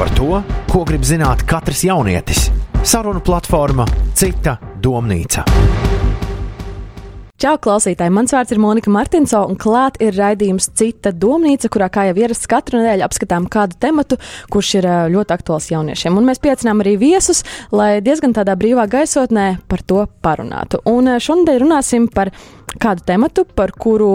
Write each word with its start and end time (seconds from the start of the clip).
par 0.00 0.08
to, 0.16 0.38
ko 0.72 0.80
grib 0.88 1.02
zināt 1.04 1.42
katrs 1.44 1.82
jaunietis. 1.84 2.46
Sarunu 2.88 3.20
platforma 3.20 3.84
Cita 4.16 4.54
domnīca. 4.80 5.42
Čau, 7.40 7.52
klausītāji! 7.60 8.12
Mans 8.12 8.32
vārds 8.32 8.54
ir 8.54 8.60
Monika 8.62 8.88
Martinso, 8.92 9.42
un 9.44 9.58
klāt 9.60 9.98
ir 10.00 10.16
raidījums 10.16 10.70
Cita 10.76 11.12
domnīca, 11.12 11.68
kurā, 11.72 11.90
kā 11.92 12.06
jau 12.08 12.16
ierasts, 12.16 12.48
katru 12.48 12.80
nedēļu 12.80 13.04
apskatām 13.04 13.48
kādu 13.52 13.76
tematu, 13.80 14.16
kurš 14.48 14.74
ir 14.80 14.88
ļoti 15.12 15.36
aktuāls 15.36 15.68
jauniešiem. 15.74 16.16
Un 16.16 16.32
mēs 16.32 16.40
piecinām 16.40 16.80
arī 16.80 16.96
viesus, 17.00 17.44
lai 17.68 17.98
diezgan 18.04 18.32
tādā 18.36 18.56
brīvā 18.56 18.88
gaisotnē 18.88 19.50
par 19.68 19.84
to 19.84 20.06
parunātu. 20.24 20.80
Un 20.88 21.12
šonadēļ 21.20 21.60
runāsim 21.66 22.08
par 22.08 22.32
kādu 22.80 23.04
tematu, 23.04 23.44
par 23.44 23.76
kuru 23.76 24.14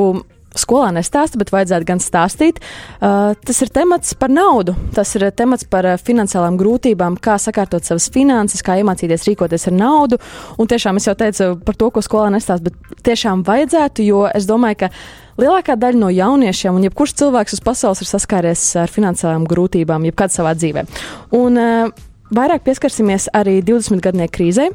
skolā 0.59 0.91
nestāsta, 0.95 1.39
bet 1.41 1.51
vajadzētu 1.53 1.87
gan 1.87 2.01
stāstīt. 2.03 2.61
Uh, 2.99 3.33
tas 3.45 3.61
ir 3.63 3.71
temats 3.73 4.15
par 4.19 4.31
naudu. 4.33 4.75
Tas 4.95 5.11
ir 5.17 5.27
temats 5.35 5.67
par 5.69 5.87
uh, 5.89 5.99
finansiālām 6.01 6.57
grūtībām, 6.59 7.19
kā 7.21 7.37
sakārtot 7.41 7.85
savas 7.87 8.07
finanses, 8.13 8.63
kā 8.65 8.79
iemācīties 8.81 9.27
rīkoties 9.29 9.69
ar 9.71 9.77
naudu. 9.77 10.19
Un 10.61 10.71
tiešām 10.71 11.01
es 11.01 11.09
jau 11.09 11.15
teicu 11.17 11.51
par 11.65 11.77
to, 11.79 11.91
ko 11.91 12.03
skolā 12.05 12.31
nestāsta, 12.33 12.71
bet 12.71 12.97
tiešām 13.05 13.45
vajadzētu, 13.47 14.05
jo 14.07 14.25
es 14.31 14.47
domāju, 14.49 14.85
ka 14.85 14.91
lielākā 15.41 15.75
daļa 15.79 16.01
no 16.01 16.09
jauniešiem 16.13 16.79
un 16.79 16.87
jebkurš 16.87 17.15
cilvēks 17.21 17.57
uz 17.57 17.63
pasaules 17.63 18.01
ir 18.03 18.09
saskāries 18.09 18.63
ar 18.79 18.91
finansiālām 18.91 19.47
grūtībām, 19.49 20.07
jebkad 20.09 20.33
savā 20.35 20.55
dzīvē. 20.57 20.85
Un 21.35 21.61
uh, 21.61 22.03
vairāk 22.35 22.65
pieskarsimies 22.67 23.29
arī 23.35 23.59
20 23.65 24.03
gadnieku 24.03 24.39
krīzei 24.39 24.71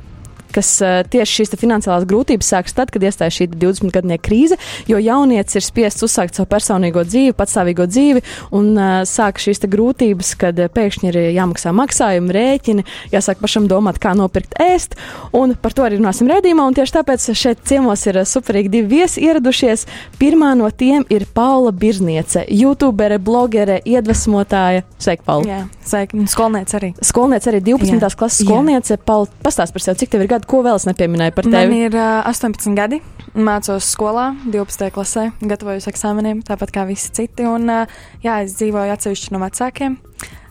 kas 0.54 0.72
uh, 0.84 1.00
tieši 1.10 1.40
šīs 1.40 1.54
finansiālās 1.60 2.06
grūtības 2.10 2.52
sākas 2.54 2.76
tad, 2.76 2.92
kad 2.94 3.04
iestājas 3.06 3.38
šī 3.38 3.48
20 3.54 3.94
gadnieka 3.94 4.24
krīze, 4.28 4.58
jo 4.90 5.00
jaunietis 5.00 5.58
ir 5.58 5.66
spiests 5.66 6.04
uzsākt 6.06 6.38
savu 6.38 6.48
personīgo 6.50 7.04
dzīvi, 7.06 7.36
patstāvīgo 7.38 7.86
dzīvi, 7.90 8.24
un 8.56 8.72
uh, 8.76 9.00
sāk 9.08 9.40
šīs 9.42 9.64
grūtības, 9.70 10.34
kad 10.40 10.58
uh, 10.60 10.70
pēkšņi 10.72 11.10
ir 11.10 11.20
jāmaksā 11.36 11.74
maksājumi, 11.76 12.34
rēķini, 12.36 12.86
jāsāk 13.14 13.42
pašam 13.42 13.68
domāt, 13.70 14.00
kā 14.02 14.14
nopirkt 14.18 14.56
ēst, 14.62 14.96
un 15.36 15.54
par 15.60 15.76
to 15.76 15.86
arī 15.86 16.00
runāsim 16.00 16.30
redzījumā, 16.30 16.66
un 16.70 16.76
tieši 16.78 16.96
tāpēc 16.98 17.28
šeit 17.36 17.62
ciemos 17.68 18.04
ir 18.10 18.22
superīgi 18.28 18.72
divi 18.72 19.00
viesi 19.00 19.24
ieradušies. 19.26 19.86
Pirmā 20.20 20.52
no 20.58 20.68
tiem 20.70 21.04
ir 21.12 21.26
Paula 21.34 21.72
Birzniece, 21.72 22.44
youtubere, 22.48 23.20
blogere, 23.22 23.80
iedvesmotāja. 23.86 24.84
Sveika, 25.00 25.26
Paula! 25.26 25.48
Jā, 25.48 25.60
sveika, 25.86 26.20
skolniece 26.30 26.78
arī. 26.80 26.92
Skolniece 27.04 27.50
arī 27.52 27.62
12. 27.70 27.96
Jā. 28.00 28.10
klases 28.20 28.46
skolniece. 28.46 28.98
Paula, 29.06 29.30
pastāst 29.44 29.74
par 29.74 29.84
sevi, 29.84 30.02
cik 30.02 30.12
tev 30.14 30.24
ir 30.24 30.30
gadi? 30.40 30.50
ko 30.50 30.62
vēl 30.64 30.78
es 30.80 30.86
nepieminēju 30.88 31.34
par 31.36 31.48
tevi? 31.48 31.68
Man 31.70 31.76
ir 31.76 31.96
uh, 31.96 32.24
18 32.28 32.76
gadi, 32.76 33.00
mācos 33.34 33.88
skolā, 33.94 34.30
12. 34.48 34.90
klasē, 34.94 35.30
gatavojos 35.40 35.88
eksāmeniem, 35.90 36.42
tāpat 36.46 36.72
kā 36.74 36.86
visi 36.88 37.12
citi. 37.12 37.46
Un, 37.48 37.68
uh, 37.68 38.00
jā, 38.24 38.40
es 38.44 38.56
dzīvoju 38.58 38.94
atsevišķi 38.96 39.34
no 39.36 39.42
vecākiem. 39.44 39.98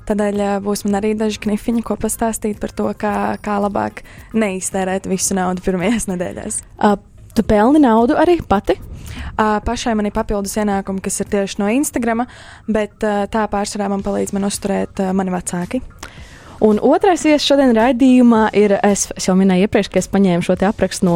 Tādēļ 0.09 0.41
uh, 0.41 0.55
būs 0.65 0.85
man 0.85 0.99
arī 1.01 1.13
daži 1.17 1.41
knifiņi, 1.43 1.83
ko 1.85 1.97
pastāstīt 1.99 2.59
par 2.61 2.73
to, 2.73 2.87
kā, 2.97 3.37
kā 3.41 3.59
labāk 3.61 4.03
neiztērēt 4.33 5.09
visu 5.09 5.37
naudu 5.37 5.65
pirmajās 5.65 6.09
nedēļās. 6.09 6.63
Uh, 6.77 6.97
tu 7.35 7.45
pelni 7.45 7.81
naudu 7.83 8.17
arī 8.19 8.39
pati? 8.41 8.79
Uh, 9.39 9.59
pašai 9.65 9.95
man 9.97 10.09
ir 10.09 10.15
papildus 10.15 10.57
ienākumi, 10.59 11.01
kas 11.03 11.21
ir 11.21 11.29
tieši 11.31 11.61
no 11.61 11.69
Instagram, 11.71 12.25
bet 12.69 13.05
uh, 13.05 13.25
tā 13.31 13.45
pārsvarā 13.51 13.89
man 13.91 14.03
palīdz 14.05 14.33
man 14.35 14.49
uzturēt 14.49 15.01
uh, 15.03 15.13
mani 15.17 15.33
vecāki. 15.33 15.81
Un 16.59 16.79
otrais 16.83 17.21
viesis 17.23 17.47
šodien 17.47 17.71
raidījumā 17.75 18.49
ir, 18.57 18.73
es, 18.83 19.05
es 19.15 19.29
jau 19.29 19.35
minēju 19.39 19.67
iepriekš, 19.67 19.89
ka 19.93 20.01
es 20.01 20.09
paņēmu 20.11 20.43
šo 20.43 20.57
aprakstu 20.67 21.07
no 21.07 21.15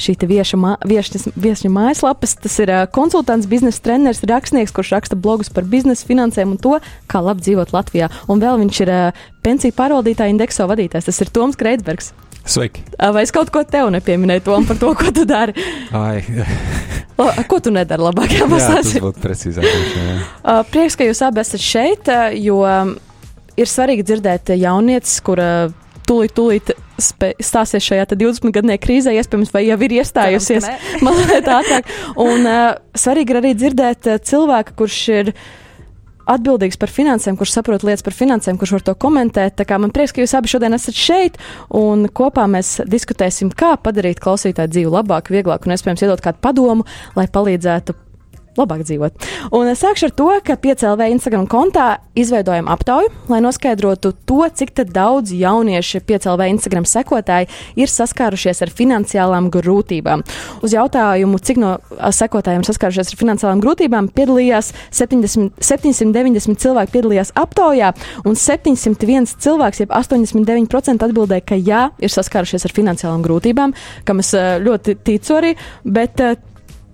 šī 0.00 0.16
vieša, 0.26 0.58
mā, 0.58 0.72
viešņas, 0.82 1.28
viešņa 1.38 1.70
mājaslapas. 1.70 2.34
Tas 2.42 2.58
ir 2.64 2.72
konsultants, 2.94 3.46
biznesa 3.50 3.84
treneris, 3.84 4.24
rakstnieks, 4.26 4.74
kurš 4.74 4.96
raksta 4.96 5.18
blogus 5.18 5.52
par 5.54 5.68
biznesa 5.70 6.06
finansēm 6.08 6.56
un 6.56 6.58
to, 6.58 6.80
kā 7.06 7.22
labi 7.22 7.46
dzīvot 7.46 7.70
Latvijā. 7.76 8.10
Un 8.26 8.42
vēl 8.42 8.58
viņš 8.64 8.82
ir 8.82 8.92
pensiju 9.46 9.78
pārvaldītāja 9.78 10.34
indekso 10.34 10.66
vadītājs. 10.66 11.06
Tas 11.06 11.22
ir 11.22 11.30
Toms 11.30 11.60
Kreitsbergs. 11.60 12.10
Sveiki! 12.44 12.82
Vai 12.98 13.22
es 13.24 13.32
kaut 13.32 13.48
ko 13.54 13.62
tev 13.64 13.88
nepieminēju, 13.94 14.42
Tom, 14.44 14.66
par 14.68 14.76
to, 14.82 14.90
ko 14.98 15.14
tu 15.14 15.22
dari? 15.24 15.54
Ai. 15.96 16.18
o, 17.22 17.30
ko 17.48 17.62
tu 17.62 17.72
nedari 17.72 18.04
labāk? 18.04 18.34
Jā, 18.34 18.50
jā 18.50 18.74
tas 18.82 18.92
būtu 19.00 19.22
precīzāk. 19.22 19.70
Prieks, 20.74 20.98
ka 20.98 21.06
jūs 21.06 21.22
abi 21.24 21.44
esat 21.46 21.62
šeit, 21.62 22.10
jo. 22.42 22.64
Ir 23.60 23.70
svarīgi 23.70 24.06
dzirdēt 24.06 24.54
jaunietis, 24.58 25.18
kura 25.24 25.48
tūlīt, 26.08 26.34
tūlīt 26.36 26.72
stāsies 27.42 27.84
šajā 27.84 28.06
20 28.14 28.54
gadnieku 28.54 28.86
krīzē, 28.86 29.14
iespējams, 29.18 29.52
vai 29.54 29.66
jau 29.66 29.78
ir 29.86 29.98
iestājusies 30.00 30.66
mazliet 31.06 31.50
ātrāk. 31.50 31.90
Un 32.20 32.48
uh, 32.48 32.64
svarīgi 32.98 33.34
ir 33.34 33.40
arī 33.40 33.52
dzirdēt 33.58 34.10
uh, 34.10 34.22
cilvēku, 34.22 34.76
kurš 34.82 34.98
ir 35.14 35.32
atbildīgs 36.30 36.78
par 36.80 36.88
finansēm, 36.88 37.36
kurš 37.36 37.52
saprot 37.58 37.82
lietas 37.84 38.04
par 38.04 38.16
finansēm, 38.16 38.56
kurš 38.60 38.78
var 38.78 38.86
to 38.86 38.94
komentēt. 38.96 39.58
Tā 39.58 39.66
kā 39.68 39.76
man 39.80 39.92
prieks, 39.94 40.14
ka 40.14 40.24
jūs 40.24 40.32
abi 40.38 40.50
šodien 40.50 40.76
esat 40.76 40.96
šeit, 40.96 41.36
un 41.74 42.06
kopā 42.08 42.46
mēs 42.50 42.78
diskutēsim, 42.88 43.52
kā 43.52 43.74
padarīt 43.80 44.22
klausītāju 44.24 44.72
dzīvi 44.72 44.94
labāku, 44.94 45.36
vieglāku 45.36 45.68
un, 45.68 45.76
iespējams, 45.76 46.06
iedot 46.06 46.24
kādu 46.24 46.40
padomu, 46.44 46.88
lai 47.18 47.28
palīdzētu 47.28 47.98
labāk 48.58 48.84
dzīvot. 48.86 49.28
Un 49.54 49.70
es 49.70 49.82
sākšu 49.82 50.08
ar 50.08 50.14
to, 50.18 50.28
ka 50.46 50.56
piecēlvē 50.60 51.08
Instagram 51.12 51.46
kontā 51.50 51.98
izveidojam 52.18 52.68
aptauju, 52.70 53.10
lai 53.30 53.40
noskaidrotu 53.44 54.12
to, 54.26 54.40
cik 54.54 54.74
daudz 54.94 55.32
jaunieši 55.34 56.02
piecēlvē 56.06 56.48
Instagram 56.52 56.86
sekotāji 56.88 57.50
ir 57.80 57.90
saskārušies 57.90 58.62
ar 58.64 58.72
finansiālām 58.74 59.50
grūtībām. 59.54 60.24
Uz 60.64 60.74
jautājumu, 60.76 61.40
cik 61.42 61.60
no 61.62 61.74
sekotājiem 62.14 62.64
saskārušies 62.66 63.12
ar 63.14 63.20
finansiālām 63.20 63.62
grūtībām, 63.64 64.10
piedalījās 64.14 64.72
70, 64.94 65.58
790 65.58 66.62
cilvēki 66.62 66.94
piedalījās 66.94 67.34
aptaujā, 67.38 67.92
un 68.28 68.38
701 68.38 69.36
cilvēks, 69.44 69.84
jeb 69.84 69.94
89% 69.94 71.08
atbildēja, 71.08 71.46
ka 71.50 71.58
jā, 71.58 71.84
ir 71.98 72.14
saskārušies 72.14 72.68
ar 72.68 72.74
finansiālām 72.76 73.24
grūtībām, 73.26 73.74
kam 74.06 74.22
es 74.22 74.34
ļoti 74.34 74.98
ticu 75.04 75.38
arī, 75.40 75.54
bet 75.84 76.22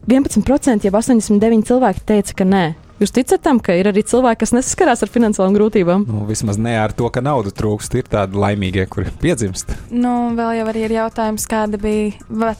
11%, 0.08 0.86
jeb 0.86 0.94
89 0.96 1.66
cilvēki 1.68 2.06
teica, 2.08 2.36
ka 2.40 2.46
nē. 2.48 2.64
Jūs 3.00 3.14
ticat 3.16 3.40
tam, 3.40 3.56
ka 3.64 3.72
ir 3.72 3.88
arī 3.88 4.02
cilvēki, 4.04 4.42
kas 4.42 4.50
nesaskarās 4.52 5.00
ar 5.00 5.08
finansiālām 5.08 5.54
grūtībām? 5.56 6.02
Nu, 6.04 6.26
vismaz 6.28 6.58
ne 6.60 6.74
ar 6.76 6.92
to, 6.92 7.08
ka 7.08 7.22
nauda 7.24 7.48
trūkst. 7.56 7.96
Ir 7.96 8.10
tādi 8.12 8.36
laimīgie, 8.36 8.84
kuri 8.92 9.08
piedzimst. 9.22 9.72
Nu, 9.88 10.34
vēl 10.36 10.58
jau 10.58 10.66
ir 10.76 10.96
jautājums, 10.98 11.46
kāda 11.48 11.80
bija 11.80 12.12
ve 12.28 12.52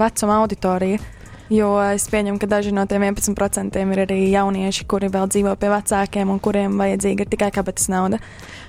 vecuma 0.00 0.42
auditorija. 0.42 1.00
Jo 1.48 1.70
es 1.80 2.04
pieņemu, 2.12 2.36
ka 2.42 2.48
daži 2.50 2.74
no 2.76 2.84
tiem 2.88 3.06
11% 3.08 3.78
ir 3.80 4.02
arī 4.04 4.18
jaunieši, 4.28 4.84
kuri 4.90 5.08
vēl 5.12 5.30
dzīvo 5.32 5.54
pie 5.56 5.70
vecākiem 5.72 6.28
un 6.28 6.42
kuriem 6.44 6.76
vajadzīga 6.76 7.24
ir 7.24 7.32
tikai 7.32 7.48
kabatas 7.54 7.88
nauda. 7.88 8.20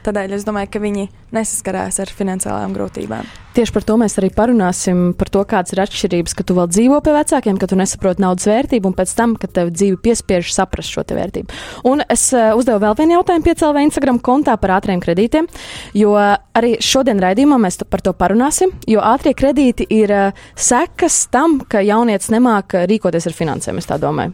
Tādēļ 0.06 0.38
es 0.38 0.47
domāju, 0.47 0.72
ka 0.72 0.79
viņi 0.84 1.09
nesaskarās 1.35 2.00
ar 2.00 2.12
finansiālām 2.16 2.72
grūtībām. 2.78 3.28
Tieši 3.59 3.73
par 3.75 3.84
to 3.84 3.95
mēs 4.00 4.13
arī 4.22 4.29
parunāsim, 4.31 5.00
par 5.17 5.31
to, 5.34 5.41
kādas 5.50 5.73
ir 5.73 5.81
atšķirības, 5.84 6.35
ka 6.38 6.45
tu 6.47 6.56
vēl 6.56 6.69
dzīvo 6.69 7.00
pie 7.03 7.13
vecākiem, 7.16 7.57
ka 7.59 7.67
tu 7.67 7.75
nesaproti 7.79 8.22
naudas 8.23 8.45
vērtību, 8.47 8.91
un 8.91 8.96
pēc 8.96 9.13
tam, 9.17 9.34
kad 9.41 9.51
tev 9.56 9.72
dzīve 9.73 9.97
piespiež 10.06 10.51
saprast 10.53 10.94
šo 10.94 11.03
vērtību. 11.09 11.57
Un 11.90 12.03
es 12.06 12.28
uh, 12.31 12.53
uzdevu 12.56 12.79
vēl 12.85 12.96
vienu 13.01 13.17
jautājumu 13.17 13.47
piecēlē 13.50 13.84
Instagram 13.88 14.22
kontā 14.23 14.56
par 14.61 14.78
ātriem 14.78 15.01
kredītiem, 15.03 15.50
jo 15.97 16.13
arī 16.16 16.75
šodien 16.84 17.19
raidījumā 17.19 17.57
mēs 17.66 17.81
par 17.90 18.06
to 18.06 18.13
parunāsim, 18.13 18.72
jo 18.88 19.01
ātrie 19.03 19.34
kredīti 19.35 19.90
ir 19.97 20.13
uh, 20.13 20.46
sekas 20.56 21.25
tam, 21.34 21.57
ka 21.66 21.81
jaunietis 21.84 22.29
nemāk 22.31 22.69
rīkoties 22.74 23.28
ar 23.30 23.35
finansēm, 23.35 23.80
es 23.81 23.88
tā 23.90 23.97
domāju. 24.02 24.34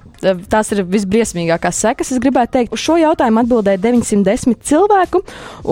Tās 0.52 0.72
ir 0.76 0.84
visbriesmīgākās 0.90 1.82
sekas, 1.86 2.12
es 2.14 2.22
gribētu 2.24 2.58
teikt. 2.58 2.76
Uz 2.76 2.84
šo 2.84 2.98
jautājumu 3.02 3.44
atbildēja 3.44 3.82
910 3.86 4.60
cilvēku, 4.66 5.22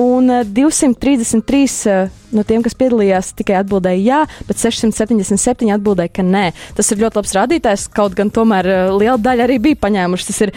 un 0.03 0.31
233 0.53 1.75
uh, 1.91 2.21
no 2.33 2.45
tiem, 2.47 2.63
kas 2.65 2.77
piedalījās, 2.79 3.33
tikai 3.37 3.59
atbildēja 3.61 4.01
jā, 4.03 4.21
bet 4.47 4.61
677 4.61 5.73
atbildēja, 5.75 6.13
ka 6.17 6.25
nē. 6.27 6.47
Tas 6.77 6.89
ir 6.93 7.03
ļoti 7.03 7.21
labs 7.21 7.35
rādītājs, 7.37 7.89
kaut 7.93 8.17
gan 8.17 8.33
tomēr 8.33 8.69
liela 8.95 9.19
daļa 9.21 9.47
arī 9.47 9.59
bija 9.67 9.83
paņēmuši. 9.83 10.29
Tas 10.31 10.41
ir 10.47 10.55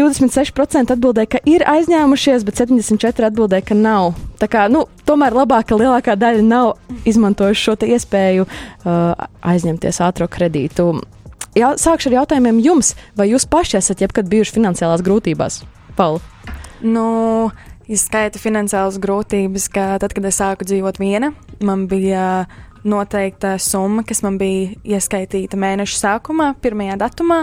26% 0.00 0.94
atbildēja, 0.96 1.30
ka 1.36 1.40
ir 1.48 1.64
aizņēmušies, 1.68 2.44
bet 2.48 2.60
74% 2.62 3.28
atbildēja, 3.30 3.66
ka 3.70 3.76
nav. 3.78 4.14
Tā 4.40 4.48
kā, 4.50 4.66
nu, 4.72 4.86
tomēr 5.08 5.36
labāk, 5.36 5.68
ka 5.70 5.78
lielākā 5.78 6.16
daļa 6.18 6.44
nav 6.46 6.74
izmantojuši 7.08 7.66
šo 7.68 7.76
iespēju 7.94 8.46
uh, 8.46 9.26
aizņemties 9.52 10.02
ātrā 10.04 10.28
kredītu. 10.30 10.92
Jā, 11.58 11.72
sākšu 11.80 12.10
ar 12.10 12.20
jautājumiem 12.20 12.60
jums. 12.62 12.94
Vai 13.18 13.30
jūs 13.32 13.48
paši 13.50 13.80
esat 13.80 14.04
jebkad 14.04 14.30
bijuši 14.30 14.54
finansiālās 14.58 15.02
grūtībās? 15.06 15.60
Paula. 15.98 16.22
Nu, 16.80 17.50
izskaita 17.90 18.40
finansiālas 18.40 19.00
grūtības, 19.02 19.66
ka 19.74 19.92
tad, 20.02 20.14
kad 20.16 20.28
es 20.30 20.38
sāku 20.40 20.66
dzīvot 20.68 21.00
viena, 21.02 21.32
man 21.64 21.88
bija 21.90 22.46
noteikta 22.86 23.56
summa, 23.60 24.04
kas 24.06 24.22
man 24.24 24.38
bija 24.40 24.70
ieskaitīta 24.96 25.58
mēneša 25.60 25.98
sākumā, 25.98 26.54
pirmajā 26.62 26.96
datumā. 27.00 27.42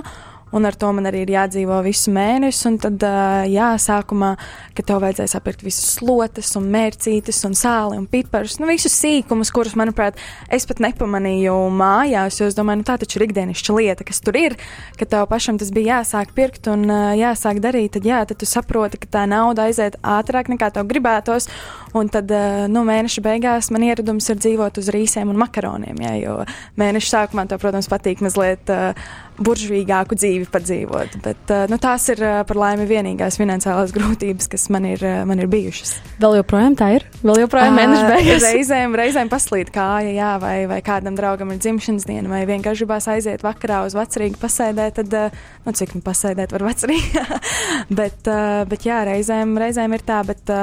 Un 0.51 0.65
ar 0.65 0.75
to 0.79 0.91
man 0.95 1.07
arī 1.09 1.23
ir 1.25 1.33
jādzīvo 1.33 1.79
visu 1.85 2.11
mēnesi. 2.15 2.63
Un 2.69 2.77
tad, 2.81 3.03
jā, 3.51 3.69
sākumā, 3.81 4.33
kad 4.77 4.87
tev 4.87 5.01
vajadzēja 5.03 5.33
sapirkt 5.35 5.65
visus 5.65 5.97
slotes, 5.97 6.53
un 6.59 6.69
mērcītes, 6.73 7.41
un 7.47 7.57
sāli 7.57 7.99
un 7.99 8.07
piparus, 8.09 8.57
nu, 8.61 8.69
visus 8.69 8.95
sīkumus, 8.95 9.51
kurus, 9.55 9.75
manuprāt, 9.79 10.19
es 10.53 10.67
pat 10.69 10.81
nepamanīju 10.83 11.55
mājās, 11.77 12.39
jo 12.41 12.49
es 12.51 12.57
domāju, 12.57 12.81
nu, 12.81 12.87
tā 12.87 12.97
taču 13.01 13.19
ir 13.19 13.27
ikdienišķa 13.27 13.77
lieta, 13.77 14.07
kas 14.07 14.21
tur 14.23 14.39
ir, 14.39 14.57
ka 14.99 15.09
tev 15.09 15.27
pašam 15.31 15.59
tas 15.59 15.71
bija 15.75 15.99
jāsāk 15.99 16.33
pirkt 16.37 16.69
un 16.71 16.87
jāsāk 17.17 17.61
darīt, 17.63 17.95
tad, 17.97 18.07
jā, 18.07 18.23
tad 18.29 18.39
tu 18.41 18.49
saproti, 18.49 19.01
ka 19.03 19.11
tā 19.19 19.25
nauda 19.29 19.67
aiziet 19.67 19.99
ātrāk 20.03 20.51
nekā 20.53 20.71
tev 20.75 20.87
gribētos. 20.89 21.49
Un 21.97 22.11
tad, 22.13 22.29
nu, 22.69 22.83
mēneša 22.85 23.23
beigās 23.25 23.71
man 23.73 23.85
ieradums 23.87 24.27
ir 24.29 24.37
dzīvot 24.37 24.77
uz 24.77 24.89
rīsiem 24.93 25.31
un 25.31 25.39
makaroniem, 25.39 25.97
jā, 26.03 26.13
jo 26.21 26.35
mēneša 26.77 27.13
sākumā 27.13 27.47
tev, 27.49 27.61
protams, 27.63 27.87
patīk 27.89 28.21
mazliet 28.21 28.69
uh, 28.73 29.07
buržvīgāku 29.37 30.17
dzīvi 30.17 30.47
padzīvot. 30.51 31.17
Bet 31.23 31.51
uh, 31.53 31.65
nu, 31.71 31.77
tās 31.81 32.07
ir 32.13 32.21
uh, 32.23 32.39
par 32.47 32.59
laimi 32.59 32.87
vienīgās 32.89 33.37
finansiālās 33.39 33.93
grūtības, 33.97 34.49
kas 34.51 34.67
man 34.73 34.87
ir, 34.89 35.03
uh, 35.05 35.21
man 35.29 35.41
ir 35.41 35.49
bijušas. 35.51 35.95
Vēl 36.21 36.39
joprojām 36.39 36.77
tā 36.79 36.89
ir? 36.97 37.07
Vēl 37.21 37.43
joprojām 37.43 37.77
mēneša 37.77 38.09
beigās? 38.11 38.45
Reizēm, 38.47 38.97
reizēm 38.97 39.31
paslīd 39.31 39.71
kāja, 39.75 40.13
jā, 40.15 40.31
vai, 40.41 40.55
vai 40.69 40.79
kādam 40.85 41.17
draugam 41.19 41.53
ir 41.53 41.61
dzimšanas 41.61 42.07
diena, 42.09 42.31
vai 42.31 42.43
vienkārši 42.49 42.85
gribās 42.85 43.09
aiziet 43.11 43.45
vakarā 43.45 43.83
uz 43.87 43.97
vecrīgu 43.97 44.41
pasēdēt, 44.41 45.01
tad, 45.01 45.35
nu, 45.65 45.75
cik 45.77 45.97
nu 45.97 46.03
pasēdēt 46.05 46.55
var 46.55 46.67
vecrīgā. 46.71 47.25
bet, 48.01 48.31
bet 48.71 48.87
jā, 48.87 49.03
reizēm, 49.07 49.57
reizēm 49.61 49.97
ir 49.97 50.05
tā, 50.07 50.23
bet 50.27 50.53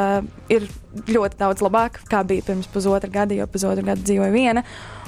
ir 0.53 0.69
ļoti 1.11 1.41
daudz 1.41 1.65
labāk, 1.65 2.03
kā 2.11 2.23
bija 2.27 2.47
pirms 2.51 2.69
pusotra 2.73 3.11
gada, 3.13 3.37
jo 3.37 3.49
pusotru 3.51 3.87
gadu 3.87 4.07
dzīvoju 4.07 4.35
viena. 4.35 4.65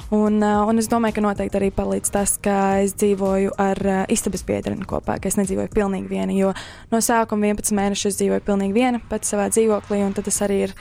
Un, 0.09 0.39
uh, 0.39 0.63
un 0.69 0.79
es 0.79 0.87
domāju, 0.87 1.17
ka 1.17 1.23
noteikti 1.25 1.59
arī 1.59 1.67
palīdz 1.75 2.11
tas, 2.13 2.37
ka 2.39 2.79
es 2.83 2.93
dzīvoju 2.95 3.55
ar 3.59 3.81
uh, 3.83 3.97
istabas 4.13 4.45
biedreni 4.47 4.87
kopā, 4.87 5.17
ka 5.19 5.27
es 5.27 5.35
nedzīvoju 5.39 5.73
pilnīgi 5.73 6.07
viena. 6.11 6.31
Jo 6.31 6.53
no 6.93 7.01
sākuma 7.03 7.49
11 7.51 7.75
mēnešus 7.75 8.13
es 8.13 8.19
dzīvoju 8.21 8.45
pilnīgi 8.47 8.77
viena 8.77 9.01
pats 9.09 9.33
savā 9.33 9.49
dzīvoklī, 9.51 9.99
un 10.05 10.15
tas 10.15 10.39
arī 10.47 10.61
ir 10.69 10.75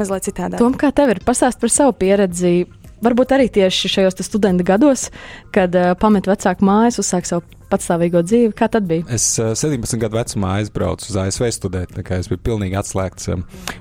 mazliet 0.00 0.26
citādāk. 0.26 0.58
Tom, 0.58 0.74
kā 0.78 0.90
tev 0.90 1.14
ir 1.14 1.22
pastāst 1.26 1.62
par 1.62 1.70
savu 1.70 1.94
pieredzi? 2.02 2.64
Varbūt 3.04 3.34
arī 3.36 3.46
tieši 3.52 3.90
šajos 3.92 4.18
studenta 4.26 4.66
gados, 4.66 5.10
kad 5.54 5.74
uh, 5.78 5.92
pamet 6.00 6.26
vecāku 6.30 6.66
mājas, 6.66 6.98
uzsāk 7.02 7.30
savu 7.30 7.46
patstāvīgo 7.74 8.22
dzīvi. 8.24 8.54
Kā 8.56 8.70
tad 8.72 8.88
bija? 8.88 9.04
Es 9.12 9.26
uh, 9.42 9.52
17 9.58 10.00
gadu 10.02 10.18
vecumā 10.20 10.56
aizbraucu 10.60 11.10
uz 11.10 11.18
ASV 11.26 11.50
studēt. 11.58 11.98
Es 12.14 12.30
biju 12.30 12.42
pilnīgi 12.46 12.78
atslēgts. 12.78 13.30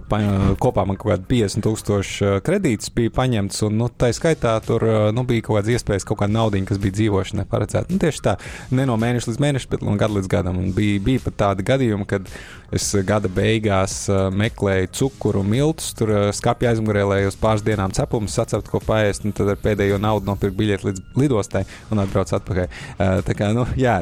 Pa, 0.10 0.19
kopā 0.62 0.86
man 0.90 0.98
kaut 1.00 1.13
kādi 1.13 1.30
50 1.45 1.63
tūkstoši 1.66 2.34
kredītus 2.45 2.92
bija 2.95 3.13
paņemts, 3.13 3.62
un 3.68 3.78
nu, 3.81 3.90
tā 3.90 4.12
skaitā 4.16 4.56
tur 4.66 4.86
nu, 5.16 5.25
bija 5.30 5.45
kaut 5.45 5.60
kādas 5.60 5.78
iespējas, 5.78 6.07
kaut 6.07 6.22
kāda 6.24 6.36
nauda, 6.36 6.62
kas 6.68 6.81
bija 6.81 6.98
dzīvošanai 7.00 7.45
paredzēta. 7.50 7.94
Nu, 7.94 8.01
tieši 8.01 8.24
tā, 8.25 8.36
ne 8.75 8.88
no 8.90 8.98
mēneša 9.00 9.31
līdz 9.31 9.42
mēnešam, 9.44 9.74
bet 9.74 9.86
no 9.86 9.95
gada 10.00 10.18
līdz 10.18 10.31
gadam. 10.31 10.60
Un 10.62 10.74
bija, 10.75 11.01
bija 11.04 11.24
pat 11.28 11.40
tādi 11.44 11.66
gadījumi, 11.68 12.07
kad 12.10 12.30
es 12.74 12.90
gada 13.06 13.30
beigās 13.31 13.95
meklēju 14.34 14.92
cukuru, 14.98 15.44
miltus, 15.45 15.92
tur 15.98 16.12
skāpju 16.36 16.72
aizmugurē, 16.72 17.06
lai 17.10 17.19
uz 17.28 17.38
pāris 17.40 17.66
dienām 17.66 17.94
cepumus 17.95 18.38
saceptu, 18.38 18.74
ko 18.74 18.81
paēst, 18.84 19.28
un 19.28 19.36
tad 19.36 19.54
ar 19.54 19.62
pēdējo 19.62 20.00
naudu 20.01 20.30
nopirkt 20.30 20.57
biļeti 20.57 20.90
līdz 20.90 21.04
lidostai 21.19 21.63
un 21.94 22.01
atbrauc 22.04 22.34
atpakaļ. 22.40 22.80
Tā 23.28 23.38
kā, 23.38 23.51
nu, 23.56 23.68
jā, 23.83 23.97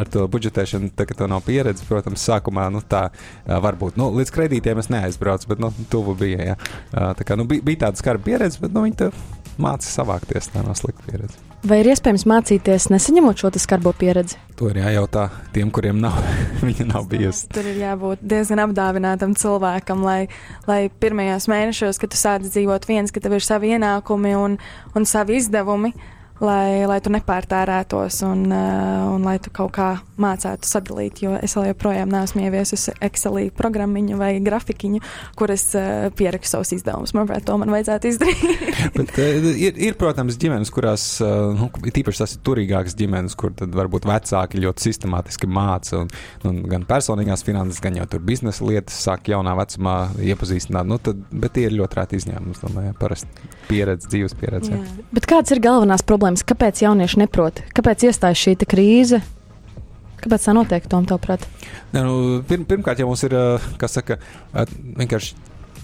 ar 0.00 0.10
to 0.12 0.24
budžetēšanu, 0.30 0.92
tā 0.96 1.06
kā 1.08 1.16
to 1.18 1.28
nav 1.30 1.44
pieredze, 1.46 1.84
protams, 1.88 2.24
sākumā 2.26 2.68
nu, 2.72 2.82
tā 2.82 3.08
var 3.46 3.78
būt. 3.80 3.98
Nu, 4.00 4.10
līdz 4.16 4.32
kredītiem 4.34 4.80
es 4.82 4.90
neaizbraucu, 4.92 5.52
bet 5.52 5.62
nu, 5.62 5.72
tuvu 5.92 6.16
bija. 6.18 6.52
Jā. 6.52 6.56
Tā 7.18 7.26
kā, 7.26 7.38
nu, 7.38 7.46
bija, 7.50 7.64
bija 7.66 7.86
tāda 7.86 8.00
skarba 8.00 8.26
pieredze, 8.32 8.60
bet 8.62 8.74
nu, 8.74 8.86
viņi 8.88 9.12
mācīja 9.60 10.00
savākties. 10.00 10.50
Tā 10.54 10.64
nav 10.64 10.76
slikta 10.78 11.06
pieredze. 11.06 11.38
Vai 11.60 11.82
ir 11.82 11.90
iespējams 11.92 12.22
mācīties, 12.24 12.86
nesaņemot 12.88 13.42
šo 13.42 13.50
skarbo 13.60 13.92
pieredzi? 13.92 14.38
To 14.56 14.70
ir 14.70 14.78
jājautā 14.80 15.26
tiem, 15.52 15.68
kuriem 15.68 15.98
nav. 16.00 16.16
Viņa 16.64 16.86
nav 16.88 17.08
bijusi. 17.10 17.50
Tur 17.52 17.68
ir 17.68 17.82
jābūt 17.82 18.22
diezgan 18.24 18.64
apdāvinātam 18.64 19.34
cilvēkam, 19.36 20.00
lai, 20.06 20.30
lai 20.70 20.86
pirmajos 21.02 21.50
mēnešos, 21.52 22.00
kad 22.00 22.14
tu 22.14 22.20
sāc 22.20 22.48
dzīvot 22.48 22.88
viens, 22.88 23.12
ka 23.12 23.20
tev 23.20 23.36
ir 23.36 23.44
savi 23.44 23.74
ienākumi 23.76 24.32
un, 24.40 24.56
un 24.96 25.08
savi 25.08 25.36
izdevumi, 25.42 25.92
uh, 25.92 26.16
lai, 26.40 26.84
lai 26.88 26.98
tu 27.04 27.12
nepārtērētos 27.12 28.20
un, 28.26 28.44
uh, 28.48 29.10
un 29.14 29.26
lai 29.26 29.36
tu 29.42 29.52
kaut 29.54 29.72
kā 29.76 29.90
mācētu 30.20 30.68
sadalīt. 30.68 31.22
Jo 31.24 31.36
es 31.40 31.54
vēl 31.56 31.70
joprojām 31.70 32.10
neesmu 32.12 32.44
ieviesusi 32.46 32.94
Excelī 33.04 33.48
programmiņu 33.56 34.18
vai 34.20 34.32
grafikiņu, 34.44 35.02
kur 35.38 35.52
es 35.54 35.68
uh, 35.78 36.08
pierakstu 36.16 36.56
savus 36.56 36.72
izdevumus. 36.76 37.14
Manuprāt, 37.16 37.44
to 37.48 37.56
man 37.60 37.72
vajadzētu 37.74 38.10
izdarīt. 38.10 38.66
Bet, 38.98 39.14
uh, 39.16 39.50
ir, 39.52 39.76
ir, 39.76 39.96
protams, 40.00 40.38
ģimenes, 40.40 40.72
kurās 40.74 41.06
uh, 41.24 41.52
nu, 41.56 41.70
tīpaši 41.84 42.24
tas 42.24 42.36
ir 42.36 42.44
turīgākas 42.46 42.96
ģimenes, 42.98 43.36
kur 43.38 43.54
varbūt 43.60 44.08
vecāki 44.08 44.64
ļoti 44.64 44.88
sistemātiski 44.88 45.50
māca 45.50 46.02
un, 46.02 46.10
un 46.48 46.62
gan 46.70 46.86
personīgās 46.88 47.44
finanses, 47.46 47.82
gan 47.84 47.98
jau 48.00 48.08
tur 48.10 48.24
biznesa 48.24 48.66
lietas 48.66 48.96
sāk 49.04 49.30
jaunā 49.32 49.54
vecumā 49.60 49.96
iepazīstināt. 50.32 50.88
Nu, 50.88 51.00
tad, 51.02 51.20
bet 51.30 51.56
tie 51.56 51.68
ir 51.68 51.76
ļoti 51.78 52.00
rēti 52.00 52.20
izņēmumi, 52.20 52.58
domāju, 52.64 52.96
parasti 53.00 53.50
pieredze, 53.68 54.08
dzīves 54.10 54.36
pieredze. 54.40 54.74
Jā. 54.74 55.06
Bet 55.14 55.28
kādas 55.30 55.54
ir 55.54 55.62
galvenās 55.64 56.04
problēmas? 56.06 56.29
Problēmas, 56.30 56.46
kāpēc 56.46 56.82
jaunieši 56.84 57.20
neprot, 57.24 57.60
kāpēc 57.74 58.06
iestājas 58.06 58.38
šī 58.38 58.54
krīze? 58.66 59.20
Kāpēc 60.20 60.44
tā 60.44 60.52
notiek, 60.52 60.86
Tom, 60.86 61.06
tavuprāt? 61.08 61.46
Ne, 61.92 62.02
nu, 62.04 62.42
pirm, 62.46 62.64
pirmkārt, 62.68 63.00
jau 63.00 63.08
mums 63.08 63.24
ir, 63.24 63.34
kas 63.80 63.96
saka, 63.96 64.18
vienkārši 64.52 65.34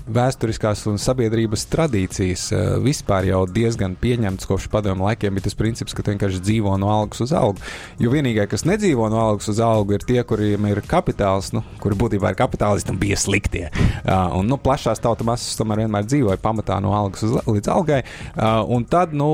vēsturiskās 0.07 0.85
un 0.91 1.01
sabiedrības 1.03 1.67
tradīcijas 1.73 2.47
uh, 2.55 2.65
vispār 2.83 3.27
jau 3.31 3.43
diezgan 3.51 3.97
pieņemts 3.99 4.47
kopš 4.49 4.69
padomu 4.71 5.07
laikiem, 5.09 5.35
bet 5.35 5.47
tas 5.49 5.57
princips, 5.59 5.95
ka 5.97 6.05
tu 6.05 6.13
vienkārši 6.13 6.43
dzīvo 6.45 6.77
no 6.81 6.91
algas 6.93 7.25
uz 7.25 7.33
algu. 7.37 7.63
Jo 8.03 8.13
vienīgie, 8.15 8.45
kas 8.51 8.67
nedzīvo 8.69 9.09
no 9.13 9.21
algas 9.23 9.51
uz 9.51 9.61
algu, 9.63 9.97
ir 9.97 10.07
tie, 10.07 10.21
kuriem 10.27 10.69
ir 10.71 10.83
kapitāls, 10.87 11.51
nu, 11.57 11.65
kuri 11.83 11.99
būtībā 11.99 12.33
ir 12.33 12.39
kapitālisti 12.39 12.95
un 12.95 13.01
bija 13.03 13.19
sliktie. 13.21 13.65
Uh, 14.07 14.37
un 14.39 14.51
nu, 14.51 14.61
plašās 14.63 15.03
tautas 15.03 15.27
masas 15.27 15.59
tomēr 15.59 15.85
vienmēr 15.85 16.07
dzīvoja 16.07 16.39
pamatā 16.43 16.79
no 16.85 16.95
algas 16.97 17.27
uz, 17.27 17.35
līdz 17.49 17.73
algai. 17.73 18.03
Uh, 18.35 18.63
un 18.77 18.87
tad, 18.87 19.15
nu, 19.17 19.29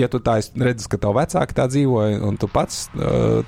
ja 0.00 0.08
tu 0.12 0.22
tā 0.24 0.38
redzi, 0.40 0.88
ka 0.90 1.00
tavu 1.00 1.18
vecāki 1.20 1.58
tā 1.58 1.68
dzīvoja, 1.70 2.22
un 2.24 2.40
tu 2.40 2.48
pats 2.50 2.86
uh, 2.96 3.44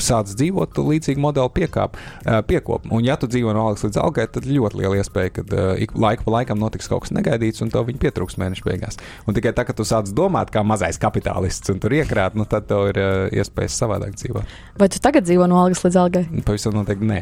sāc 0.00 0.32
dzīvot, 0.32 0.72
tu 0.76 0.86
līdzīgu 0.88 1.22
modeli 1.22 1.52
piekāp, 1.60 2.00
uh, 2.24 2.40
piekop. 2.46 2.88
Un 2.94 3.04
ja 3.04 3.18
tu 3.20 3.28
dzīvo 3.30 3.52
no 3.56 3.68
algas 3.68 3.84
līdz 3.86 4.00
algai, 4.00 4.28
tad 4.32 4.48
ļoti 4.48 4.80
liela 4.80 5.00
iespēja, 5.02 5.36
ka 5.38 5.46
uh, 5.46 5.68
ik 5.82 5.96
laiku 6.06 6.26
pa 6.26 6.38
laikam 6.38 6.60
notiks 6.60 6.88
kaut 6.90 7.04
kas 7.04 7.14
negaidīts, 7.16 7.62
un 7.64 7.72
to 7.74 7.82
viņi 7.86 8.00
pietrūks 8.02 8.38
mēneša 8.40 8.66
beigās. 8.66 9.00
Un 9.26 9.36
tikai 9.36 9.52
tad, 9.56 9.68
kad 9.68 9.78
tu 9.78 9.86
sāc 9.88 10.10
domāt 10.16 10.52
kā 10.54 10.62
mazais 10.66 11.00
kapitalists 11.02 11.72
un 11.72 11.82
tur 11.82 11.94
iekrāt, 11.96 12.38
nu, 12.38 12.46
tad 12.48 12.68
tev 12.70 12.90
ir 12.92 13.00
uh, 13.02 13.34
iespējas 13.34 13.78
savādāk 13.82 14.16
dzīvot. 14.18 14.56
Vai 14.80 14.90
tu 14.92 15.02
tagad 15.02 15.26
dzīvo 15.26 15.48
no 15.50 15.60
algas 15.62 15.84
līdz 15.86 16.00
algai? 16.02 16.24
Pavisam 16.46 16.76
noteikti 16.76 17.10
nē. 17.10 17.20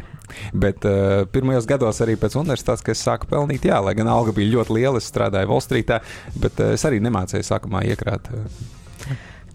Bet 0.65 0.87
uh, 0.87 1.25
pirmajos 1.31 1.69
gados 1.69 2.01
arī 2.05 2.17
pēc 2.21 2.37
universitātes, 2.39 2.85
kad 2.85 2.95
es 2.95 3.03
sāku 3.05 3.29
pelnīt, 3.31 3.67
jā, 3.69 3.81
lai 3.83 3.95
gan 3.97 4.09
alga 4.11 4.35
bija 4.35 4.57
ļoti 4.57 4.79
liela, 4.79 5.01
es 5.01 5.11
strādāju 5.11 5.51
Wallstreetā, 5.51 6.01
bet 6.39 6.63
uh, 6.63 6.73
es 6.77 6.87
arī 6.87 7.01
nemācēju 7.03 7.47
sākumā 7.47 7.85
iekrāt. 7.91 8.31
Uh, 8.33 8.73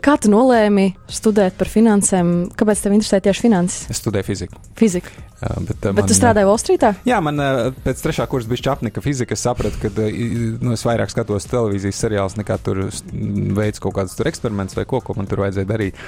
Kā 0.01 0.15
tu 0.17 0.31
nolēmi 0.33 0.95
studēt 1.13 1.59
par 1.61 1.69
finansēm? 1.69 2.31
Kāpēc 2.57 2.81
tev 2.81 2.95
interesē 2.97 3.19
tieši 3.21 3.43
finanses? 3.45 3.83
Es 3.93 3.99
studēju 4.01 4.25
fiziku. 4.31 4.61
Fiziku. 4.79 5.13
Jā, 5.41 5.51
bet, 5.65 5.77
bet 5.81 5.97
man, 5.97 6.09
tu 6.09 6.17
strādāji 6.17 6.49
Wallstreetā? 6.49 6.91
Jā, 7.09 7.19
man 7.25 7.41
pēc 7.85 8.01
trešā 8.05 8.25
kursa 8.29 8.49
bija 8.49 8.65
čapnika 8.67 9.03
fizika. 9.05 9.37
Es 9.37 9.45
sapratu, 9.45 9.77
ka 9.81 9.91
nu, 9.93 10.73
es 10.73 10.85
vairāk 10.85 11.13
skatos 11.13 11.49
televīzijas 11.49 12.01
seriālus, 12.01 12.39
nekā 12.41 12.57
tur 12.65 12.83
veids 13.57 13.81
kaut 13.81 13.97
kādus 13.99 14.17
eksperimentus 14.29 14.77
vai 14.77 14.87
ko, 14.89 15.03
ko 15.05 15.17
man 15.17 15.29
tur 15.29 15.45
vajadzēja 15.45 15.69
darīt. 15.69 16.01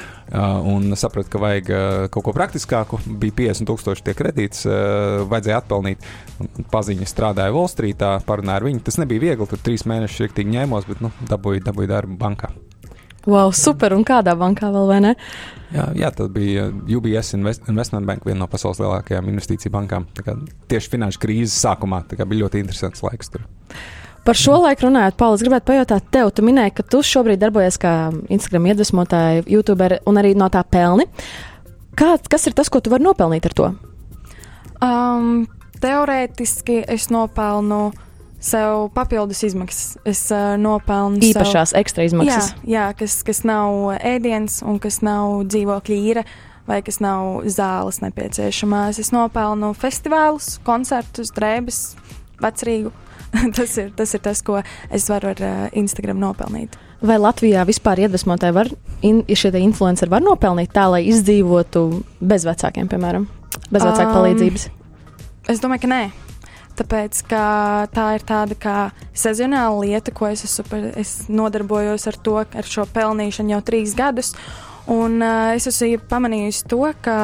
Un 0.72 0.88
sapratu, 1.00 1.32
ka 1.32 1.44
vajag 1.44 1.70
kaut 2.12 2.28
ko 2.28 2.36
praktiskāku. 2.36 3.00
Bija 3.20 3.38
50 3.52 3.68
tūkstoši 3.68 4.08
tie 4.08 4.16
kredīts, 4.16 4.66
vajadzēja 5.28 5.62
atpelnīt. 5.62 6.04
Paziņa 6.72 7.08
strādāja 7.12 7.56
Wallstreetā, 7.56 8.18
parunāja 8.28 8.60
ar 8.60 8.68
viņu. 8.68 8.84
Tas 8.88 9.00
nebija 9.00 9.28
viegli, 9.28 9.48
tur 9.52 9.64
trīs 9.64 9.88
mēnešus 9.88 10.26
rīktīgi 10.26 10.56
ņēmos, 10.56 10.88
bet 10.92 11.04
nu, 11.04 11.12
dabūju, 11.28 11.64
dabūju 11.68 11.92
darbu 11.92 12.20
bankā. 12.20 12.52
Wow, 13.26 13.52
super! 13.54 13.94
Un 13.94 14.02
kādā 14.06 14.34
bankā 14.38 14.72
vēl 14.74 14.88
vai 14.88 15.00
ne? 15.04 15.14
Jā, 15.72 15.86
jā 15.96 16.10
tad 16.14 16.32
bija 16.34 16.66
UBS 16.68 17.36
Invest 17.36 17.68
Investment 17.70 18.08
Bank, 18.08 18.26
viena 18.26 18.42
no 18.42 18.48
pasaules 18.50 18.80
lielākajām 18.82 19.30
investīciju 19.30 19.72
bankām. 19.72 20.08
Tieši 20.68 20.90
finanšu 20.92 21.22
krīzes 21.22 21.56
sākumā 21.62 22.02
bija 22.10 22.42
ļoti 22.44 22.64
interesants 22.64 23.04
laiks 23.06 23.32
tur. 23.32 23.46
Par 24.22 24.38
šo 24.38 24.60
laiku 24.62 24.86
runājot, 24.86 25.16
Pauls, 25.18 25.42
gribētu 25.42 25.72
pajautāt 25.72 26.10
tev, 26.14 26.28
tu 26.30 26.44
minēji, 26.46 26.76
ka 26.76 26.84
tu 26.86 27.00
šobrīd 27.02 27.40
darbojies 27.42 27.78
kā 27.82 27.94
Instagram 28.30 28.68
iedvesmotāja, 28.70 29.46
YouTuber 29.50 29.96
un 30.06 30.20
arī 30.20 30.36
no 30.38 30.46
tā 30.52 30.62
pelni. 30.62 31.08
Kā, 31.98 32.14
kas 32.30 32.46
ir 32.46 32.54
tas, 32.54 32.70
ko 32.70 32.78
tu 32.78 32.92
vari 32.92 33.02
nopelnīt 33.02 33.48
ar 33.50 33.56
to? 33.58 33.72
Um, 34.82 35.48
teorētiski 35.82 36.84
es 36.90 37.08
nopelnu 37.10 37.88
sev 38.42 38.88
papildus 38.94 39.42
izmaksas. 39.46 39.96
Es 40.08 40.24
uh, 40.34 40.54
nopelnu 40.60 41.22
īpašās 41.22 41.72
sev, 41.72 41.80
ekstra 41.82 42.06
izmaksas. 42.08 42.52
Jā, 42.62 42.72
jā 42.74 42.86
kas, 42.98 43.20
kas 43.26 43.42
nav 43.48 43.94
ēdiens 43.98 44.60
un 44.66 44.80
kas 44.82 45.00
nav 45.06 45.44
dzīvokļa 45.52 46.00
īra. 46.12 46.26
Vai 46.62 46.78
kas 46.86 47.00
nav 47.02 47.42
zāles 47.50 47.98
nepieciešamās. 48.04 49.00
Es 49.02 49.10
nopelnu 49.10 49.72
festivālus, 49.74 50.60
koncertus, 50.62 51.32
drēbes, 51.34 51.80
vecrīgu. 52.42 52.92
tas, 53.56 53.74
ir, 53.80 53.90
tas 53.96 54.14
ir 54.14 54.22
tas, 54.22 54.42
ko 54.46 54.60
es 54.92 55.08
varu 55.10 55.32
ar 55.32 55.42
uh, 55.42 55.66
Instagram 55.78 56.20
nopelnīt. 56.22 56.76
Vai 57.02 57.16
Latvijā 57.18 57.64
vispār 57.66 58.04
iedvesmotāji 58.04 58.54
var, 58.54 58.70
in, 59.02 59.24
šie 59.26 59.50
influenceri 59.58 60.12
var 60.12 60.22
nopelnīt 60.22 60.70
tā, 60.74 60.86
lai 60.92 61.02
izdzīvotu 61.10 61.86
bez 62.20 62.46
vecākiem, 62.46 62.86
piemēram, 62.92 63.26
bez 63.72 63.82
vecāku 63.82 64.12
um, 64.12 64.14
palīdzības? 64.20 64.68
Es 65.50 65.64
domāju, 65.64 65.82
ka 65.82 65.90
nē. 65.90 66.02
Tāpēc 66.78 67.22
tā 67.28 68.04
ir 68.16 68.22
tāda 68.24 68.56
kā 68.56 68.76
sezonāla 69.12 69.82
lieta, 69.84 70.12
ko 70.14 70.30
es, 70.30 70.44
esmu, 70.46 70.80
es 70.96 71.16
nodarbojos 71.28 72.06
ar 72.08 72.16
to, 72.24 72.38
ar 72.42 72.68
šo 72.68 72.86
pelnīšanu 72.94 73.56
jau 73.56 73.64
trīs 73.66 73.96
gadus. 73.98 74.32
Un 74.90 75.20
uh, 75.22 75.52
es 75.54 75.68
esmu 75.68 76.00
pamanījusi 76.10 76.64
to, 76.72 76.80
ka 77.04 77.16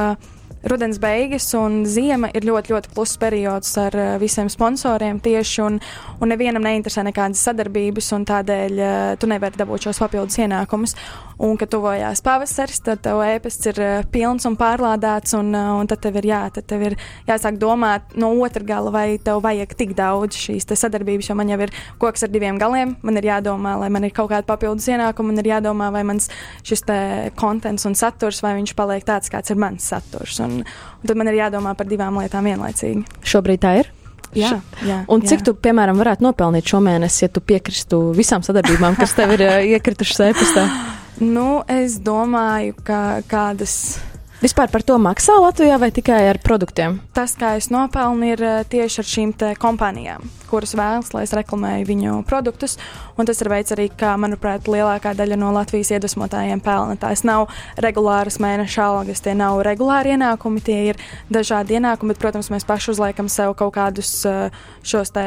rudens 0.68 0.98
beigas 1.00 1.46
un 1.54 1.84
ziema 1.86 2.28
ir 2.34 2.44
ļoti, 2.46 2.74
ļoti 2.74 2.92
kluss 2.92 3.18
periods 3.20 3.72
ar 3.80 3.96
uh, 3.96 4.10
visiem 4.20 4.50
sponsoriem 4.52 5.20
tieši, 5.22 5.62
un, 5.64 5.80
un 6.20 6.32
nevienam 6.32 6.66
neinteresē 6.66 7.06
nekādas 7.08 7.42
sadarbības, 7.48 8.12
un 8.18 8.28
tādēļ 8.28 8.78
uh, 8.78 9.16
tu 9.18 9.30
nevari 9.30 9.58
dabūt 9.58 9.88
šos 9.88 10.02
papildus 10.04 10.38
ienākumus. 10.44 10.96
Un, 11.38 11.54
kad 11.54 11.70
tuvojās 11.70 12.18
pavasaris, 12.26 12.80
tad 12.82 13.04
tev 13.04 13.20
ēpasts 13.22 13.68
ir 13.70 13.76
uh, 13.78 14.06
pilns 14.10 14.42
un 14.48 14.56
pārlādēts, 14.58 15.36
un, 15.38 15.52
uh, 15.54 15.76
un 15.78 15.86
tad 15.86 16.00
tev 16.02 16.16
ir, 16.18 16.26
jā, 16.32 16.40
tad 16.50 16.66
tev 16.66 16.82
ir 16.88 16.96
jāsāk 17.28 17.60
domāt 17.62 18.16
no 18.18 18.32
otra 18.42 18.64
gala, 18.66 18.90
vai 18.90 19.04
tev 19.22 19.38
vajag 19.44 19.76
tik 19.78 19.94
daudz 19.98 20.34
šīs 20.34 20.66
sadarbības, 20.66 21.28
jo 21.30 21.36
man 21.38 21.52
jau 21.52 21.60
ir 21.62 21.72
koks 22.02 22.26
ar 22.26 22.32
diviem 22.34 22.58
galiem, 22.58 22.96
man 23.06 23.22
ir 23.22 23.30
jādomā, 23.30 23.76
lai 23.78 23.90
man 23.94 24.08
ir 24.08 24.16
kaut 24.16 24.32
kāda 24.32 24.48
papildus 24.50 24.90
ienākuma, 24.90 25.30
man 25.30 25.44
ir 25.44 25.52
jādomā, 25.52 25.92
vai 25.94 26.02
mans 26.10 26.26
šis 26.66 26.84
te 26.90 26.98
kontents 27.38 27.86
un 27.86 27.94
saturs, 27.94 28.42
vai 28.42 28.56
viņš 28.58 28.74
paliek 28.74 29.06
tāds, 29.06 29.30
kāds 29.30 29.54
ir 29.54 29.62
mans 29.62 29.86
saturs. 29.94 30.42
Un, 30.42 30.64
un 30.66 31.06
tad 31.06 31.22
man 31.22 31.30
ir 31.30 31.38
jādomā 31.38 31.78
par 31.78 31.86
divām 31.86 32.18
lietām 32.18 32.50
vienlaicīgi. 32.50 33.06
Šobrīd 33.22 33.62
tā 33.62 33.76
ir. 33.84 33.94
Jā, 34.34 34.58
jā, 34.84 35.04
un 35.08 35.22
cik 35.22 35.40
jā. 35.40 35.44
tu, 35.46 35.54
piemēram, 35.56 35.96
varētu 36.02 36.26
nopelnīt 36.26 36.66
šomēnes, 36.68 37.22
ja 37.22 37.30
tu 37.32 37.40
piekristu 37.40 38.08
visām 38.12 38.42
sadarbībām, 38.44 38.98
kas 38.98 39.14
tev 39.16 39.38
ir 39.38 39.46
iekritušas 39.78 40.26
e-pastā? 40.32 40.68
Nu, 41.18 41.64
es 41.66 41.98
domāju, 41.98 42.76
ka 42.86 43.20
kādas 43.26 43.98
Vispār 44.38 44.70
par 44.70 44.84
to 44.86 44.94
maksā 45.02 45.34
Latvijā 45.42 45.80
vai 45.82 45.88
tikai 45.90 46.20
ar 46.30 46.38
produktiem? 46.38 47.00
Tas, 47.10 47.32
kā 47.34 47.56
es 47.58 47.66
nopelnu, 47.74 48.22
ir 48.36 48.42
eh, 48.46 48.60
tieši 48.70 49.00
ar 49.02 49.08
šīm 49.10 49.32
kompānijām, 49.58 50.28
kuras 50.46 50.76
vēlas, 50.78 51.10
lai 51.10 51.24
es 51.26 51.34
reklamēju 51.34 51.88
viņu 51.88 52.20
produktus. 52.28 52.76
Un 53.18 53.26
tas 53.26 53.42
ir 53.42 53.50
veids 53.50 53.74
arī, 53.74 53.88
kā, 53.90 54.14
manuprāt, 54.14 54.70
lielākā 54.70 55.16
daļa 55.18 55.40
no 55.42 55.50
Latvijas 55.56 55.90
iedvesmotājiem 55.96 56.62
pelna. 56.62 56.94
Tās 57.02 57.26
nav 57.26 57.48
regulāras 57.82 58.38
mēneša 58.38 58.86
algas, 58.86 59.26
tie 59.26 59.34
nav 59.34 59.58
regulāri 59.66 60.14
ienākumi, 60.14 60.62
tie 60.62 60.80
ir 60.92 61.06
dažādi 61.34 61.80
ienākumi, 61.80 62.14
bet, 62.14 62.22
protams, 62.22 62.54
mēs 62.54 62.68
paši 62.68 62.94
uzliekam 62.94 63.26
sev 63.26 63.58
kaut 63.58 63.74
kādus 63.74 64.20
eh, 64.22 64.54
šos 64.86 65.18
te 65.18 65.26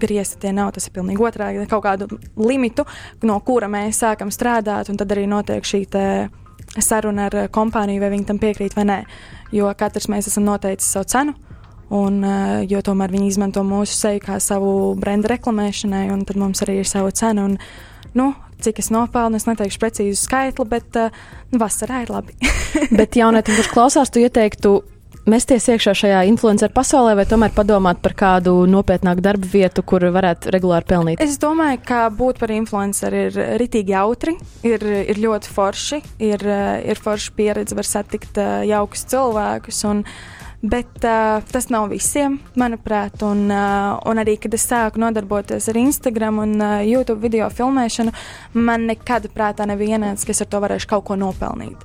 griezti 0.00 0.42
tie 0.44 0.52
nav. 0.52 0.72
Tas 0.76 0.88
ir 0.88 0.94
pilnīgi 0.96 1.24
otrādi, 1.24 1.64
kaut 1.70 1.84
kādu 1.86 2.20
limitu, 2.36 2.86
no 3.22 3.38
kura 3.44 3.70
mēs 3.72 4.02
sākam 4.04 4.32
strādāt, 4.34 4.90
un 4.92 5.00
tad 5.00 5.14
arī 5.14 5.26
notiek 5.30 5.64
šī 5.64 5.86
saruna 6.76 7.28
ar 7.28 7.36
eh, 7.36 7.50
kompāniju, 7.52 8.02
vai 8.02 8.12
viņi 8.12 8.26
tam 8.28 8.40
piekrīt 8.42 8.76
vai 8.76 8.86
nē. 8.88 8.98
Jo 9.54 9.70
katrs 9.78 10.08
mēs 10.12 10.28
esam 10.30 10.46
noteicis 10.48 10.90
savu 10.96 11.08
cenu. 11.08 11.36
Un, 11.88 12.18
uh, 12.20 12.58
jo 12.68 12.82
tomēr 12.84 13.08
viņi 13.14 13.30
izmanto 13.30 13.62
mūsu 13.64 13.94
seju 13.96 14.20
kā 14.20 14.34
savu 14.44 14.92
brendu 15.00 15.30
reklamēšanai, 15.32 16.10
un 16.12 16.26
tad 16.28 16.36
mums 16.36 16.60
arī 16.60 16.82
ir 16.82 16.88
sava 16.88 17.14
cena. 17.16 17.46
Un, 17.48 17.54
nu, 18.12 18.26
cik 18.60 18.82
es 18.82 18.90
nopelnu, 18.92 19.40
es 19.40 19.48
neteikšu 19.48 19.80
precīzu 19.80 20.18
skaitli, 20.20 20.66
bet 20.68 20.98
nu, 21.00 21.62
vasarā 21.62 22.02
ir 22.04 22.12
labi. 22.12 22.36
bet 23.00 23.16
jaunietim, 23.16 23.56
kurš 23.56 23.72
klausās, 23.72 24.12
tu 24.12 24.20
ieteiktu 24.20 24.74
mesties 25.30 25.68
iekšā 25.72 25.94
šajā 26.02 26.22
influenceru 26.30 26.74
pasaulē, 26.74 27.14
vai 27.18 27.26
tomēr 27.28 27.52
padomāt 27.56 28.00
par 28.04 28.14
kādu 28.18 28.54
nopietnāku 28.70 29.24
darba 29.24 29.50
vietu, 29.52 29.84
kur 29.86 30.06
varētu 30.14 30.52
regulāri 30.54 30.88
pelnīt? 30.88 31.22
Es 31.24 31.38
domāju, 31.40 31.82
ka 31.88 32.06
būt 32.14 32.40
par 32.42 32.52
influenceru 32.54 33.22
ir 33.28 33.38
ritīgi 33.60 33.94
jautri, 33.94 34.36
ir, 34.66 34.84
ir 34.84 35.22
ļoti 35.22 35.54
forši, 35.54 36.02
ir, 36.30 36.44
ir 36.88 37.02
forši 37.04 37.34
pieredze, 37.38 37.78
var 37.78 37.88
satikt 37.88 38.40
jaukus 38.68 39.06
cilvēkus. 39.12 39.84
Un, 39.92 40.04
Bet 40.58 41.04
uh, 41.06 41.38
tas 41.52 41.68
nav 41.70 41.84
visiem, 41.92 42.40
manuprāt. 42.58 43.20
Un, 43.22 43.44
uh, 43.46 43.94
un 44.10 44.18
arī, 44.18 44.34
kad 44.42 44.56
es 44.56 44.64
sāku 44.66 44.98
nodarboties 44.98 45.68
ar 45.70 45.76
Instagram 45.78 46.40
un 46.42 46.54
uh, 46.58 46.80
YouTube 46.82 47.22
video 47.22 47.46
filmēšanu, 47.46 48.10
man 48.58 48.88
nekad 48.90 49.28
prātā 49.30 49.68
nebija 49.70 49.94
ienācis, 50.00 50.26
ka 50.26 50.34
es 50.34 50.42
ar 50.42 50.48
to 50.50 50.60
varēšu 50.64 50.88
kaut 50.90 51.04
ko 51.06 51.18
nopelnīt. 51.20 51.84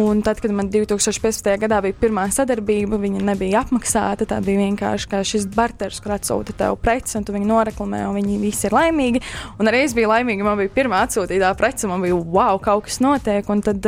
Un 0.00 0.22
tad, 0.24 0.40
kad 0.40 0.54
man 0.56 0.70
2015. 0.72 1.50
gadā 1.66 1.82
bija 1.84 1.98
pirmā 2.00 2.24
sadarbība, 2.32 2.96
viņa 3.02 3.20
nebija 3.28 3.60
apmaksāta. 3.60 4.24
Tā 4.32 4.40
bija 4.46 4.62
vienkārši 4.62 5.10
kā 5.12 5.20
šis 5.20 5.44
barteris, 5.52 6.00
kur 6.00 6.16
atsūta 6.16 6.56
tev 6.64 6.78
preci, 6.80 7.18
un 7.20 7.28
tu 7.28 7.36
viņu 7.36 7.50
noreklamē, 7.52 8.06
un 8.08 8.16
viņi 8.22 8.38
visi 8.40 8.70
ir 8.70 8.78
laimīgi. 8.78 9.22
Un 9.60 9.68
arī 9.68 9.84
es 9.84 9.92
biju 9.92 10.08
laimīga, 10.14 10.48
man 10.48 10.58
bija 10.62 10.72
pirmā 10.80 11.04
atsūtītā 11.04 11.52
prece, 11.60 11.92
man 11.92 12.00
bija 12.08 12.16
wow, 12.16 12.56
kaut 12.56 12.88
kas 12.88 12.98
notiek. 13.04 13.52
Un 13.52 13.60
tad, 13.68 13.84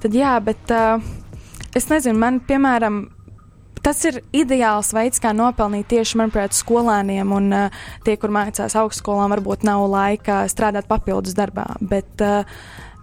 tad 0.00 0.18
jā, 0.24 0.32
bet 0.40 0.74
es 1.76 1.92
nezinu, 1.92 2.16
man 2.16 2.40
piemēram. 2.48 3.04
Tas 3.84 4.00
ir 4.08 4.20
ideāls 4.36 4.90
veids, 4.96 5.20
kā 5.22 5.32
nopelnīt 5.36 5.88
tieši, 5.92 6.18
manuprāt, 6.20 6.56
skolēniem. 6.56 7.32
Un 7.34 7.54
uh, 7.54 7.78
tie, 8.06 8.16
kur 8.20 8.32
mācās 8.34 8.76
augstskolā, 8.78 9.28
varbūt 9.34 9.66
nav 9.68 9.86
laika 9.92 10.42
strādāt 10.50 10.88
papildus 10.90 11.36
darbā. 11.38 11.66
Bet, 11.80 12.10
uh, 12.24 12.48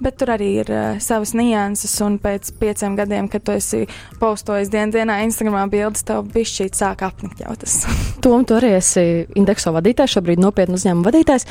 bet 0.04 0.20
tur 0.20 0.34
arī 0.36 0.52
ir 0.64 0.72
uh, 0.74 1.00
savas 1.04 1.36
nianses. 1.38 1.96
Un 2.06 2.20
pēc 2.22 2.52
pieciem 2.62 2.98
gadiem, 3.00 3.30
kad 3.32 3.46
tu 3.46 3.56
esi 3.56 3.86
postojis 4.22 4.72
dienas 4.74 4.96
dienā 4.98 5.22
Instagramā 5.28 5.66
bildes, 5.72 6.06
tev 6.08 6.28
bišķīt 6.36 6.78
sāk 6.78 7.06
apnikt 7.08 7.46
jau 7.46 7.56
tas. 7.62 7.82
Tom, 8.26 8.46
tu 8.48 8.60
arī 8.60 8.76
esi 8.80 9.26
indekso 9.38 9.74
vadītājs, 9.76 10.18
šobrīd 10.18 10.44
nopietnu 10.44 10.80
uzņēmumu 10.80 11.08
vadītājs. 11.12 11.48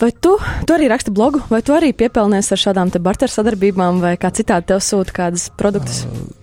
Vai 0.00 0.14
tu, 0.16 0.32
tu 0.64 0.72
arī 0.72 0.86
raksti 0.88 1.12
blogu, 1.12 1.42
vai 1.52 1.60
tu 1.60 1.74
arī 1.76 1.90
piepelnies 1.92 2.48
ar 2.54 2.60
šādām 2.62 2.92
barteru 3.04 3.34
sadarbībām, 3.34 4.00
vai 4.00 4.14
kā 4.16 4.32
citādi 4.32 4.72
tev 4.72 4.80
sūta 4.84 5.18
kādas 5.18 5.50
produktus? 5.60 6.06
Uh 6.08 6.39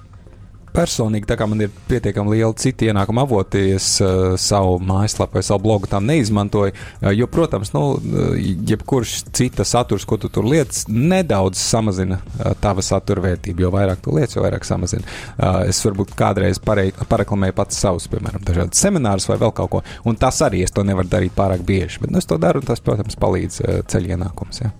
personīgi, 0.77 1.27
tā 1.29 1.37
kā 1.39 1.47
man 1.49 1.63
ir 1.65 1.73
pietiekami 1.89 2.35
liela 2.35 2.53
cita 2.57 2.87
ienākuma 2.87 3.25
avoti, 3.25 3.63
es 3.77 3.89
uh, 4.03 4.35
savu 4.41 4.77
mājaslapu 4.83 5.39
vai 5.39 5.43
savu 5.45 5.63
blogu 5.65 5.89
tam 5.89 6.05
neizmantoju. 6.09 6.75
Uh, 7.01 7.09
jo, 7.17 7.27
protams, 7.31 7.73
nu, 7.75 7.83
uh, 7.97 8.35
jebkurš 8.37 9.15
cita 9.35 9.65
saturs, 9.67 10.05
ko 10.07 10.19
tu 10.21 10.29
tur 10.33 10.47
lietas, 10.47 10.85
nedaudz 10.91 11.59
samazina 11.61 12.19
uh, 12.21 12.53
tava 12.61 12.85
satura 12.85 13.25
vērtību. 13.25 13.65
Jo 13.65 13.73
vairāk 13.73 14.03
tu 14.05 14.15
lietas, 14.15 14.37
jo 14.37 14.45
vairāk 14.45 14.67
samazina. 14.67 15.05
Uh, 15.35 15.63
es 15.71 15.81
varbūt 15.85 16.13
kādreiz 16.17 16.61
parei, 16.63 16.91
pareklamēju 17.09 17.57
pats 17.57 17.81
savus, 17.83 18.09
piemēram, 18.11 18.45
dažādus 18.47 18.83
seminārus 18.83 19.29
vai 19.31 19.39
vēl 19.41 19.55
kaut 19.57 19.73
ko. 19.73 19.83
Un 20.07 20.19
tas 20.19 20.41
arī 20.45 20.63
es 20.65 20.75
to 20.75 20.85
nevaru 20.87 21.09
darīt 21.11 21.35
pārāk 21.37 21.65
bieži. 21.67 22.03
Bet 22.03 22.13
nu, 22.13 22.21
es 22.21 22.29
to 22.29 22.39
daru, 22.41 22.61
un 22.61 22.69
tas, 22.69 22.83
protams, 22.83 23.17
palīdz 23.19 23.63
uh, 23.63 23.81
ceļu 23.89 24.15
ienākums. 24.17 24.63
Ja. 24.63 24.73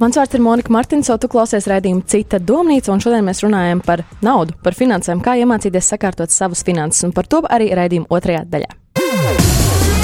Mans 0.00 0.18
vārds 0.18 0.36
ir 0.36 0.42
Monika 0.44 0.72
Martinsona, 0.74 1.20
tu 1.20 1.30
klausies 1.32 1.68
raidījumu 1.70 2.04
Cita 2.10 2.40
domnīca, 2.40 2.92
un 2.94 3.02
šodien 3.04 3.26
mēs 3.26 3.44
runājam 3.46 3.82
par 3.84 4.04
naudu, 4.24 4.56
par 4.64 4.76
finansēm, 4.78 5.22
kā 5.24 5.36
iemācīties 5.40 5.92
sakārtot 5.94 6.34
savus 6.34 6.64
finanses, 6.66 7.04
un 7.08 7.14
par 7.16 7.28
to 7.30 7.44
arī 7.48 7.70
raidījuma 7.76 8.10
otrajā 8.10 8.44
daļā. 8.50 8.72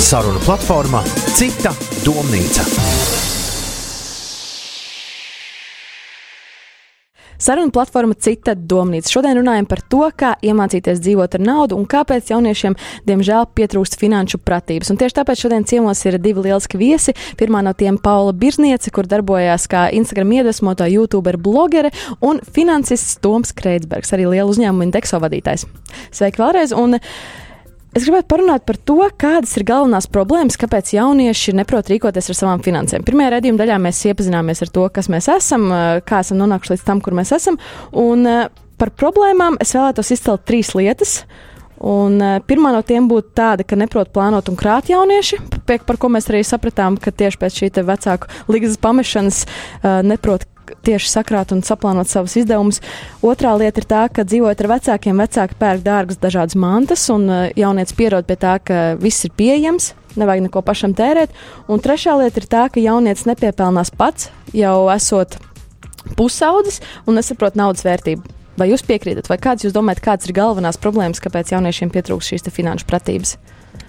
Saruna 0.00 0.40
platformā 0.46 1.04
Cita 1.36 1.74
domnīca. 2.06 3.29
Saruna 7.40 7.72
platforma 7.72 8.14
Cita 8.20 8.52
domnīca. 8.54 9.08
Šodien 9.14 9.38
runājam 9.38 9.66
par 9.70 9.80
to, 9.88 10.02
kā 10.12 10.34
iemācīties 10.44 11.00
dzīvot 11.00 11.38
ar 11.38 11.44
naudu 11.44 11.78
un 11.80 11.86
kāpēc 11.88 12.28
jauniešiem, 12.34 12.76
diemžēl, 13.08 13.48
pietrūkst 13.56 13.96
finanšu 14.00 14.42
pratības. 14.44 14.92
Un 14.92 15.00
tieši 15.00 15.16
tāpēc 15.16 15.44
šodien 15.46 15.64
ciemos 15.64 16.04
ir 16.04 16.18
divi 16.20 16.44
lieliski 16.44 16.80
viesi. 16.80 17.16
Pirmā 17.40 17.64
no 17.64 17.72
tiem 17.72 17.96
Paula 18.02 18.36
Birzniece, 18.36 18.92
kur 18.92 19.08
darbojās 19.08 19.64
kā 19.72 19.88
Instagram 19.96 20.36
iedvesmotā 20.36 20.90
YouTuber 20.92 21.40
blogere, 21.40 21.94
un 22.20 22.44
finansists 22.44 23.16
Toms 23.24 23.54
Kreitsbergs, 23.56 24.12
arī 24.12 24.28
liela 24.28 24.50
uzņēmuma 24.52 24.90
indekso 24.90 25.22
vadītājs. 25.22 25.64
Sveiki 26.12 26.44
vēlreiz! 26.44 26.76
Un, 26.76 27.00
Es 27.90 28.04
gribētu 28.06 28.28
parunāt 28.30 28.62
par 28.68 28.76
to, 28.86 29.00
kādas 29.18 29.56
ir 29.58 29.64
galvenās 29.66 30.06
problēmas, 30.10 30.58
kāpēc 30.60 30.92
jaunieši 30.94 31.56
neprot 31.58 31.90
rīkoties 31.90 32.30
ar 32.30 32.38
savām 32.38 32.62
finansēm. 32.62 33.02
Pirmajā 33.06 33.32
redzējuma 33.34 33.58
daļā 33.58 33.78
mēs 33.82 34.02
iepazināmies 34.12 34.62
ar 34.62 34.70
to, 34.70 34.84
kas 34.94 35.10
mēs 35.10 35.26
esam, 35.32 35.66
kā 36.06 36.20
esam 36.22 36.38
nonākuši 36.38 36.76
līdz 36.76 36.84
tam, 36.86 37.02
kur 37.02 37.18
mēs 37.18 37.34
esam. 37.34 37.58
Un 37.98 38.22
par 38.78 38.92
problēmām 38.94 39.58
es 39.62 39.74
vēlētos 39.74 40.14
izcelt 40.14 40.46
trīs 40.46 40.70
lietas. 40.78 41.24
Un, 41.80 42.18
uh, 42.20 42.36
pirmā 42.44 42.74
no 42.74 42.82
tiem 42.84 43.06
būtu 43.08 43.32
tāda, 43.40 43.64
ka 43.64 43.78
neprot 43.80 44.10
plānot 44.12 44.50
un 44.52 44.56
krāt 44.60 44.90
jaunieši, 44.92 45.38
par 45.64 45.96
ko 45.96 46.10
mēs 46.12 46.28
arī 46.28 46.42
sapratām, 46.44 46.98
ka 47.00 47.08
tieši 47.08 47.40
pēc 47.40 47.56
šī 47.56 47.70
vecāku 47.88 48.28
līgas 48.52 48.76
pamešanas 48.84 49.46
uh, 49.46 50.02
neprot 50.70 50.84
tieši 50.84 51.10
sakrāt 51.10 51.52
un 51.52 51.62
saplānot 51.62 52.08
savus 52.08 52.36
izdevumus. 52.36 52.80
Otrā 53.22 53.56
lieta 53.58 53.80
ir 53.80 53.86
tā, 53.86 54.08
ka 54.12 54.24
dzīvojot 54.24 54.60
ar 54.60 54.68
vecākiem, 54.76 55.18
vecāki 55.18 55.54
pērk 55.58 55.82
dārgas 55.82 56.18
dažādas 56.20 56.56
mantas, 56.56 57.08
un 57.10 57.28
uh, 57.28 57.50
jaunieci 57.56 57.94
pierod 57.96 58.26
pie 58.26 58.36
tā, 58.36 58.58
ka 58.62 58.96
viss 59.00 59.24
ir 59.24 59.32
pieejams, 59.36 59.94
nevajag 60.16 60.46
neko 60.46 60.62
pašam 60.62 60.94
tērēt. 60.94 61.30
Un 61.68 61.80
trešā 61.80 62.16
lieta 62.18 62.40
ir 62.40 62.46
tā, 62.46 62.68
ka 62.70 62.80
jaunieci 62.80 63.28
nepiepelnās 63.28 63.90
pats, 63.90 64.30
jau 64.52 64.90
esot 64.90 65.38
pusaudzis 66.16 66.80
un 67.06 67.18
nesaprot 67.18 67.56
naudas 67.56 67.84
vērtību. 67.84 68.22
Vai 68.58 68.68
jūs 68.68 68.82
piekrītat, 68.84 69.28
vai 69.30 69.38
kāds 69.40 69.64
jūs 69.64 69.72
domājat, 69.72 70.02
kādas 70.04 70.28
ir 70.28 70.34
galvenās 70.36 70.76
problēmas, 70.80 71.22
kāpēc 71.22 71.54
jauniešiem 71.54 71.92
pietrūkst 71.94 72.34
šīs 72.34 72.50
finanšu 72.52 72.88
pratības? 72.88 73.38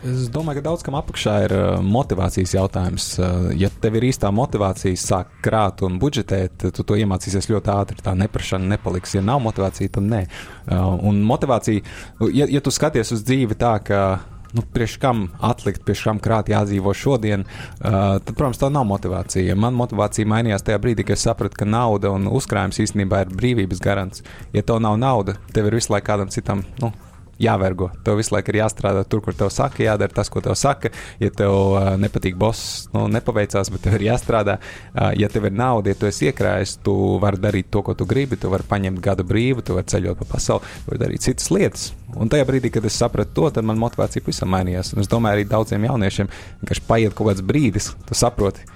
Es 0.02 0.32
domāju, 0.34 0.58
ka 0.58 0.66
daudz 0.66 0.82
kam 0.86 0.96
apakšā 0.98 1.34
ir 1.46 1.54
uh, 1.54 1.66
motivācijas 1.86 2.56
jautājums. 2.56 3.08
Uh, 3.20 3.52
ja 3.54 3.70
tev 3.84 4.00
ir 4.00 4.08
īstā 4.10 4.32
motivācija 4.34 4.98
sākt 4.98 5.36
krāt 5.46 5.84
un 5.86 6.00
budžetēt, 6.02 6.66
tu 6.74 6.86
to 6.88 6.98
iemācīsies 6.98 7.52
ļoti 7.52 7.74
ātri. 7.76 8.02
Tā 8.02 8.16
neprašana 8.18 8.74
nepaliks. 8.74 9.14
Ja 9.20 9.22
nav 9.26 9.44
motivācija, 9.46 9.94
tad 9.94 10.08
nē. 10.10 10.24
Un 11.06 11.22
motivācija, 11.28 11.84
ja, 12.34 12.48
ja 12.50 12.62
tu 12.64 12.74
skaties 12.74 13.14
uz 13.14 13.22
dzīvi 13.28 13.58
tā, 13.62 13.76
ka 13.86 14.02
nu, 14.58 14.64
priekš 14.74 14.98
kam 15.02 15.28
atlikt, 15.40 15.84
priekš 15.86 16.04
kam 16.08 16.20
krāt 16.24 16.50
jādzīvo 16.52 16.94
šodien, 16.98 17.46
uh, 17.46 18.18
tad, 18.18 18.34
protams, 18.34 18.60
tā 18.62 18.72
nav 18.74 18.88
motivācija. 18.90 19.56
Man 19.60 19.78
motivācija 19.78 20.28
mainījās 20.28 20.66
tajā 20.66 20.82
brīdī, 20.82 21.06
kad 21.08 21.20
es 21.20 21.28
sapratu, 21.30 21.62
ka 21.62 21.70
nauda 21.70 22.12
un 22.16 22.26
uzkrājums 22.32 22.82
īstenībā 22.84 23.26
ir 23.26 23.38
brīvības 23.38 23.84
garants. 23.84 24.26
Ja 24.56 24.66
tev 24.66 24.82
nav 24.84 24.98
nauda, 25.02 25.38
tev 25.54 25.70
ir 25.70 25.78
visu 25.78 25.94
laiku 25.94 26.10
kādam 26.10 26.34
citam. 26.34 26.66
Nu, 26.82 26.92
jāvergo. 27.42 27.90
Tev 28.06 28.20
visu 28.20 28.36
laiku 28.36 28.54
ir 28.54 28.62
jāstrādā 28.62 29.04
tur, 29.10 29.24
kur 29.26 29.36
tev 29.38 29.52
saka, 29.54 29.84
jādara 29.86 30.14
tas, 30.16 30.30
ko 30.32 30.44
tev 30.44 30.56
saka. 30.60 30.92
Ja 31.22 31.32
tev 31.34 31.54
uh, 31.54 31.92
nepatīk 32.02 32.38
boss, 32.40 32.88
nu, 32.96 33.06
nepaveicās, 33.12 33.72
bet 33.74 33.86
tev 33.86 33.98
ir 34.00 34.08
jāstrādā. 34.10 34.58
Uh, 34.92 35.12
ja 35.20 35.30
tev 35.32 35.50
ir 35.50 35.56
nauda, 35.58 35.94
ja 35.94 36.00
tu 36.00 36.10
esi 36.10 36.30
iekrājis, 36.30 36.78
tu 36.86 36.96
vari 37.22 37.42
darīt 37.42 37.72
to, 37.74 37.84
ko 37.86 37.96
tu 37.98 38.08
gribi. 38.10 38.40
Tu 38.42 38.52
vari 38.52 38.68
paņemt 38.70 39.02
gadu 39.04 39.26
brīvu, 39.28 39.66
tu 39.66 39.78
vari 39.78 39.92
ceļot 39.92 40.22
pa 40.22 40.30
pasauli, 40.36 40.76
tu 40.84 40.94
vari 40.94 41.04
darīt 41.06 41.30
citas 41.30 41.50
lietas. 41.54 41.88
Un 42.18 42.32
tajā 42.32 42.48
brīdī, 42.50 42.74
kad 42.74 42.86
es 42.88 43.00
sapratu 43.00 43.36
to, 43.38 43.50
tad 43.56 43.68
man 43.68 43.80
motivācija 43.82 44.26
pavisam 44.26 44.52
mainījās. 44.54 44.94
Un 44.96 45.06
es 45.06 45.12
domāju, 45.12 45.40
arī 45.40 45.50
daudziem 45.50 45.88
jauniešiem 45.88 46.30
vienkārši 46.62 46.88
paiet 46.88 47.18
kaut 47.18 47.32
kāds 47.32 47.46
brīdis, 47.46 47.94
tu 48.08 48.18
saproti 48.18 48.68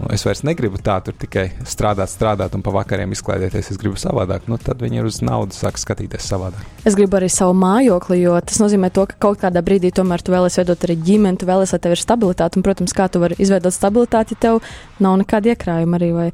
nu, 0.00 0.08
es 0.14 0.24
vairs 0.26 0.42
negribu 0.46 0.78
tā, 0.82 0.98
tur 1.04 1.16
tikai 1.16 1.46
strādāt, 1.68 2.10
strādāt 2.12 2.54
un 2.56 2.62
pa 2.64 2.72
vakariem 2.74 3.14
izklaidēties. 3.16 3.70
Es 3.72 3.80
gribu 3.80 3.98
savādāk. 4.00 4.46
Nu, 4.50 4.58
tad 4.60 4.82
viņi 4.84 5.00
ir 5.00 5.08
uz 5.08 5.20
naudu 5.24 5.56
sāk 5.56 5.80
skatīties 5.80 6.28
savādāk. 6.30 6.64
Es 6.86 6.96
gribu 6.98 7.18
arī 7.18 7.30
savu 7.32 7.56
mājokli, 7.58 8.20
jo 8.22 8.36
tas 8.44 8.60
nozīmē 8.62 8.92
to, 8.94 9.06
ka 9.10 9.18
kaut 9.28 9.40
kādā 9.42 9.62
brīdī 9.64 9.92
tomēr 9.96 10.24
tu 10.24 10.34
vēlēsies 10.34 10.62
veidot 10.62 10.86
arī 10.88 10.98
ģimeni, 11.08 11.40
tu 11.40 11.48
vēlēsies, 11.48 11.76
lai 11.76 11.82
tev 11.86 11.96
ir 11.96 12.02
stabilitāte. 12.02 12.60
Un, 12.60 12.66
protams, 12.66 12.96
kā 12.96 13.08
tu 13.10 13.22
vari 13.22 13.38
izveidot 13.42 13.74
stabilitāti, 13.74 14.36
ja 14.36 14.44
tev 14.46 14.60
nav 15.04 15.18
nekāda 15.20 15.52
iekrājuma 15.52 15.98
arī. 15.98 16.10
Vai. 16.16 16.26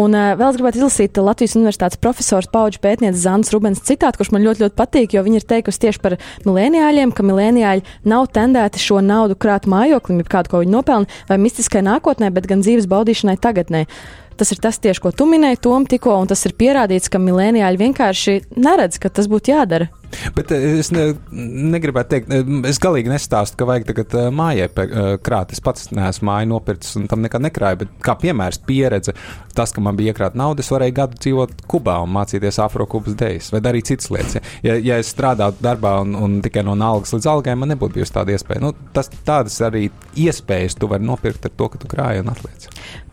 Un 0.00 0.16
uh, 0.16 0.32
vēl 0.38 0.52
es 0.52 0.58
gribētu 0.58 0.80
izlasīt 0.80 1.20
Latvijas 1.20 1.56
Universitātes 1.58 2.00
profesors 2.00 2.50
Pauģa 2.52 2.82
pētnieces 2.84 3.24
Zāns 3.24 3.52
Rubens 3.54 3.82
citātu, 3.86 4.20
kurš 4.20 4.32
man 4.34 4.44
ļoti, 4.46 4.64
ļoti 4.64 4.78
patīk, 4.78 5.16
jo 5.16 5.24
viņi 5.26 5.40
ir 5.40 5.48
teikusi 5.54 5.84
tieši 5.86 6.02
par 6.04 6.16
milēniāļiem, 6.46 7.14
ka 7.16 7.26
milēniāļi 7.26 7.86
nav 8.10 8.30
tendēti 8.34 8.82
šo 8.82 9.02
naudu 9.04 9.38
krāt 9.40 9.68
mājoklim, 9.70 10.22
ja 10.22 10.32
kādu, 10.36 10.52
ko 10.52 10.64
viņi 10.64 10.74
nopelna, 10.74 11.20
vai 11.30 11.38
mistiskai 11.42 11.84
nākotnē, 11.86 12.32
bet 12.34 12.48
gan 12.50 12.64
dzīves 12.64 12.90
baudīšanai 12.90 13.38
tagadnē. 13.40 13.86
Tas 14.40 14.54
ir 14.54 14.60
tas 14.64 14.78
tieši, 14.80 15.02
ko 15.04 15.12
tu 15.12 15.26
minēji, 15.28 15.60
Tom, 15.66 15.84
tikko, 15.84 16.14
un 16.16 16.30
tas 16.30 16.46
ir 16.48 16.56
pierādīts, 16.56 17.12
ka 17.12 17.20
milēniāļi 17.20 17.82
vienkārši 17.82 18.36
neredz, 18.56 18.96
ka 19.02 19.12
tas 19.12 19.28
būtu 19.28 19.52
jādara. 19.52 19.90
Bet 20.34 20.50
eh, 20.54 20.78
es 20.80 20.90
ne, 20.94 21.10
negribētu 21.30 22.14
teikt, 22.14 22.32
eh, 22.34 22.52
es 22.70 22.80
galīgi 22.82 23.12
nestāstu, 23.12 23.58
ka 23.60 23.68
vajag 23.68 23.88
tagad 23.90 24.16
eh, 24.18 24.28
mājai 24.34 24.68
krāt. 25.24 25.54
Es 25.54 25.62
pats 25.64 25.90
neesmu 25.94 26.28
māju 26.30 26.50
nopircis 26.52 26.98
un 27.00 27.06
tam 27.10 27.22
nekad 27.24 27.44
nekrāju, 27.46 27.82
bet 27.84 27.92
kā 28.04 28.16
piemērs 28.20 28.60
pieredze, 28.66 29.14
tas, 29.56 29.74
ka 29.74 29.82
man 29.84 29.98
bija 29.98 30.14
iekrāta 30.14 30.38
nauda, 30.40 30.64
es 30.64 30.70
varēju 30.72 30.96
gadu 30.96 31.20
dzīvot 31.20 31.66
Kubā 31.70 31.98
un 32.04 32.12
mācīties 32.14 32.60
afrokubas 32.62 33.16
dejas 33.18 33.50
vai 33.54 33.62
darīt 33.64 33.90
citas 33.90 34.10
lietas. 34.12 34.40
Ja, 34.66 34.76
ja 34.76 34.98
es 35.00 35.12
strādātu 35.14 35.62
darbā 35.64 35.96
un, 36.04 36.16
un 36.18 36.38
tikai 36.44 36.64
no 36.66 36.76
algas 36.86 37.14
līdz 37.14 37.28
algai, 37.30 37.56
man 37.58 37.72
nebūtu 37.74 38.00
bijusi 38.00 38.16
tāda 38.16 38.34
iespēja. 38.34 38.64
Nu, 38.64 38.74
tas, 38.96 39.10
tādas 39.26 39.58
arī 39.66 39.88
iespējas 40.18 40.78
tu 40.80 40.90
vari 40.90 41.06
nopirkt 41.06 41.46
ar 41.46 41.54
to, 41.54 41.70
ka 41.70 41.80
tu 41.80 41.90
krāji 41.90 42.24
un 42.24 42.32
atliec. 42.32 42.68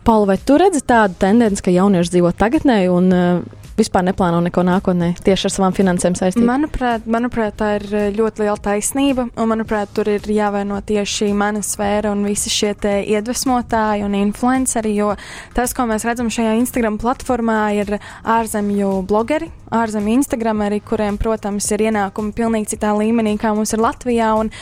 Paula, 0.08 0.30
vai 0.32 0.38
tu 0.40 0.56
redzi 0.56 0.80
tādu 0.88 1.18
tendenci, 1.20 1.62
ka 1.64 1.74
jaunieši 1.74 2.14
dzīvo 2.14 2.32
tagadnē 2.38 2.78
un 2.88 3.10
uh, 3.12 3.57
vispār 3.78 4.04
neplāno 4.08 4.40
neko 4.44 4.64
nākotnē 4.66 5.12
tieši 5.24 5.48
ar 5.48 5.54
savām 5.54 5.76
finansēm 5.76 6.16
saistīt? 6.18 6.44
Manuprāt, 6.46 7.06
manuprāt, 7.10 7.56
tā 7.60 7.74
ir 7.78 7.86
eh, 7.92 8.08
ļoti 8.16 8.44
liela 8.44 8.58
taisnība, 8.62 9.28
un 9.38 9.50
manuprāt, 9.52 9.92
tur 9.96 10.10
ir 10.12 10.26
jāvaino 10.32 10.80
tieši 10.84 11.30
mana 11.36 11.62
sfēra 11.64 12.12
un 12.14 12.24
visi 12.28 12.52
šie 12.52 12.74
iedvesmotāji 12.78 14.04
un 14.06 14.16
influenceri, 14.18 14.94
jo 14.98 15.14
tas, 15.56 15.74
ko 15.76 15.88
mēs 15.90 16.06
redzam 16.08 16.30
šajā 16.32 16.56
Instagram 16.60 16.98
platformā, 17.00 17.60
ir 17.78 17.96
ārzemju 18.28 18.92
blogeri, 19.08 19.50
ārzemju 19.74 20.18
Instagrameri, 20.18 20.82
kuriem, 20.84 21.18
protams, 21.20 21.70
ir 21.74 21.88
ienākumi 21.88 22.34
pilnīgi 22.36 22.74
citā 22.74 22.92
līmenī, 22.96 23.36
kā 23.40 23.54
mums 23.56 23.74
ir 23.76 23.82
Latvijā. 23.84 24.34
Un, 24.38 24.52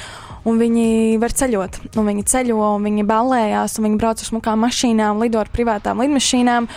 un 0.47 0.61
viņi 0.61 1.19
var 1.23 1.35
ceļot. 1.35 1.81
Un 1.99 2.11
viņi 2.11 2.27
ceļo, 2.31 2.61
un 2.77 2.87
viņi 2.87 3.07
ballējās, 3.09 3.79
un 3.79 3.89
viņi 3.89 3.99
brauc 4.01 4.23
uz 4.23 4.31
smukām 4.31 4.63
mašīnām, 4.67 5.19
lido 5.23 5.43
ar 5.43 5.51
privātām 5.53 6.03
lidmašīnām. 6.05 6.71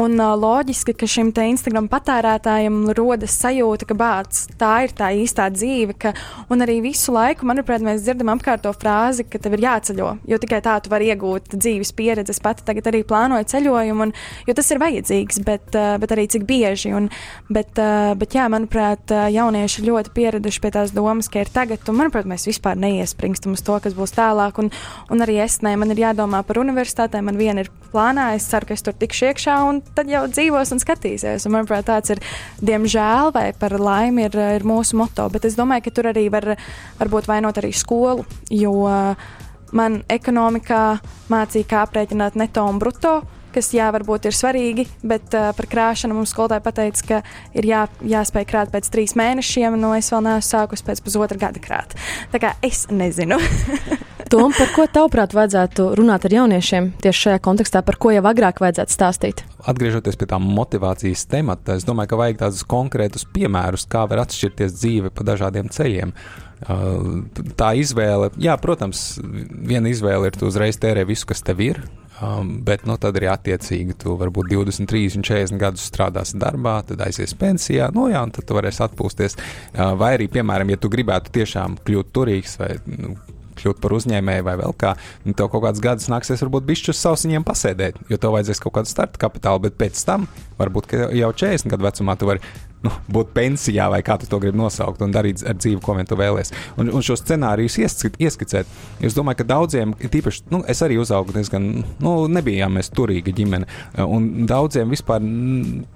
Un 0.00 0.16
uh, 0.16 0.32
loģiski, 0.38 0.94
ka 0.96 1.04
šim 1.10 1.28
Instagram 1.34 1.84
patērētājam 1.92 2.92
rodas 2.96 3.34
sajūta, 3.36 3.84
ka 3.90 3.96
bāc, 3.98 4.38
tā 4.60 4.70
ir 4.86 4.94
tā 4.96 5.10
īstā 5.12 5.50
dzīve. 5.52 5.96
Ka, 6.00 6.12
un 6.48 6.64
arī 6.64 6.78
visu 6.84 7.12
laiku, 7.12 7.44
manuprāt, 7.48 7.84
mēs 7.84 8.06
dzirdam 8.06 8.30
apkārto 8.32 8.72
frāzi, 8.72 9.26
ka 9.28 9.40
tev 9.42 9.58
ir 9.58 9.66
jāceļo, 9.66 10.08
jo 10.30 10.38
tikai 10.40 10.62
tā 10.64 10.78
tu 10.80 10.92
vari 10.92 11.10
iegūt 11.12 11.52
dzīves 11.52 11.92
pieredzi. 11.98 12.32
Es 12.32 12.40
pati 12.40 12.64
tagad 12.64 12.88
arī 12.88 13.02
plānoju 13.04 13.48
ceļojumu, 13.52 14.06
un, 14.06 14.14
jo 14.48 14.56
tas 14.56 14.72
ir 14.72 14.80
vajadzīgs, 14.80 15.42
bet, 15.44 15.68
uh, 15.74 15.98
bet 16.00 16.16
arī 16.16 16.24
cik 16.32 16.48
bieži. 16.48 16.94
Un, 16.96 17.10
bet, 17.52 17.76
uh, 17.76 18.14
bet, 18.16 18.38
jā, 18.38 18.48
manuprāt, 18.52 19.12
jaunieši 19.36 19.84
ļoti 19.84 20.14
pieraduši 20.16 20.64
pie 20.64 20.72
tās 20.78 20.96
domas, 20.96 21.28
ka 21.28 21.44
ir 21.44 21.52
tagad, 21.52 21.84
un, 21.92 22.00
manuprāt, 22.00 22.30
mēs 22.30 22.48
vispār 22.48 22.80
neiespringstam 22.80 23.58
uz 23.58 23.66
to, 23.68 23.76
kas 23.84 23.98
būs 23.98 24.16
tālāk. 24.16 24.64
Un, 24.64 24.72
un 25.12 25.28
arī 25.28 25.42
es 25.44 25.60
ne, 25.66 25.76
man 25.76 25.92
ir 25.92 26.06
jādomā 26.06 26.40
par 26.48 26.64
universitātēm, 26.64 27.28
man 27.28 27.40
viena 27.40 27.66
ir 27.66 27.72
plānā, 27.92 28.30
es 28.38 28.48
ceru, 28.48 28.70
ka 28.70 28.78
es 28.78 28.86
tur 28.86 28.96
tikšu 28.96 29.32
iekšā. 29.34 29.60
Un, 29.68 29.84
tad 29.96 30.10
jau 30.10 30.24
dzīvos 30.30 30.74
un 30.74 30.82
skatīsies. 30.82 31.46
Un, 31.46 31.56
manuprāt, 31.56 31.88
tāds 31.90 32.14
ir, 32.14 32.22
diemžēl, 32.64 33.32
vai 33.36 33.50
par 33.58 33.76
laimi, 33.80 34.28
ir, 34.28 34.38
ir 34.60 34.66
mūsu 34.68 34.98
moto. 35.00 35.28
Bet 35.32 35.48
es 35.48 35.58
domāju, 35.58 35.86
ka 35.86 35.96
tur 35.96 36.10
arī 36.12 36.28
var 36.32 36.54
varbūt 37.00 37.30
vainot 37.30 37.60
arī 37.60 37.72
skolu, 37.76 38.26
jo 38.54 38.76
man 39.76 40.00
ekonomikā 40.10 40.84
mācīja, 41.30 41.68
kā 41.70 41.84
aprēķināt 41.86 42.38
neto 42.40 42.64
un 42.66 42.80
bruto 42.82 43.20
kas 43.54 43.72
jā, 43.74 43.88
varbūt 43.94 44.28
ir 44.30 44.36
svarīgi, 44.36 44.86
bet 45.06 45.34
uh, 45.34 45.50
par 45.56 45.68
krāšanu 45.70 46.16
mums 46.16 46.34
skolotāji 46.34 46.64
pateica, 46.66 47.06
ka 47.08 47.18
ir 47.58 47.66
jā, 47.70 47.80
jāspēj 48.12 48.46
krāt 48.50 48.70
pēc 48.74 48.90
trīs 48.94 49.16
mēnešiem, 49.18 49.78
no 49.80 49.92
es 49.98 50.12
vēl 50.14 50.22
neesmu 50.28 50.46
sākus 50.50 50.86
pēc 50.86 51.02
pusotra 51.04 51.40
gada 51.48 51.62
krāt. 51.62 51.98
Tā 52.30 52.42
kā 52.42 52.54
es 52.66 52.86
nezinu. 52.94 53.40
Tom, 54.30 54.52
par 54.54 54.68
ko 54.70 54.84
tavuprāt 54.86 55.32
vajadzētu 55.34 55.88
runāt 55.98 56.22
ar 56.28 56.34
jauniešiem 56.36 56.92
tieši 57.02 57.24
šajā 57.24 57.38
kontekstā, 57.42 57.80
par 57.82 57.96
ko 57.98 58.12
jau 58.14 58.22
agrāk 58.30 58.60
vajadzētu 58.62 58.94
stāstīt? 58.94 59.40
Atgriežoties 59.66 60.14
pie 60.20 60.28
tā 60.30 60.38
motivācijas 60.38 61.24
temata, 61.32 61.74
es 61.74 61.86
domāju, 61.88 62.12
ka 62.12 62.18
vajag 62.20 62.38
tādus 62.44 62.62
konkrētus 62.70 63.26
piemērus, 63.34 63.88
kā 63.90 64.04
var 64.06 64.22
atšķirties 64.22 64.76
dzīve 64.76 65.10
pa 65.10 65.26
dažādiem 65.26 65.72
ceļiem. 65.74 66.12
Uh, 66.60 67.24
tā 67.58 67.72
izvēle, 67.80 68.30
jā, 68.38 68.54
protams, 68.62 69.16
viena 69.18 69.90
izvēle 69.90 70.30
ir 70.30 70.38
tu 70.38 70.46
uzreiz 70.46 70.78
tērē 70.78 71.02
visu, 71.08 71.26
kas 71.32 71.42
tev 71.42 71.64
ir, 71.66 71.82
Um, 72.20 72.58
bet 72.60 72.82
nu, 72.84 72.98
tad 73.00 73.16
arī 73.16 73.30
attiecīgi 73.32 73.94
tu 74.02 74.12
varbūt 74.20 74.50
20, 74.50 74.84
30, 74.90 75.24
40 75.24 75.56
gadus 75.56 75.86
strādāsi 75.88 76.36
darbā, 76.36 76.74
tad 76.84 77.00
aizies 77.06 77.32
pensijā, 77.32 77.86
nu 77.96 78.10
jā, 78.12 78.20
un 78.20 78.34
tad 78.36 78.44
tu 78.44 78.58
varēsi 78.58 78.82
atpūsties. 78.84 79.38
Uh, 79.38 79.94
vai 79.96 80.10
arī, 80.18 80.26
piemēram, 80.28 80.74
ja 80.74 80.76
tu 80.82 80.92
gribētu 80.92 81.32
tiešām 81.38 81.78
kļūt 81.80 82.12
turīgs 82.12 82.58
vai 82.60 82.74
nu, 82.92 83.14
kļūt 83.60 83.82
par 83.82 83.94
uzņēmēju 83.98 84.46
vai 84.46 84.56
vēl 84.62 84.74
kā, 84.80 84.94
nu, 85.26 85.36
tev 85.36 85.50
kaut 85.52 85.66
kāds 85.66 85.84
gadus 85.84 86.10
nāksies 86.12 86.42
varbūt 86.46 86.66
bišķus 86.70 87.04
sausiņiem 87.04 87.46
pasēdēt, 87.46 88.00
jo 88.10 88.20
tev 88.20 88.36
vajadzēs 88.36 88.62
kaut 88.64 88.78
kādu 88.78 88.92
starta 88.92 89.20
kapitālu, 89.20 89.64
bet 89.68 89.78
pēc 89.80 90.02
tam 90.08 90.26
varbūt 90.60 90.96
jau 90.96 91.32
40 91.44 91.72
gadu 91.74 91.88
vecumā 91.88 92.18
tu 92.20 92.30
vari 92.30 92.44
nu, 92.84 92.92
būt 93.12 93.32
pensijā, 93.36 93.88
vai 93.92 94.00
kā 94.06 94.16
tu 94.20 94.28
to 94.30 94.38
gribi 94.42 94.58
nosaukt, 94.58 95.02
un 95.04 95.12
darīt 95.14 95.42
ar 95.46 95.58
dzīvi, 95.58 95.80
ko 95.84 95.96
vien 95.98 96.08
tu 96.08 96.16
vēlēsies. 96.20 96.54
Un, 96.80 96.92
un 96.96 97.04
šo 97.04 97.16
scenāriju 97.18 97.86
ieskicēt, 98.24 98.70
es 99.04 99.16
domāju, 99.16 99.40
ka 99.40 99.48
daudziem, 99.52 99.94
tīpaši, 100.00 100.46
nu, 100.54 100.62
es 100.70 100.80
arī 100.86 100.96
uzaugu 101.00 101.34
diezgan, 101.36 101.68
nu, 102.00 102.14
nebijām 102.32 102.78
mēs 102.78 102.92
turīga 102.96 103.34
ģimene, 103.36 103.68
un 104.06 104.30
daudziem 104.50 104.92
vispār 104.92 105.24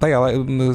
tajā 0.01 0.21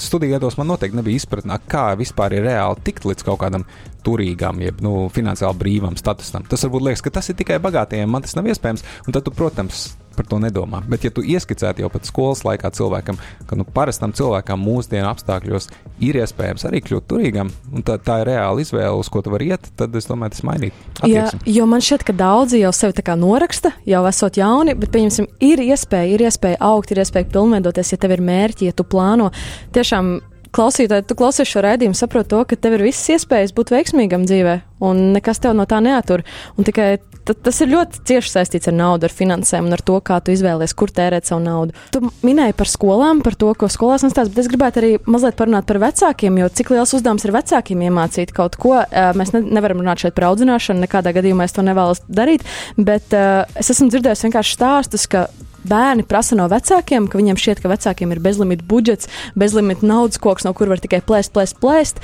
studiju 0.02 0.36
gados 0.36 0.58
man 0.58 0.70
noteikti 0.72 0.98
nebija 0.98 1.22
izpratnē, 1.22 1.60
kā 1.70 1.90
vispār 2.00 2.38
ir 2.38 2.46
reāli 2.48 2.86
tikt 2.86 3.06
līdz 3.08 3.26
kaut 3.26 3.42
kādam 3.44 3.66
turīgam, 4.06 4.60
jeb 4.64 4.80
nu, 4.84 5.08
finansiāli 5.12 5.60
brīvam 5.60 5.98
statusam. 6.00 6.46
Tas 6.48 6.64
varbūt 6.66 6.86
liekas, 6.88 7.04
ka 7.04 7.14
tas 7.20 7.30
ir 7.30 7.38
tikai 7.38 7.60
bagātiem, 7.62 8.08
man 8.10 8.24
tas 8.24 8.36
nav 8.38 8.48
iespējams, 8.50 8.86
un 9.06 9.16
tad 9.16 9.26
tu, 9.26 9.34
protams, 9.36 9.90
par 10.20 10.28
to 10.28 10.40
nedomā. 10.42 10.82
Bet, 10.90 11.06
ja 11.08 11.12
tu 11.14 11.24
ieskicētu 11.24 11.84
jau 11.84 11.90
pat 11.92 12.08
skolas 12.08 12.44
laikā 12.44 12.70
cilvēkam, 12.76 13.18
ka 13.48 13.56
nu, 13.56 13.64
parastam 13.64 14.12
cilvēkam 14.16 14.60
mūsdienu 14.60 15.08
apstākļos 15.08 15.70
ir 16.04 16.20
iespējams 16.20 16.66
arī 16.68 16.82
kļūt 16.84 17.08
turīgam, 17.08 17.52
un 17.72 17.86
tā, 17.86 17.96
tā 18.04 18.20
ir 18.20 18.32
reāla 18.34 18.60
izvēle, 18.60 18.92
uz 19.00 19.08
ko 19.12 19.24
tu 19.24 19.32
vari 19.32 19.50
iet, 19.54 19.70
tad 19.80 19.96
es 19.96 20.08
domāju, 20.10 20.36
tas 20.36 20.44
mainītu. 20.46 20.88
Jā, 21.08 21.26
jo 21.48 21.68
man 21.70 21.84
šķiet, 21.84 22.04
ka 22.10 22.16
daudzi 22.16 22.60
jau 22.60 22.72
sevi 22.76 22.98
tā 22.98 23.06
kā 23.06 23.16
noraksta, 23.18 23.72
jau 23.88 24.02
esot 24.10 24.40
jauni, 24.40 24.76
bet, 24.78 24.92
pieņemsim, 24.92 25.30
ir 25.50 25.64
iespēja, 25.70 26.12
ir 26.14 26.26
iespēja 26.28 26.60
augt, 26.70 26.92
ir 26.92 27.00
iespēja 27.04 27.30
pilnveidoties, 27.32 27.94
ja 27.94 28.00
tev 28.00 28.16
ir 28.16 28.24
mērķi, 28.28 28.68
ja 28.68 28.76
tu 28.76 28.84
plāno 28.88 29.30
tiešām 29.76 30.18
klausītāji, 30.54 31.06
tu 31.06 31.16
klausies 31.18 31.48
šo 31.48 31.62
raidījumu, 31.64 31.96
saproti 31.96 32.32
to, 32.32 32.42
ka 32.48 32.58
tev 32.58 32.76
ir 32.76 32.88
visas 32.88 33.06
iespējas 33.16 33.54
būt 33.56 33.72
veiksmīgam 33.74 34.26
dzīvē, 34.26 34.56
un 34.86 35.10
nekas 35.14 35.42
tev 35.42 35.54
no 35.56 35.66
tā 35.70 35.78
neatur. 35.84 36.24
Un 36.58 36.66
tikai 36.66 36.96
tas 37.34 37.60
ir 37.62 37.70
ļoti 37.72 38.02
cieši 38.08 38.32
saistīts 38.32 38.70
ar 38.70 38.76
naudu, 38.76 39.08
ar 39.08 39.14
finansēm 39.14 39.68
un 39.68 39.76
ar 39.76 39.82
to, 39.84 39.98
kā 40.04 40.20
tu 40.24 40.34
izvēlējies, 40.34 40.74
kur 40.78 40.92
tērēt 40.94 41.28
savu 41.28 41.42
naudu. 41.44 41.76
Tu 41.94 42.02
minēji 42.26 42.56
par 42.58 42.70
skolām, 42.70 43.20
par 43.26 43.36
to, 43.40 43.52
ko 43.58 43.68
skolās 43.72 44.04
nestāst, 44.06 44.32
bet 44.32 44.44
es 44.44 44.50
gribētu 44.50 44.82
arī 44.82 44.92
mazliet 45.10 45.38
parunāt 45.38 45.68
par 45.68 45.80
vecākiem, 45.82 46.40
jo 46.42 46.48
cik 46.60 46.72
liels 46.74 46.94
uzdevums 46.96 47.26
ir 47.26 47.34
vecākiem 47.36 47.84
iemācīt 47.88 48.34
kaut 48.36 48.58
ko. 48.60 48.78
Mēs 49.18 49.34
ne, 49.36 49.44
nevaram 49.58 49.82
runāt 49.82 50.04
šeit 50.04 50.16
par 50.16 50.30
audzināšanu, 50.30 50.84
nekādā 50.86 51.14
gadījumā 51.16 51.46
es 51.48 51.56
to 51.56 51.66
nevēlos 51.66 52.02
darīt, 52.08 52.46
bet 52.78 53.14
uh, 53.16 53.44
es 53.60 53.72
esmu 53.74 53.90
dzirdējis 53.92 54.26
vienkārši 54.28 54.56
stāstus, 54.56 55.06
ka 55.10 55.28
bērni 55.68 56.06
prasa 56.08 56.38
no 56.38 56.46
vecākiem, 56.50 57.08
ka 57.10 57.20
viņiem 57.20 57.38
šķiet, 57.40 57.60
ka 57.62 57.70
vecākiem 57.72 58.14
ir 58.14 58.22
bezlimita 58.24 58.64
budžets, 58.68 59.10
bezlimita 59.38 59.86
naudas 59.86 60.20
koks, 60.22 60.46
no 60.46 60.54
kur 60.56 60.72
var 60.72 60.80
tikai 60.82 61.02
plēst, 61.04 61.34
plēst, 61.34 61.60
plēst. 61.60 62.00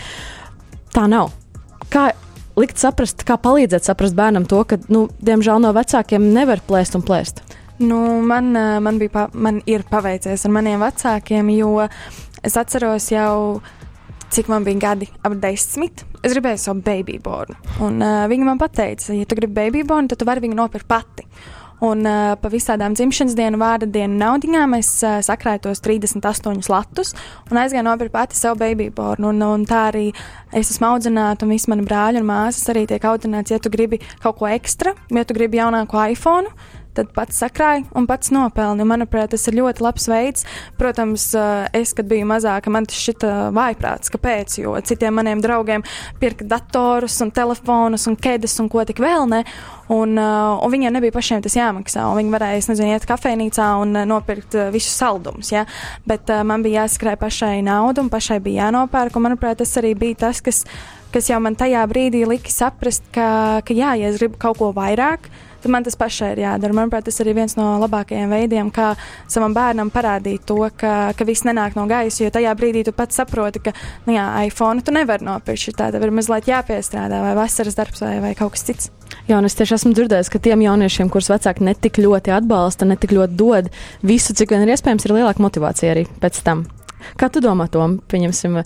Tā 0.97 1.07
nav. 1.11 1.33
Kā 1.93 2.11
likt 2.57 2.81
saprast, 2.81 3.25
kā 3.27 3.39
palīdzēt 3.41 3.89
saprast 3.89 4.17
bērnam 4.19 4.49
to, 4.49 4.63
ka, 4.69 4.81
nu, 4.93 5.07
diemžēl 5.25 5.63
no 5.63 5.73
vecākiem 5.77 6.33
nevar 6.35 6.63
plēst 6.67 6.99
un 6.99 7.05
plēst? 7.07 7.43
Nu, 7.79 7.99
man, 8.25 8.55
man, 8.81 9.01
bija, 9.01 9.27
man 9.37 9.61
ir 9.69 9.85
paveicies 9.91 10.47
ar 10.49 10.55
maniem 10.55 10.81
vecākiem, 10.81 11.51
jo 11.59 11.83
es 12.47 12.57
atceros 12.57 13.11
jau 13.13 13.61
cik 14.33 14.49
man 14.51 14.65
bija 14.67 14.81
gadi, 14.89 15.09
ap 15.25 15.37
desmit. 15.41 16.03
Es 16.25 16.35
gribēju 16.35 16.61
savu 16.61 16.83
baby 16.85 17.19
bornu. 17.23 17.57
Un 17.85 18.01
uh, 18.03 18.25
viņa 18.31 18.49
man 18.49 18.61
teica, 18.61 19.15
ja 19.15 19.29
tu 19.29 19.39
gribi 19.39 19.55
baby 19.61 19.85
bornu, 19.87 20.11
tad 20.11 20.21
tu 20.21 20.29
vari 20.29 20.43
viņu 20.45 20.59
nopirkt 20.59 20.89
pati. 20.91 21.27
Un 21.85 22.07
uh, 22.09 22.33
pa 22.41 22.49
visādām 22.49 22.95
dzimšanas 22.97 23.35
dienu, 23.37 23.59
vārda 23.61 23.89
dienu 23.91 24.17
naudiņām 24.21 24.77
es 24.79 24.91
uh, 25.05 25.19
sakrāju 25.25 25.67
tos 25.67 25.83
38 25.85 26.71
latus 26.73 27.13
un 27.51 27.61
aizgāju 27.61 27.85
nopirkt 27.85 28.15
pati 28.15 28.39
savu 28.39 28.57
baby 28.63 28.89
bornu. 28.89 29.35
Un, 29.35 29.45
un 29.45 29.67
tā 29.69 29.83
arī 29.91 30.07
es 30.57 30.73
esmu 30.73 30.95
audzināta, 30.95 31.45
un 31.45 31.53
visi 31.53 31.69
mani 31.73 31.85
brāļi 31.85 32.23
un 32.23 32.31
māsas 32.31 32.73
arī 32.73 32.87
tiek 32.89 33.05
audzināts, 33.05 33.53
ja 33.53 33.61
tu 33.61 33.73
gribi 33.73 34.01
kaut 34.25 34.41
ko 34.41 34.49
ekstra, 34.49 34.97
ja 35.13 35.27
tu 35.29 35.37
gribi 35.37 35.61
jaunāko 35.61 36.01
iPhone 36.09 36.49
tad 36.97 37.13
pats 37.17 37.39
sakrāja 37.43 37.85
un 37.97 38.07
pats 38.09 38.33
nopelna. 38.35 38.87
Manuprāt, 38.89 39.33
tas 39.35 39.47
ir 39.51 39.59
ļoti 39.59 39.85
labs 39.85 40.09
veids. 40.11 40.47
Protams, 40.81 41.29
eh, 41.35 41.69
es, 41.81 41.93
kad 41.97 42.09
biju 42.09 42.27
mazāka, 42.29 42.73
man 42.73 42.89
tas 42.89 42.99
šķita 43.01 43.33
vājprāts. 43.57 44.13
Kāpēc? 44.13 44.59
Jo 44.63 44.77
citiem 44.81 45.17
maniem 45.17 45.43
draugiem 45.45 45.85
pirka 46.21 46.47
datorus 46.49 47.19
un 47.25 47.31
telefonus 47.31 48.07
un 48.11 48.17
ķēdes 48.17 48.61
un 48.63 48.71
ko 48.73 48.85
tik 48.85 49.03
vēl 49.03 49.29
ne. 49.29 49.45
Un, 49.87 50.17
uh, 50.19 50.59
un 50.65 50.73
viņiem 50.73 50.97
nebija 50.97 51.15
pašiem 51.15 51.45
tas 51.45 51.55
jāmaksā. 51.55 52.03
Viņi 52.17 52.33
varēja, 52.33 52.65
nezinu, 52.73 52.91
iet 52.91 53.07
kafejnīcā 53.07 53.69
un 53.79 53.95
uh, 53.95 54.03
nopirkt 54.09 54.57
visus 54.75 54.97
saldumus. 54.99 55.53
Ja? 55.55 55.63
Bet 56.11 56.27
man 56.27 56.65
bija 56.67 56.83
jāskrāj 56.83 57.15
pašai 57.21 57.61
naudu 57.63 58.03
un 58.03 58.11
pašai 58.11 58.41
bija 58.43 58.67
jānopērk. 58.67 59.15
Un, 59.15 59.29
manuprāt, 59.29 59.61
tas 59.63 59.77
arī 59.79 59.95
bija 59.95 60.27
tas, 60.27 60.43
kas, 60.43 60.65
kas 61.15 61.31
jau 61.31 61.39
man 61.39 61.55
tajā 61.55 61.87
brīdī 61.87 62.25
lika 62.27 62.51
saprast, 62.51 63.07
ka, 63.15 63.63
ka 63.63 63.79
jā, 63.79 63.95
ja 64.01 64.11
es 64.11 64.19
gribu 64.19 64.43
kaut 64.43 64.59
ko 64.59 64.73
vairāk, 64.75 65.31
uh, 65.31 65.46
tad 65.67 65.73
man 65.75 65.85
tas 65.85 65.97
pašai 65.99 66.31
ir 66.37 66.43
jādara. 66.45 66.75
Manuprāt, 66.77 67.07
tas 67.09 67.19
ir 67.21 67.33
viens 67.35 67.57
no 67.59 67.67
labākajiem 67.83 68.31
veidiem, 68.31 68.71
kā 68.75 68.93
savam 69.31 69.55
bērnam 69.57 69.91
parādīt 69.91 70.45
to, 70.47 70.61
ka, 70.79 71.11
ka 71.19 71.27
viss 71.27 71.47
nenāk 71.47 71.75
no 71.79 71.89
gaisa. 71.91 72.23
Jo 72.23 72.31
tajā 72.35 72.53
brīdī 72.59 72.85
tu 72.87 72.95
pats 72.95 73.19
saproti, 73.19 73.65
ka 73.67 73.75
nu 74.07 74.15
jā, 74.15 74.27
iPhone 74.47 74.85
tu 74.87 74.95
nevari 74.95 75.27
nopirkt. 75.27 75.75
Tā 75.77 75.91
tev 75.95 76.07
ir 76.07 76.15
mazliet 76.15 76.47
jāpiestrādā, 76.51 77.19
vai 77.25 77.35
vasaras 77.39 77.79
darbs, 77.79 78.05
vai, 78.05 78.19
vai 78.23 78.33
kaut 78.39 78.55
kas 78.55 78.67
cits. 78.69 78.93
Jā, 79.27 79.41
un 79.41 79.49
es 79.49 79.59
tieši 79.59 79.75
esmu 79.79 79.95
dzirdējis, 79.97 80.31
ka 80.31 80.43
tiem 80.43 80.63
jauniešiem, 80.63 81.11
kurus 81.11 81.31
vecāki 81.33 81.67
netik 81.67 81.99
ļoti 82.03 82.35
atbalsta, 82.37 82.87
netik 82.87 83.15
ļoti 83.17 83.39
dod 83.39 83.71
visu, 84.07 84.35
cik 84.39 84.55
vien 84.55 84.67
ir 84.67 84.75
iespējams, 84.75 85.07
ir 85.07 85.17
lielāka 85.19 85.43
motivācija 85.43 85.95
arī 85.95 86.07
pēc 86.23 86.43
tam. 86.47 86.67
Kā 87.19 87.31
tu 87.31 87.43
domā, 87.43 87.69
Tom? 87.71 88.01
Pieņemsim, 88.11 88.61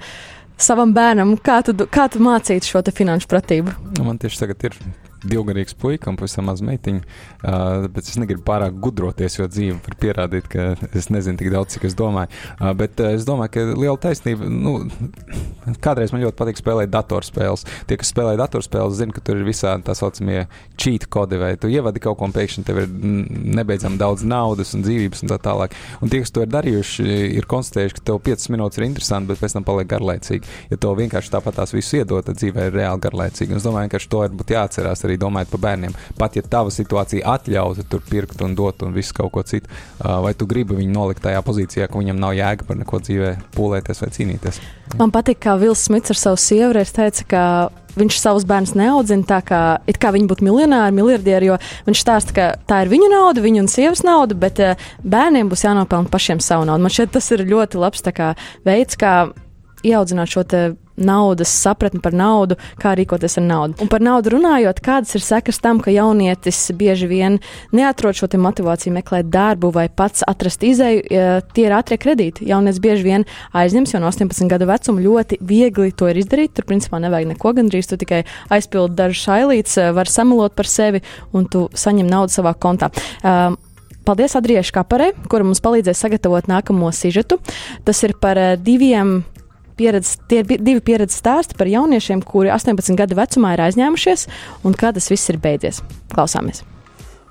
savam 0.61 0.93
bērnam, 0.97 1.37
kā 1.45 1.61
tu, 1.65 1.77
kā 1.93 2.09
tu 2.13 2.25
mācītu 2.25 2.73
šo 2.75 2.85
finanšu 2.89 3.29
pratību? 3.31 3.77
Man 4.01 4.21
tieši 4.21 4.45
tagad 4.45 4.69
ir 4.71 4.81
divgadīgs 5.25 5.77
puika 5.79 6.11
un 6.11 6.19
pavisam 6.21 6.49
maz 6.49 6.63
meitiņa. 6.65 7.03
Uh, 7.41 7.87
bet 7.93 8.09
es 8.09 8.19
negribu 8.21 8.45
pārāk 8.47 8.77
gudroties, 8.83 9.39
jo 9.39 9.49
dzīve 9.51 9.79
var 9.85 9.97
pierādīt, 10.01 10.49
ka 10.51 10.75
es 10.97 11.11
nezinu 11.13 11.41
tik 11.41 11.53
daudz, 11.53 11.75
cik 11.75 11.87
es 11.91 11.97
domāju. 11.99 12.33
Uh, 12.59 12.73
bet 12.77 13.01
uh, 13.03 13.13
es 13.17 13.27
domāju, 13.29 13.55
ka 13.57 13.67
liela 13.73 13.99
taisnība. 14.01 14.49
Nu, 14.51 14.77
kādreiz 15.85 16.15
man 16.15 16.25
ļoti 16.25 16.39
patīk 16.39 16.61
spēlēt 16.61 16.93
datorspēles. 16.93 17.67
Tie, 17.89 17.99
kas 18.01 18.13
spēlē 18.13 18.37
datorspēles, 18.41 18.99
zina, 19.01 19.15
ka 19.17 19.25
tur 19.25 19.41
ir 19.41 19.49
visādi 19.49 19.87
tā 19.87 19.97
saucamie 19.99 20.47
cheat 20.81 21.07
kodi, 21.13 21.41
vai 21.41 21.55
tu 21.61 21.71
ievadi 21.71 22.03
kaut 22.03 22.19
ko 22.21 22.29
un 22.29 22.35
pēkšņi 22.37 22.67
tev 22.67 22.83
ir 22.83 22.91
nebeidzami 23.61 24.01
daudz 24.01 24.25
naudas 24.27 24.75
un 24.77 24.85
dzīvības 24.87 25.25
un 25.25 25.33
tā 25.33 25.41
tālāk. 25.43 25.77
Un 26.01 26.13
tie, 26.13 26.23
kas 26.25 26.35
to 26.35 26.45
ir 26.45 26.53
darījuši, 26.53 27.07
ir 27.39 27.49
konstatējuši, 27.51 27.99
ka 27.99 28.07
tev 28.11 28.21
5 28.27 28.49
minūtes 28.55 28.81
ir 28.81 28.87
interesanti, 28.89 29.31
bet 29.33 29.43
pēc 29.43 29.57
tam 29.57 29.67
paliek 29.69 29.91
garlaicīgi. 29.91 30.57
Ja 30.73 30.81
to 30.81 30.95
vienkārši 30.99 31.33
tāpat 31.35 31.61
tās 31.61 31.75
visu 31.77 32.01
iedot, 32.01 32.25
tad 32.27 32.41
dzīvē 32.41 32.69
ir 32.69 32.77
reāli 32.77 33.05
garlaicīgi. 33.07 33.55
Un 33.55 33.61
es 33.61 33.67
domāju, 33.67 33.93
ka 33.95 34.03
to 34.11 34.23
ir 34.27 34.55
jāatcerās 34.55 35.05
arī 35.07 35.10
domājot 35.18 35.51
par 35.51 35.64
bērniem. 35.66 35.96
Pat 36.18 36.37
ja 36.38 36.42
tava 36.42 36.70
situācija 36.75 37.27
atļautu 37.35 37.87
tur 37.90 38.05
pirkt 38.11 38.42
un 38.46 38.55
dot 38.59 38.85
un 38.87 38.94
visu 38.94 39.14
kaut 39.16 39.33
ko 39.35 39.42
citu, 39.42 39.70
vai 39.99 40.35
tu 40.38 40.46
gribi 40.51 40.79
viņu 40.79 40.94
nolikt 40.94 41.25
tajā 41.25 41.42
pozīcijā, 41.46 41.88
ka 41.90 41.99
viņam 41.99 42.20
nav 42.20 42.37
jēga 42.38 42.68
par 42.68 42.79
neko 42.81 43.03
dzīvē 43.03 43.35
pūlēties 43.57 44.03
vai 44.05 44.11
cīnīties. 44.16 44.62
Man 44.99 45.12
patīk, 45.14 45.40
kā 45.42 45.57
Vils 45.61 45.87
Smits 45.87 46.12
ar 46.12 46.18
savu 46.18 46.40
sievu 46.40 46.75
reiz 46.77 46.92
teica, 46.94 47.27
ka 47.31 47.44
viņš 47.99 48.18
savus 48.20 48.46
bērnus 48.49 48.75
neaudzina 48.79 49.27
tā, 49.27 49.40
kā, 49.46 49.61
kā 50.01 50.12
viņi 50.14 50.29
būtu 50.31 50.46
miljonāri, 50.46 50.94
miljardieri, 50.94 51.51
jo 51.51 51.59
viņš 51.88 52.03
stāsta, 52.05 52.35
ka 52.37 52.49
tā 52.68 52.85
ir 52.85 52.92
viņu 52.92 53.11
nauda, 53.12 53.42
viņa 53.44 53.64
un 53.64 53.70
sievas 53.70 54.05
nauda, 54.07 54.37
bet 54.38 54.62
bērniem 55.03 55.51
būs 55.51 55.66
jānopelna 55.66 56.11
pašiem 56.12 56.42
savu 56.44 56.68
naudu. 56.68 56.87
Man 56.87 56.94
šķiet, 56.94 57.14
tas 57.16 57.31
ir 57.35 57.46
ļoti 57.51 57.81
labs 57.83 58.07
kā, 58.14 58.35
veids, 58.66 58.99
kā 59.01 59.14
ieaudzināt 59.87 60.31
šo 60.31 60.46
naudas 61.01 61.53
sapratni 61.53 62.01
par 62.03 62.15
naudu, 62.17 62.57
kā 62.81 62.95
rīkoties 62.99 63.39
ar 63.41 63.47
naudu. 63.47 63.79
Un 63.83 63.91
par 63.93 64.03
naudu 64.05 64.35
runājot, 64.37 64.83
kādas 64.85 65.15
ir 65.17 65.25
sekas 65.25 65.61
tam, 65.63 65.81
ka 65.83 65.93
jaunietis 65.95 66.59
bieži 66.77 67.09
vien 67.11 67.39
neatrod 67.77 68.19
šo 68.19 68.29
motivāciju 68.41 68.95
meklēt 68.95 69.31
darbu 69.33 69.73
vai 69.75 69.89
pats 69.89 70.25
atrast 70.29 70.63
izēju, 70.67 71.07
tie 71.55 71.67
ir 71.67 71.77
ātrie 71.77 71.99
kredīti. 72.01 72.47
Jaunietis 72.51 72.83
bieži 72.83 73.07
vien 73.07 73.27
aizņems 73.57 73.95
jau 73.95 74.03
no 74.03 74.11
18 74.13 74.51
gadu 74.51 74.69
vecuma 74.71 75.03
ļoti 75.05 75.41
viegli 75.41 75.93
to 75.93 76.11
ir 76.11 76.21
izdarīt. 76.21 76.55
Tur 76.57 76.69
principā 76.69 77.01
nevajag 77.03 77.33
neko 77.33 77.55
gandrīz, 77.59 77.91
tu 77.91 77.99
tikai 78.01 78.23
aizpildi 78.53 78.99
dažus 78.99 79.25
šailītes, 79.27 79.81
var 79.97 80.11
samalot 80.11 80.55
par 80.57 80.69
sevi 80.71 81.03
un 81.33 81.49
tu 81.51 81.67
saņem 81.75 82.09
naudu 82.11 82.41
savā 82.41 82.55
kontā. 82.59 82.93
Um, 83.25 83.59
Paldies 84.05 84.33
Adriešu 84.35 84.73
Kaparē, 84.75 85.11
kura 85.31 85.45
mums 85.45 85.61
palīdzēs 85.63 86.01
sagatavot 86.03 86.49
nākamo 86.51 86.89
sižetu. 86.95 87.37
Tas 87.85 88.01
ir 88.07 88.17
par 88.19 88.39
diviem 88.59 89.21
pieredze, 89.81 90.19
tie 90.29 90.43
ir 90.43 90.61
divi 90.61 90.83
pieredzes 90.85 91.21
stāsti 91.23 91.57
par 91.59 91.71
jauniešiem, 91.71 92.21
kuri 92.27 92.53
18 92.53 92.99
gadu 93.01 93.16
vecumā 93.19 93.55
ir 93.57 93.64
aizņēmušies 93.69 94.27
un 94.69 94.77
kā 94.77 94.93
tas 94.97 95.09
viss 95.12 95.33
ir 95.33 95.40
beidzies. 95.40 95.81
Klausāmies! 96.12 96.64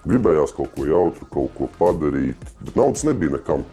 Gribējās 0.10 0.56
kaut 0.56 0.72
ko 0.74 0.88
jautru, 0.88 1.28
kaut 1.30 1.54
ko 1.58 1.68
padarīt, 1.78 2.40
bet 2.64 2.78
naudas 2.80 3.04
nebija 3.06 3.36
nekam. 3.36 3.66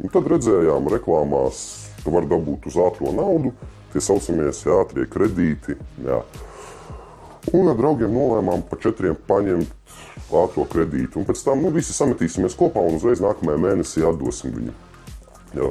Un 0.00 0.10
tad 0.10 0.28
redzējām, 0.30 0.88
reklāmās, 0.90 1.60
ka 2.04 2.14
var 2.14 2.28
dabūt 2.30 2.68
uz 2.70 2.78
ātrā 2.80 3.10
naudu, 3.14 3.52
tie 3.92 4.02
saucamie 4.02 4.50
ātrie 4.50 5.06
kredīti. 5.10 5.76
Jā. 6.06 6.22
Un 7.52 7.68
ar 7.68 7.76
draugiem 7.78 8.14
nolēmām 8.14 8.64
pa 8.70 8.78
četriem 8.80 9.18
paņemt 9.28 9.74
ātrā 10.34 10.64
kredītu. 10.70 11.20
Un 11.20 11.28
pēc 11.28 11.44
tam 11.44 11.62
nu, 11.62 11.74
visi 11.74 11.94
sametīsimies 11.94 12.56
kopā 12.58 12.82
un 12.86 12.98
uzreiz 12.98 13.22
nākamajā 13.22 13.60
mēnesī 13.66 14.06
atdosim 14.06 14.54
viņu. 14.56 14.74
Jā. 15.54 15.70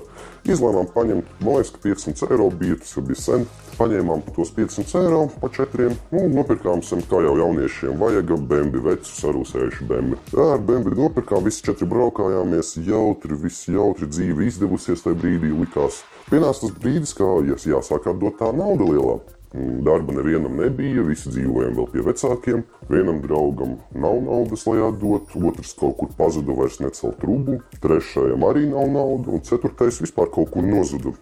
Izlēmām 0.53 0.89
paņemt, 0.91 1.27
man 1.43 1.57
liekas, 1.57 1.71
ka 1.75 1.81
500 1.83 2.29
eiro 2.31 2.49
bija, 2.51 2.77
tas 2.81 2.95
jau 2.95 3.03
bija 3.07 3.19
sen. 3.19 3.45
Paņēmām 3.77 4.23
tos 4.35 4.51
500 4.55 4.99
eiro 5.01 5.21
pa 5.41 5.49
četriem 5.53 5.95
un 6.13 6.35
nopirkām 6.35 6.83
sem, 6.85 7.01
kā 7.09 7.21
jau 7.25 7.35
jauniešiem 7.39 7.99
vajag, 8.01 8.33
bembi, 8.49 8.81
vecus 8.83 9.13
sarūsējuši 9.23 9.87
bembi. 9.89 10.19
Jā, 10.35 10.49
ar 10.55 10.65
bembi 10.67 10.95
nopirkām, 10.99 11.45
visi 11.47 11.63
četri 11.65 11.87
braukājāmies, 11.89 12.75
jautri, 12.87 13.39
viss 13.45 13.69
jautri 13.71 14.09
dzīve 14.11 14.49
izdevusies 14.49 15.05
tajā 15.05 15.19
brīdī 15.23 15.53
likās. 15.55 16.03
Pienāca 16.29 16.65
tas 16.65 16.75
brīdis, 16.83 17.15
kā 17.17 17.29
jāsāk 17.67 18.11
atdot 18.11 18.39
tā 18.39 18.51
nauda 18.55 18.91
lielā. 18.91 19.17
Darba 19.53 20.13
nevienam 20.17 20.55
nebija, 20.57 21.03
visi 21.05 21.29
dzīvojam 21.29 21.75
vēl 21.77 21.89
pie 21.91 22.03
vecākiem. 22.07 22.63
Vienam 22.89 23.19
draugam 23.21 23.75
nav 23.93 24.15
naudas, 24.25 24.63
lai 24.65 24.79
atdot, 24.81 25.35
otrs 25.37 25.75
kaut 25.77 25.99
kur 25.99 26.09
pazuda, 26.17 26.55
vairs 26.57 26.79
necēl 26.81 27.13
trubu, 27.21 27.59
trešajam 27.83 28.47
arī 28.47 28.63
nav 28.71 28.89
naudas, 28.95 29.29
un 29.29 29.43
ceturtais 29.45 30.01
vispār 30.01 30.31
kaut 30.33 30.49
kur 30.55 30.65
nozuda. 30.65 31.13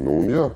Nu, 0.00 0.16
un 0.16 0.26
jā, 0.32 0.48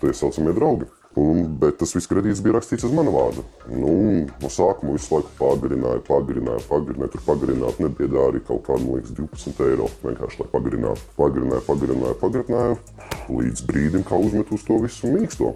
tie 0.00 0.14
saucamie 0.16 0.56
draugi. 0.56 0.88
Un, 1.20 1.42
bet 1.60 1.76
tas 1.80 1.90
viss 1.92 2.08
kredīts 2.08 2.40
bija 2.40 2.54
rakstīts 2.54 2.86
uz 2.86 2.92
manu 2.94 3.12
vārdu. 3.12 3.42
Nu, 3.68 3.92
no 4.40 4.50
sākuma 4.54 4.94
visu 4.94 5.16
laiku 5.16 5.34
pagarināja, 5.40 6.00
pagarināja, 6.06 6.62
pagarināja. 6.70 7.10
Tur 7.16 7.24
pagarināt 7.26 7.82
nebija 7.82 8.28
arī 8.28 8.40
kaut 8.46 8.62
kāda, 8.68 8.86
man 8.86 9.00
liekas, 9.00 9.16
12 9.18 9.64
eiro. 9.66 9.90
Vienkārši 10.06 10.40
lai 10.40 10.48
pagarinātu. 10.54 11.04
Pagarināja, 11.18 11.66
pagarināja, 11.66 12.16
pagarināja. 12.22 12.80
Līdz 13.26 13.66
brīdim, 13.68 14.06
kā 14.06 14.22
uzmet 14.22 14.54
uz 14.54 14.64
to 14.64 14.78
visu 14.86 15.10
mīksto 15.10 15.52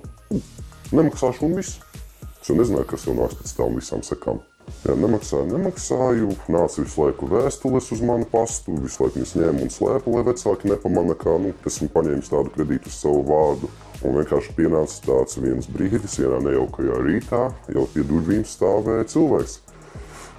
nemaksāšu 0.93 1.47
un 1.49 1.61
viss. 1.61 1.79
Es 2.41 2.51
jau 2.51 2.59
nezināju, 2.59 2.91
kas 2.91 3.07
jau 3.09 3.15
nāks 3.17 3.39
pēc 3.41 3.55
tam 3.57 3.79
visām 3.79 4.03
sekām. 4.05 4.43
Jā, 4.85 4.95
nemaksāju, 5.01 5.47
nemaksāju. 5.49 6.35
Nāca 6.53 6.83
visu 6.83 7.01
laiku 7.01 7.29
vēstules 7.29 7.89
uz 7.95 8.03
manu 8.05 8.27
pastu, 8.29 8.75
visu 8.81 9.03
laiku 9.03 9.19
viņas 9.19 9.35
ņēma 9.39 9.65
un 9.65 9.73
slēpa, 9.73 10.13
lai 10.13 10.25
vecāki 10.29 10.71
nepamana, 10.71 11.17
kā 11.21 11.37
nu, 11.41 11.53
esmu 11.69 11.89
paņēmis 11.95 12.33
tādu 12.33 12.53
kredītu 12.53 12.93
uz 12.93 12.99
savu 13.01 13.23
vārdu. 13.29 13.71
Un 14.05 14.19
vienkārši 14.19 14.57
pienāca 14.57 15.01
tāds 15.07 15.39
viens 15.41 15.69
brīdis, 15.73 16.19
vienā 16.21 16.41
nejaukajā 16.45 17.01
rītā, 17.07 17.43
jau 17.77 17.87
pie 17.95 18.05
durvīm 18.09 18.45
stāvēja 18.49 19.09
cilvēks. 19.15 19.59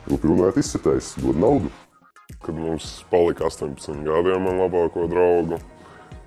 Vilku 0.06 0.30
runājot, 0.30 0.62
izsitējis, 0.62 1.16
dod 1.26 1.42
naudu. 1.42 1.74
Kad 2.46 2.58
mums 2.58 3.00
palika 3.10 3.48
18 3.50 4.06
gadi, 4.06 4.38
man 4.42 4.62
labāko 4.62 5.08
draugu, 5.10 5.58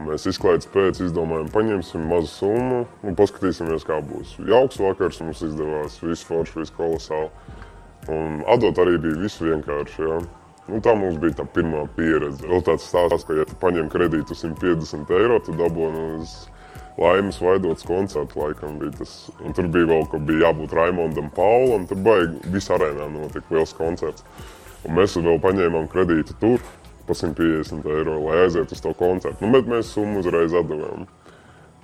mēs 0.06 0.26
izklaides 0.30 0.68
pēc 0.72 1.00
izdomājām, 1.08 1.48
paņemsim 1.54 2.04
mazu 2.10 2.30
summu 2.30 2.82
un 3.02 3.16
paskatīsimies, 3.18 3.86
kā 3.88 3.98
būs. 4.04 4.36
Jauks 4.46 4.80
vakars 4.82 5.22
mums 5.24 5.42
izdevās, 5.46 5.98
viss 6.02 6.26
forši, 6.28 6.60
viss 6.62 6.74
kolosāli. 6.76 7.56
Un 8.08 8.42
atdot 8.48 8.78
arī 8.80 8.96
bija 9.02 9.18
viss 9.20 9.42
vienkārši. 9.42 10.04
Ja. 10.06 10.20
Nu, 10.68 10.82
tā 10.84 10.92
mums 10.96 11.16
bija 11.20 11.40
tā 11.40 11.46
pirmā 11.48 11.86
pieredze. 11.96 12.44
Vēl 12.46 12.62
tāds 12.64 12.86
stāsts, 12.88 13.24
ka, 13.26 13.36
ja 13.36 13.46
tu 13.48 13.56
paņem 13.60 13.88
kredītu 13.92 14.36
150 14.36 15.12
eiro, 15.16 15.40
tad 15.44 15.56
dabūji 15.60 16.04
uz 16.18 16.34
laimes 17.00 17.40
vaidots 17.40 17.86
koncerts. 17.88 18.36
Laikam, 18.36 18.76
bija 18.80 18.98
tas. 19.00 19.14
Un 19.44 19.56
tur 19.56 19.70
bija 19.72 19.88
vēl, 19.88 20.04
ka 20.12 20.20
bija 20.20 20.48
jābūt 20.48 20.76
Raimondam 20.76 21.32
Paulam. 21.36 21.88
Tur 21.88 22.00
baigi 22.04 22.52
visā 22.54 22.76
arēnā 22.76 23.08
notika 23.12 23.56
liels 23.56 23.74
koncerts. 23.76 24.24
Un 24.86 24.94
mēs 24.98 25.16
vēl 25.18 25.40
paņēmām 25.42 25.88
kredītu 25.90 26.36
tur 26.38 26.62
par 27.08 27.16
150 27.16 27.88
eiro, 27.96 28.18
lai 28.26 28.44
aizietu 28.44 28.76
uz 28.76 28.84
to 28.84 28.92
koncertu. 28.98 29.44
Nu, 29.44 29.52
bet 29.56 29.70
mēs 29.70 29.94
summu 29.94 30.22
uzreiz 30.22 30.54
atdevām. 30.56 31.08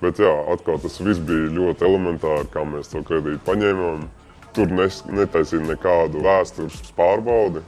Bet 0.03 0.19
jā, 0.21 0.31
atkal 0.53 0.79
tas 0.83 0.99
viss 1.01 1.23
bija 1.23 1.51
ļoti 1.55 1.87
elementāri, 1.87 2.49
kā 2.53 2.65
mēs 2.67 2.91
to 2.91 3.01
kredītu 3.07 3.41
paņēmām. 3.47 4.07
Tur 4.55 4.71
nes, 4.71 5.01
netaisīja 5.11 5.65
nekādu 5.67 6.21
vēstures 6.23 6.93
pārbaudi, 6.95 7.63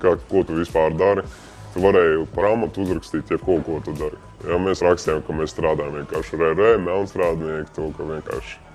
kā, 0.00 0.14
ko 0.30 0.44
tu 0.48 0.56
vispār 0.56 0.94
dari. 0.96 1.24
Tu 1.72 1.80
varēji 1.80 2.26
par 2.34 2.50
amatu 2.52 2.84
uzrakstīt, 2.84 3.32
ja 3.32 3.40
ko, 3.40 3.58
ko 3.64 3.80
tu 3.84 3.96
dari. 3.96 4.20
Ja 4.48 4.58
mēs 4.60 4.84
rakstījām, 4.84 5.22
ka 5.26 5.36
mēs 5.36 5.54
strādājam 5.54 6.00
vienkārši 6.00 6.38
ar 6.40 6.52
RE, 6.58 6.74
melnstrādnieku, 6.84 7.72
to, 7.76 7.88
ka 7.96 8.08
vienkārši 8.08 8.71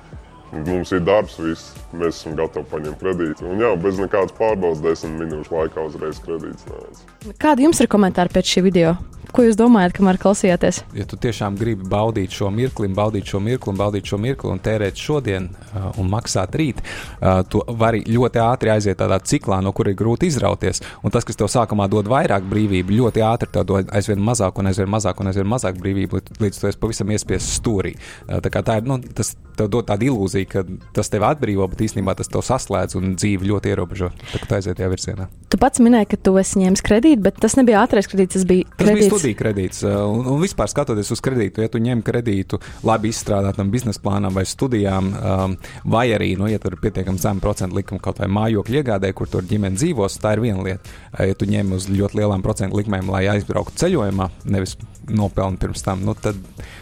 mums 0.53 0.93
ir 0.95 1.03
darbs, 1.07 1.37
viss, 1.41 1.75
mēs 1.93 2.21
esam 2.21 2.37
gatavi 2.39 2.69
paņemt 2.71 3.01
kredītu. 3.01 3.49
Un 3.51 3.61
jā, 3.63 3.73
bez 3.81 3.99
nekādas 4.01 4.35
pārbaudas, 4.37 4.83
desmit 4.83 5.19
minūšu 5.25 5.55
laikā 5.57 5.85
uzreiz 5.89 6.21
kredīts 6.23 6.67
nāca. 6.71 7.35
Kādi 7.41 7.67
jums 7.67 7.83
ir 7.83 7.91
komentāri 7.91 8.33
pēc 8.33 8.55
šī 8.55 8.65
video? 8.69 8.95
Ko 9.35 9.43
jūs 9.43 9.57
domājat, 9.59 9.91
kamēr 9.97 10.17
klausījāties? 10.21 10.79
Ja 10.95 11.03
tu 11.09 11.17
tiešām 11.19 11.57
gribi 11.59 11.87
baudīt 11.91 12.31
šo 12.33 12.47
mirkli, 12.53 12.87
baudīt 12.95 13.27
šo 13.27 13.41
mirkli, 13.43 13.73
baudīt 13.75 14.07
šo 14.07 14.19
mirkli 14.23 14.51
un 14.53 14.61
tērēt 14.63 14.99
šodien 15.01 15.49
uh, 15.51 15.89
un 15.99 16.07
maksāt 16.11 16.55
rīt, 16.55 16.79
uh, 16.79 17.41
tu 17.49 17.59
vari 17.79 18.05
ļoti 18.07 18.41
ātri 18.43 18.71
aiziet 18.71 18.99
tādā 19.01 19.19
ciklā, 19.19 19.59
no 19.63 19.73
kura 19.75 19.91
ir 19.91 19.99
grūti 19.99 20.29
izrauties. 20.31 20.79
Un 21.03 21.11
tas, 21.11 21.27
kas 21.27 21.39
tev 21.39 21.51
sākumā 21.51 21.89
dod 21.91 22.07
vairāk 22.11 22.47
brīvību, 22.47 22.95
ļoti 23.01 23.25
ātri 23.27 23.51
tev 23.51 23.67
dod 23.67 23.91
aizvien 23.99 24.23
mazāk 24.23 24.61
un 24.61 24.71
aizvien 24.71 24.89
mazāk 24.95 25.19
un 25.19 25.31
aizvien 25.33 25.51
mazāk 25.51 25.81
brīvību, 25.83 26.23
līdz 26.39 26.61
tu 26.61 26.71
esi 26.71 26.81
pavisam 26.81 27.11
iespiests 27.11 27.59
stūrī. 27.59 27.97
Uh, 28.29 28.39
tā, 28.39 28.63
tā 28.63 28.79
ir, 28.79 28.87
nu, 28.87 29.01
tas 29.17 29.35
tev 29.57 29.67
dod 29.73 29.89
tādu 29.89 30.07
ilūziju, 30.07 30.36
ka 30.45 30.63
tas 30.93 31.09
tev 31.09 31.23
atbrīvo, 31.27 31.65
bet 31.71 31.81
īstenībā 31.87 32.13
tas 32.19 32.27
tev 32.29 32.43
saslēdz 32.45 32.97
un 32.99 33.15
dzīvi 33.17 33.47
ļoti 33.49 33.71
ierobežo. 33.73 34.11
Tā 34.33 34.41
kā 34.43 34.59
aiziet 34.59 34.77
tajā 34.77 34.89
virzienā. 34.91 35.27
Tu 35.49 35.57
pats 35.57 35.79
minēji, 35.79 36.09
ka 36.11 36.17
tu 36.27 36.35
esi 36.37 36.59
ņēmis 36.59 36.83
kredītu, 36.83 37.21
bet 37.23 37.39
tas 37.41 37.55
nebija 37.55 37.85
ātrais 37.85 38.09
kredīts, 38.11 38.35
tas 38.35 38.45
bija 38.45 38.67
Tas 38.75 38.77
bija 38.77 38.95
kredīts. 38.97 39.11
studiju 39.13 39.39
kredīts. 39.39 39.83
uh, 39.87 39.95
Un, 40.07 40.27
un 40.35 40.41
vispār 40.43 40.67
skatoties 40.69 41.11
uz 41.15 41.21
kredītu, 41.23 41.61
ja 41.63 41.71
tu 41.71 41.79
ņem 41.79 42.03
kredītu 42.05 42.59
labi 42.83 43.09
izstrādātam 43.09 43.71
biznesa 43.71 44.01
plānam 44.03 44.35
vai 44.35 44.43
studijām, 44.45 45.13
um, 45.15 45.55
vai 45.85 46.09
arī, 46.15 46.33
nu, 46.37 46.47
ja 46.51 46.59
tur 46.59 46.75
ir 46.75 46.81
pietiekami 46.83 47.17
zema 47.21 47.39
procentu 47.43 47.79
likuma 47.79 48.01
kaut 48.03 48.19
vai 48.19 48.27
mājokļu 48.27 48.81
iegādē, 48.81 49.13
kur 49.15 49.27
tur 49.31 49.47
ģimene 49.47 49.79
dzīvos, 49.79 50.19
tā 50.21 50.35
ir 50.35 50.43
viena 50.43 50.63
lieta. 50.63 50.83
Uh, 51.13 51.25
Ja 51.27 51.33
tu 51.35 51.47
ņem 51.49 51.71
uz 51.75 51.87
ļoti 51.89 52.19
lielām 52.19 52.43
procentu 52.45 52.77
likmēm, 52.77 53.09
lai 53.11 53.25
aizbrauktu 53.31 53.75
ceļojumā, 53.81 54.29
nevis 54.45 54.77
nopelni 55.07 55.57
pirms 55.59 55.83
tam, 55.83 56.01
nu, 56.05 56.13
tad 56.19 56.35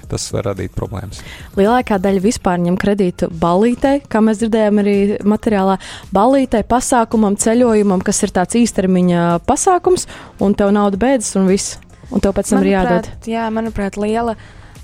tas 0.09 0.27
var 0.33 0.49
radīt 0.51 0.75
problēmas. 0.75 1.21
Lielākā 1.57 1.99
daļa 2.01 2.23
vispār 2.23 2.61
ņem 2.63 2.77
kredītu 2.81 3.29
balītei, 3.41 3.99
kā 4.09 4.21
mēs 4.23 4.41
dzirdējām 4.41 4.83
arī 4.83 4.97
materiālā, 5.25 5.79
balītei, 6.15 6.63
pasākumam, 6.67 7.37
ceļojumam, 7.41 8.03
kas 8.05 8.23
ir 8.25 8.35
tāds 8.35 8.59
īstermiņa 8.59 9.25
pasākums, 9.47 10.07
un 10.43 10.55
tev 10.57 10.73
nauda 10.75 10.99
beidzas 11.01 11.35
un 11.39 11.49
viss. 11.51 11.79
Un 12.13 12.21
tev 12.21 12.35
pēc 12.37 12.51
tam 12.53 12.61
ir 12.61 12.75
jādod. 12.75 13.07
Manuprāt, 13.07 13.27
jā, 13.29 13.45
manuprāt, 13.53 13.97
liela, 13.97 14.35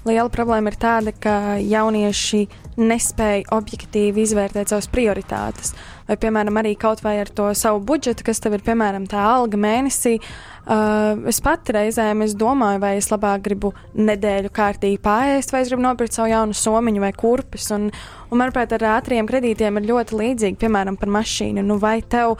liela 0.08 0.30
problēma 0.34 0.72
ir 0.72 0.78
tāda, 0.82 1.14
ka 1.14 1.36
jaunieši 1.62 2.48
nespēja 2.80 3.50
objektīvi 3.56 4.24
izvērtēt 4.26 4.72
savas 4.72 4.88
prioritātes. 4.92 5.74
Vai, 6.08 6.18
piemēram, 6.20 6.58
arī 6.60 6.74
kaut 6.80 7.04
vai 7.04 7.18
ar 7.22 7.30
to 7.32 7.50
savu 7.58 7.82
budžetu, 7.88 8.26
kas 8.28 8.42
tev 8.44 8.58
ir, 8.58 8.64
piemēram, 8.66 9.08
tā 9.12 9.20
alga 9.22 9.60
mēnesī. 9.60 10.18
Uh, 10.62 11.18
es 11.32 11.42
pati 11.42 11.74
reizēm 11.74 12.22
es 12.26 12.36
domāju, 12.38 12.82
vai 12.84 12.94
es 13.00 13.10
labāk 13.12 13.44
gribu 13.48 13.72
nedēļu 13.98 14.52
kārtīgi 14.54 15.00
pāriest, 15.02 15.54
vai 15.54 15.64
es 15.64 15.72
gribu 15.72 15.86
nopirkt 15.88 16.16
savu 16.16 16.30
jaunu 16.32 16.58
somiņu 16.58 17.04
vai 17.04 17.14
kurpes. 17.18 17.70
Un, 17.76 17.90
un 18.30 18.42
manuprāt, 18.42 18.76
ar 18.78 18.90
ātriem 18.98 19.30
kredītiem 19.30 19.80
ir 19.82 19.90
ļoti 19.90 20.20
līdzīgi, 20.22 20.60
piemēram, 20.62 21.00
par 21.02 21.12
mašīnu. 21.18 21.66
Nu, 21.66 21.80
vai 21.82 22.00
tev 22.04 22.38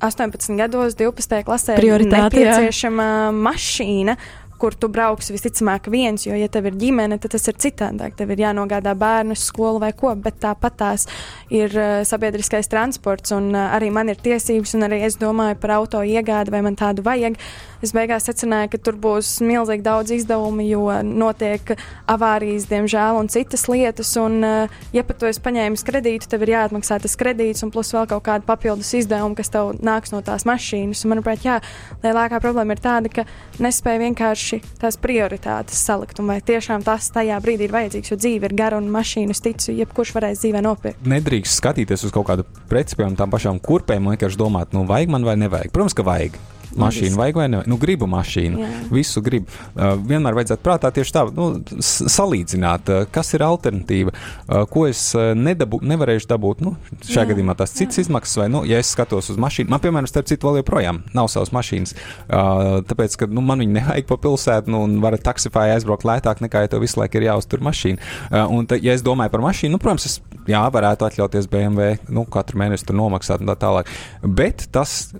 18 0.00 0.56
gados, 0.56 0.94
12. 0.96 1.42
klasē, 1.44 1.76
ir 1.76 1.82
Prioritāte, 1.82 2.40
jā. 2.40 2.54
nepieciešama 2.54 3.08
mašīna, 3.36 4.16
kur 4.60 4.76
tu 4.76 4.90
brauksi 4.92 5.34
visticamāk 5.34 5.88
viens, 5.92 6.26
jo, 6.26 6.36
ja 6.36 6.48
tev 6.52 6.68
ir 6.70 6.76
ģimene, 6.80 7.18
tad 7.20 7.34
tas 7.34 7.48
ir 7.48 7.56
citādāk. 7.60 8.14
Tev 8.18 8.34
ir 8.34 8.44
jānogādā 8.44 8.94
bērnu 8.98 9.36
skolu 9.38 9.80
vai 9.82 9.92
ko, 9.96 10.12
bet 10.20 10.40
tāpat 10.42 10.76
tās 10.80 11.06
ir 11.48 11.72
uh, 11.76 12.00
sabiedriskais 12.06 12.68
transports, 12.70 13.32
un 13.36 13.54
uh, 13.54 13.70
arī 13.76 13.90
man 13.94 14.12
ir 14.12 14.20
tiesības, 14.20 14.76
un 14.76 14.88
arī 14.88 15.02
es 15.08 15.18
domāju 15.20 15.58
par 15.62 15.76
auto 15.78 16.04
iegādi, 16.04 16.52
vai 16.52 16.62
man 16.66 16.78
tādu 16.78 17.04
vajag. 17.06 17.38
Es 17.80 17.94
beigās 17.96 18.26
secināju, 18.28 18.74
ka 18.74 18.78
tur 18.84 18.98
būs 19.00 19.38
milzīgi 19.40 19.84
daudz 19.86 20.12
izdevumu, 20.12 20.60
jo 20.68 20.82
notiek 21.00 21.72
avārijas, 22.12 22.66
diemžēl, 22.68 23.16
un 23.22 23.30
citas 23.32 23.64
lietas. 23.72 24.12
Un, 24.20 24.36
uh, 24.44 24.82
ja 24.92 25.04
pat 25.08 25.22
tu 25.22 25.30
esi 25.30 25.40
paņēmis 25.40 25.86
kredītu, 25.88 26.28
tev 26.28 26.44
ir 26.44 26.54
jāatmaksā 26.58 27.00
tas 27.00 27.16
kredīts, 27.16 27.64
un 27.64 27.72
plus 27.72 27.94
vēl 27.96 28.04
kaut 28.10 28.26
kāda 28.28 28.44
papildus 28.44 28.92
izdevuma, 29.00 29.38
kas 29.38 29.48
tev 29.54 29.72
nāks 29.80 30.12
no 30.12 30.20
tās 30.26 30.44
mašīnas. 30.48 31.06
Un, 31.06 31.14
manuprāt, 31.14 31.46
jā, 31.46 31.56
lielākā 32.04 32.42
problēma 32.44 32.76
ir 32.76 32.84
tāda, 32.84 33.12
ka 33.12 33.24
nespēja 33.64 34.04
vienkārši 34.04 34.49
tās 34.80 34.98
prioritātes 35.00 35.78
salikt. 35.86 36.18
Un 36.20 36.32
vai 36.32 36.40
tiešām 36.42 36.84
tas 36.86 37.10
tajā 37.14 37.38
brīdī 37.44 37.68
ir 37.68 37.74
vajadzīgs, 37.76 38.12
jo 38.12 38.18
dzīve 38.20 38.50
ir 38.50 38.56
gara 38.58 38.80
un 38.80 38.90
mašīnu, 38.92 39.36
ticu, 39.46 39.72
jebkurš 39.78 40.14
varēs 40.16 40.42
dzīvē 40.42 40.64
nopirkt. 40.66 41.06
Nedrīkst 41.08 41.60
skatīties 41.60 42.08
uz 42.08 42.14
kaut 42.14 42.28
kādu 42.30 42.46
preci, 42.70 42.98
piemēram, 42.98 43.18
tām 43.20 43.32
pašām 43.32 43.60
kurpēm, 43.64 44.06
un 44.06 44.16
vienkārši 44.16 44.40
domāt, 44.40 44.74
nu, 44.76 44.84
vajag 44.88 45.14
man 45.14 45.26
vai 45.28 45.38
nevajag. 45.40 45.72
Protams, 45.74 45.96
ka 45.96 46.06
vajag. 46.06 46.38
Mašīnu 46.78 47.18
vajag 47.18 47.38
vai 47.40 47.46
ne? 47.50 47.62
Nu, 47.70 47.76
gribu 47.80 48.06
mašīnu. 48.10 48.60
Jā. 48.60 48.70
Visu 48.94 49.22
gribu. 49.24 49.50
Uh, 49.74 49.96
vienmēr 49.98 50.36
vajadzētu 50.38 50.64
prātā 50.64 50.90
tieši 50.94 51.14
tā, 51.16 51.24
nu, 51.34 51.48
salīdzināt, 51.82 52.92
uh, 52.92 53.08
kas 53.12 53.32
ir 53.34 53.44
alternatīva, 53.46 54.14
uh, 54.14 54.62
ko 54.70 54.86
es 54.90 55.02
uh, 55.18 55.32
nedabu, 55.38 55.80
nevarēšu 55.82 56.30
dabūt. 56.30 56.62
Nu, 56.64 56.74
šajā 57.02 57.24
Jā. 57.24 57.30
gadījumā 57.32 57.56
tās 57.58 57.74
citas 57.76 58.02
izmaksas, 58.04 58.38
vai, 58.42 58.48
nu, 58.52 58.62
ja 58.68 58.80
es 58.82 58.92
skatos 58.94 59.32
uz 59.32 59.40
mašīnu, 59.40 59.72
man, 59.72 59.82
piemēram, 59.82 60.10
starp 60.10 60.30
citu, 60.30 60.50
vēl 60.50 60.60
joprojām 60.60 61.02
nav 61.16 61.30
savas 61.32 61.52
mašīnas. 61.56 61.96
Uh, 62.28 62.80
tāpēc, 62.86 63.18
ka 63.20 63.30
nu, 63.30 63.44
man 63.46 63.64
viņa 63.64 63.76
nevajag 63.80 64.10
pa 64.10 64.20
pilsētu, 64.26 64.74
nu, 64.74 64.84
un 64.86 64.98
var 65.04 65.18
taksifāji 65.20 65.76
aizbraukt 65.76 66.06
lētāk 66.08 66.44
nekā, 66.44 66.64
ja 66.64 66.72
tev 66.72 66.84
visu 66.84 67.00
laiku 67.02 67.20
ir 67.20 67.30
jāuztur 67.30 67.64
mašīna. 67.66 68.10
Uh, 68.30 68.44
un, 68.46 68.70
ta, 68.70 68.78
ja 68.80 68.94
es 68.96 69.04
domāju 69.06 69.34
par 69.34 69.44
mašīnu, 69.48 69.74
nu, 69.74 69.82
protams, 69.82 70.06
es 70.06 70.20
jā, 70.50 70.62
varētu 70.72 71.08
atļauties 71.08 71.48
BMW, 71.50 71.98
nu, 72.12 72.24
katru 72.30 72.60
mēnesi 72.60 72.86
tur 72.88 72.98
nomaksāt 72.98 73.42
un 73.42 73.52
tā 73.52 73.58
tālāk. 73.60 73.90
Bet 74.22 74.68
tas, 74.74 75.10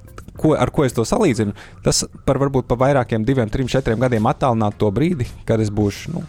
ko, 0.40 0.54
ar 0.56 0.72
ko 0.74 0.86
es 0.86 0.96
to 0.96 1.04
salīdzinu, 1.06 1.54
tas 1.84 2.04
par 2.26 2.40
varbūt 2.42 2.68
pa 2.70 2.78
vairākiem, 2.80 3.26
diviem, 3.26 3.50
trim, 3.52 3.68
četriem 3.70 4.00
gadiem 4.00 4.28
attālināt 4.30 4.78
to 4.80 4.90
brīdi, 4.94 5.28
kad 5.48 5.60
es 5.62 5.72
būšu, 5.74 6.14
nu, 6.16 6.24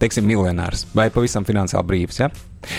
teiksim, 0.00 0.26
miljonārs 0.28 0.86
vai 0.96 1.08
pavisam 1.14 1.46
finansiāli 1.46 1.90
brīvs. 1.90 2.20
Ja? 2.24 2.30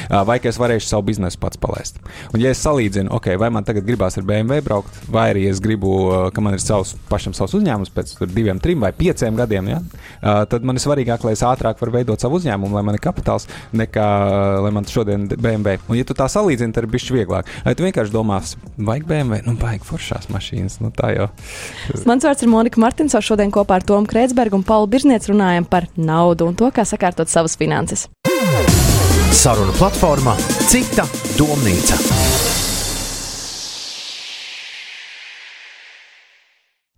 Vai 0.10 0.38
ka 0.43 0.50
es 0.52 0.60
varēšu 0.62 0.89
savu 0.89 1.10
biznesu 1.12 1.39
pats 1.41 1.60
palaist. 1.62 2.00
Un, 2.34 2.39
ja 2.43 2.52
es 2.54 2.62
salīdzinu, 2.65 3.12
okay, 3.15 3.39
vai 3.41 3.52
man 3.54 3.67
tagad 3.67 3.86
gribās 3.88 4.17
ar 4.19 4.26
BMW 4.28 4.63
braukt, 4.65 5.00
vai 5.12 5.30
arī 5.34 5.45
es 5.50 5.62
gribu, 5.63 5.93
ka 6.36 6.43
man 6.43 6.58
ir 6.58 6.63
savs, 6.63 6.95
pašam 7.10 7.36
savs 7.38 7.56
uzņēmums 7.58 7.93
pēc 7.95 8.15
diviem, 8.34 8.60
trim 8.63 8.84
vai 8.84 8.91
pieciem 8.95 9.38
gadiem, 9.39 9.71
ja? 9.74 9.82
Tad 10.50 10.65
man 10.65 10.80
ir 10.80 10.84
svarīgāk, 10.84 11.26
lai 11.28 11.36
es 11.36 11.43
ātrāk 11.45 11.82
varu 11.82 11.98
veidot 11.98 12.21
savu 12.21 12.39
uzņēmumu, 12.39 12.76
lai 12.76 12.86
man 12.88 12.98
ir 12.98 13.04
kapitāls, 13.04 13.48
nekā 13.76 14.08
lai 14.65 14.71
man 14.76 14.88
šodien 14.89 15.28
ir 15.30 15.41
BMW. 15.41 15.80
Un, 15.89 16.00
ja 16.00 16.08
tu 16.08 16.17
tā 16.17 16.28
salīdzini, 16.32 16.74
tad 16.76 16.88
ir 16.88 16.91
bijis 16.93 17.12
vieglāk. 17.13 17.50
Vai 17.65 17.76
tu 17.78 17.86
vienkārši 17.86 18.13
domās, 18.13 18.56
vajag 18.78 19.08
BMW, 19.10 19.41
nu, 19.48 19.56
vajag 19.62 19.86
foršās 19.88 20.30
mašīnas, 20.34 20.80
nu, 20.84 20.91
tā 20.95 21.13
jau. 21.15 21.30
Mans 22.10 22.28
vārds 22.28 22.45
ir 22.45 22.52
Monika 22.52 22.82
Martinsons. 22.82 23.26
Šodien 23.26 23.54
kopā 23.54 23.80
ar 23.80 23.86
Tomu 23.88 24.10
Kreitsbergu 24.10 24.60
un 24.60 24.65
Paulu 24.67 24.89
Birznieci 24.91 25.34
runājam 25.34 25.67
par 25.69 25.89
naudu 25.98 26.52
un 26.52 26.58
to, 26.58 26.69
kā 26.74 26.86
sakārtot 26.88 27.32
savas 27.32 27.58
finanses. 27.60 28.10
Saruna 29.36 29.76
platformā 29.76 30.38
Cita 30.71 31.06
domnīca. 31.36 32.55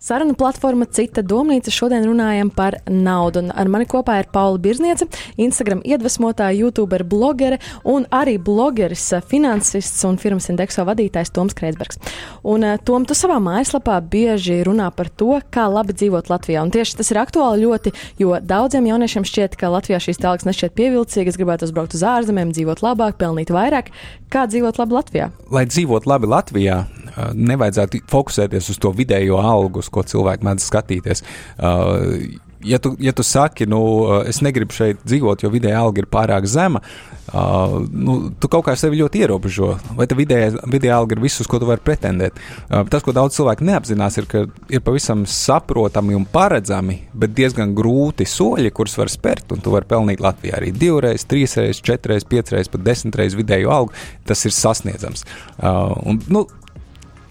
Saruna 0.07 0.37
platforma 0.39 0.85
Cita 0.87 1.19
domnīca 1.19 1.67
šodien 1.73 2.05
runājam 2.07 2.47
par 2.55 2.77
naudu. 2.87 3.41
Un 3.41 3.49
ar 3.51 3.67
mani 3.67 3.83
kopā 3.91 4.21
ir 4.21 4.29
Paula 4.31 4.55
Birzniece, 4.63 5.03
Instagram 5.35 5.81
iedvesmotāja, 5.83 6.55
youtuber, 6.55 7.03
blogere 7.03 7.57
un 7.83 8.05
arī 8.15 8.37
blogeris, 8.39 9.03
finansists 9.27 10.05
un 10.07 10.15
firmas 10.21 10.47
indekso 10.47 10.85
vadītājs 10.87 11.33
Toms 11.35 11.57
Kreitsbergs. 11.59 11.99
Un, 12.47 12.63
Tom, 12.87 13.03
tu 13.03 13.17
savā 13.19 13.41
mājaslapā 13.43 13.97
bieži 14.13 14.61
runā 14.63 14.87
par 14.95 15.11
to, 15.11 15.41
kā 15.51 15.65
labi 15.67 15.97
dzīvot 15.97 16.31
Latvijā. 16.31 16.63
Un 16.63 16.71
tieši 16.71 17.01
tas 17.01 17.11
ir 17.11 17.19
aktuāli 17.25 17.65
ļoti, 17.65 17.93
jo 18.23 18.39
daudziem 18.39 18.87
jauniešiem 18.87 19.27
šķiet, 19.27 19.59
ka 19.59 19.73
Latvijā 19.75 19.99
šīs 20.07 20.23
telpas 20.23 20.47
nešķiet 20.47 20.77
pievilcīgas, 20.79 21.35
gribētu 21.35 21.67
uzbraukt 21.67 21.99
uz 21.99 22.05
ārzemēm, 22.07 22.55
dzīvot 22.55 22.85
labāk, 22.85 23.19
pelnīt 23.19 23.51
vairāk. 23.51 23.91
Kā 24.31 24.47
dzīvot 24.47 24.79
labi 24.79 24.95
Latvijā? 25.01 25.29
Lai 25.51 25.67
dzīvot 25.67 26.07
labi 26.07 26.31
Latvijā, 26.31 26.81
nevajadzētu 27.35 28.05
fokusēties 28.11 28.71
uz 28.73 28.79
to 28.81 28.91
vidējo 28.95 29.39
algu, 29.39 29.83
ko 29.97 30.05
cilvēki 30.07 30.47
mēdz 30.47 30.69
skatīties. 30.71 31.25
Uh, 31.57 32.37
ja 32.63 32.77
tu, 32.77 32.95
ja 32.99 33.11
tu 33.11 33.23
saki, 33.23 33.65
nu, 33.65 33.79
es 34.27 34.41
negribu 34.41 34.73
šeit 34.73 35.01
dzīvot, 35.05 35.43
jo 35.43 35.51
vidēja 35.53 35.81
alga 35.81 36.01
ir 36.01 36.09
pārāk 36.11 36.47
zema, 36.49 36.81
uh, 36.81 37.77
nu, 37.91 38.17
tu 38.39 38.49
kaut 38.51 38.65
kā 38.67 38.75
sevi 38.79 38.99
ļoti 39.01 39.23
ierobežo. 39.23 39.69
Vai 39.97 40.07
tā 40.09 40.17
vidēja, 40.17 40.63
vidēja 40.69 40.97
alga 40.99 41.15
ir 41.15 41.23
viss, 41.23 41.41
uz 41.43 41.49
ko 41.49 41.61
tu 41.61 41.69
vari 41.69 41.83
pretendēt? 41.83 42.37
Uh, 42.67 42.83
tas, 42.89 43.05
ko 43.05 43.13
daudz 43.15 43.37
cilvēku 43.37 43.67
neapzinās, 43.67 44.19
ir, 44.21 44.29
ka 44.29 44.45
ir 44.73 44.83
pavisam 44.85 45.25
saprotami 45.29 46.17
un 46.17 46.27
paredzami, 46.29 46.99
bet 47.13 47.35
diezgan 47.37 47.75
grūti 47.77 48.27
soļi, 48.27 48.73
kurus 48.75 48.97
var 48.99 49.13
spērt, 49.13 49.51
un 49.53 49.63
tu 49.63 49.73
vari 49.73 49.89
pelnīt 49.89 50.23
Latvijā 50.23 50.59
arī 50.59 50.73
divreiz, 50.75 51.27
trīsreiz, 51.29 51.81
četreiz, 51.85 52.27
piecreiz, 52.27 52.71
pat 52.73 52.85
desmitreiz 52.85 53.37
vidēju 53.37 53.73
algu. 53.73 54.07
Tas 54.27 54.43
ir 54.47 54.55
sasniedzams. 54.55 55.27
Uh, 55.57 55.93
un, 56.09 56.23
nu, 56.31 56.47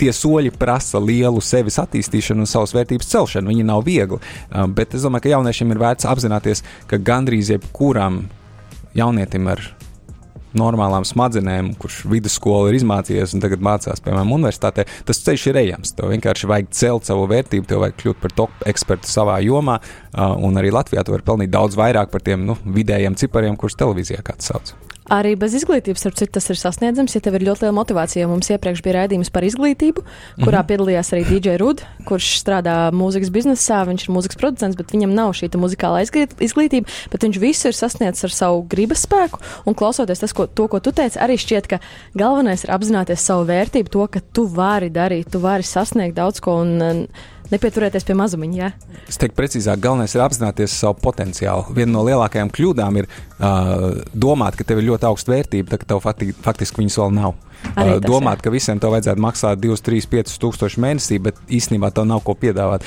tie 0.01 0.13
soļi 0.15 0.53
prasa 0.57 1.01
lielu 1.03 1.43
sevis 1.45 1.81
attīstīšanu 1.83 2.45
un 2.45 2.51
savas 2.51 2.75
vērtības 2.77 3.13
celšanu. 3.13 3.53
Viņi 3.53 3.67
nav 3.69 3.85
viegli. 3.87 4.21
Um, 4.51 4.75
bet 4.77 4.97
es 4.97 5.07
domāju, 5.07 5.27
ka 5.27 5.35
jauniešiem 5.37 5.75
ir 5.75 5.83
vērts 5.83 6.09
apzināties, 6.09 6.65
ka 6.91 7.01
gandrīz 7.03 7.53
jebkuram 7.55 8.25
jaunietim 8.97 9.51
ar 9.53 9.65
normālām 10.57 11.05
smadzenēm, 11.07 11.75
kurš 11.81 12.01
vidusskolu 12.11 12.71
ir 12.71 12.79
izmācījies 12.79 13.35
un 13.37 13.43
tagad 13.45 13.65
mācās, 13.65 14.01
piemēram, 14.05 14.33
universitātē, 14.39 14.87
tas 15.09 15.21
ceļš 15.27 15.47
ir 15.51 15.61
ejams. 15.63 15.93
Tev 15.99 16.13
vienkārši 16.15 16.51
vajag 16.51 16.73
celt 16.81 17.11
savu 17.11 17.29
vērtību, 17.33 17.69
tev 17.69 17.85
vajag 17.85 18.01
kļūt 18.01 18.23
par 18.23 18.37
top 18.41 18.67
ekspertu 18.73 19.11
savā 19.11 19.39
jomā, 19.45 19.79
uh, 19.83 20.35
un 20.41 20.57
arī 20.61 20.73
Latvijā 20.75 21.05
tu 21.05 21.17
vari 21.17 21.27
pelnīt 21.27 21.53
daudz 21.53 21.79
vairāk 21.79 22.13
par 22.15 22.25
tiem 22.25 22.49
nu, 22.49 22.59
vidējiem 22.65 23.19
cipariem, 23.21 23.61
kurus 23.61 23.79
televīzijā 23.81 24.25
kāds 24.27 24.53
sauc. 24.53 24.77
Arī 25.13 25.37
bez 25.39 25.55
izglītības, 25.55 26.03
starp 26.03 26.17
citu, 26.19 26.33
tas 26.35 26.49
ir 26.51 26.59
sasniedzams. 26.59 27.15
Ja 27.15 27.23
tev 27.23 27.37
ir 27.39 27.45
ļoti 27.47 27.63
liela 27.63 27.77
motivācija, 27.77 28.27
mums 28.27 28.49
iepriekš 28.51 28.83
bija 28.83 28.97
raidījums 28.97 29.31
par 29.31 29.45
izglītību, 29.47 30.03
kurā 30.03 30.43
mm 30.43 30.49
-hmm. 30.49 30.67
piedalījās 30.71 31.13
arī 31.15 31.23
DJ 31.29 31.57
Rud, 31.63 31.85
kurš 32.09 32.33
strādā 32.43 32.91
mūzikas 32.91 33.31
biznesā, 33.31 33.85
viņš 33.87 34.09
ir 34.09 34.15
mūzikas 34.17 34.41
producents, 34.41 34.77
bet 34.77 34.91
viņam 34.91 35.15
nav 35.15 35.31
šī 35.39 35.51
muzikālā 35.55 36.03
izglītība, 36.03 36.91
bet 37.13 37.23
viņš 37.23 37.39
visu 37.39 37.69
ir 37.69 37.75
sasniedzis 37.75 38.25
ar 38.25 38.31
savu 38.31 38.67
gribas 38.69 39.07
spēku. 39.07 39.39
Un 39.65 39.75
klausoties 39.75 40.19
tas, 40.19 40.33
ko, 40.33 40.47
to, 40.47 40.67
ko 40.69 40.81
tu 40.81 40.91
teici, 40.93 41.19
arī 41.19 41.39
šķiet, 41.39 41.67
ka 41.67 41.79
galvenais 42.15 42.65
ir 42.65 42.71
apzināties 42.71 43.23
savu 43.23 43.47
vērtību, 43.47 43.89
to, 43.89 44.07
ka 44.07 44.21
tu 44.33 44.47
vari 44.47 44.91
darīt, 44.91 45.31
tu 45.31 45.39
vari 45.39 45.63
sasniegt 45.63 46.17
daudz 46.17 46.41
ko. 46.41 46.61
Un, 46.67 47.07
nepieturēties 47.53 48.07
pie 48.07 48.17
mazumiņa. 48.19 48.59
Ja? 48.59 48.99
Es 49.07 49.21
teiktu, 49.21 49.37
precīzāk, 49.39 49.81
galvenais 49.83 50.15
ir 50.17 50.25
apzināties 50.25 50.75
savu 50.81 50.99
potenciālu. 51.03 51.67
Viena 51.77 51.93
no 51.95 52.05
lielākajām 52.07 52.53
kļūdām 52.55 53.01
ir 53.03 53.09
uh, 53.09 54.03
domāt, 54.15 54.59
ka 54.59 54.67
tev 54.67 54.83
ir 54.83 54.91
ļoti 54.91 55.09
augsta 55.11 55.35
vērtība, 55.35 55.75
tad 55.75 55.89
tev 55.91 56.03
fakti, 56.05 56.33
faktiski 56.47 56.83
viņas 56.83 57.01
vēl 57.03 57.19
nav. 57.19 57.37
Arī 57.75 57.97
tas, 57.97 58.05
domāt, 58.05 58.41
jā. 58.41 58.45
ka 58.47 58.53
visiem 58.53 58.81
tev 58.81 58.93
vajadzētu 58.95 59.23
maksāt 59.23 59.61
2, 59.63 59.79
3, 59.89 60.09
5 60.13 60.35
tūkstoši 60.43 60.83
mēnesī, 60.85 61.19
bet 61.23 61.39
īstenībā 61.49 61.91
tev 61.95 62.07
nav 62.09 62.23
ko 62.27 62.37
piedāvāt. 62.39 62.85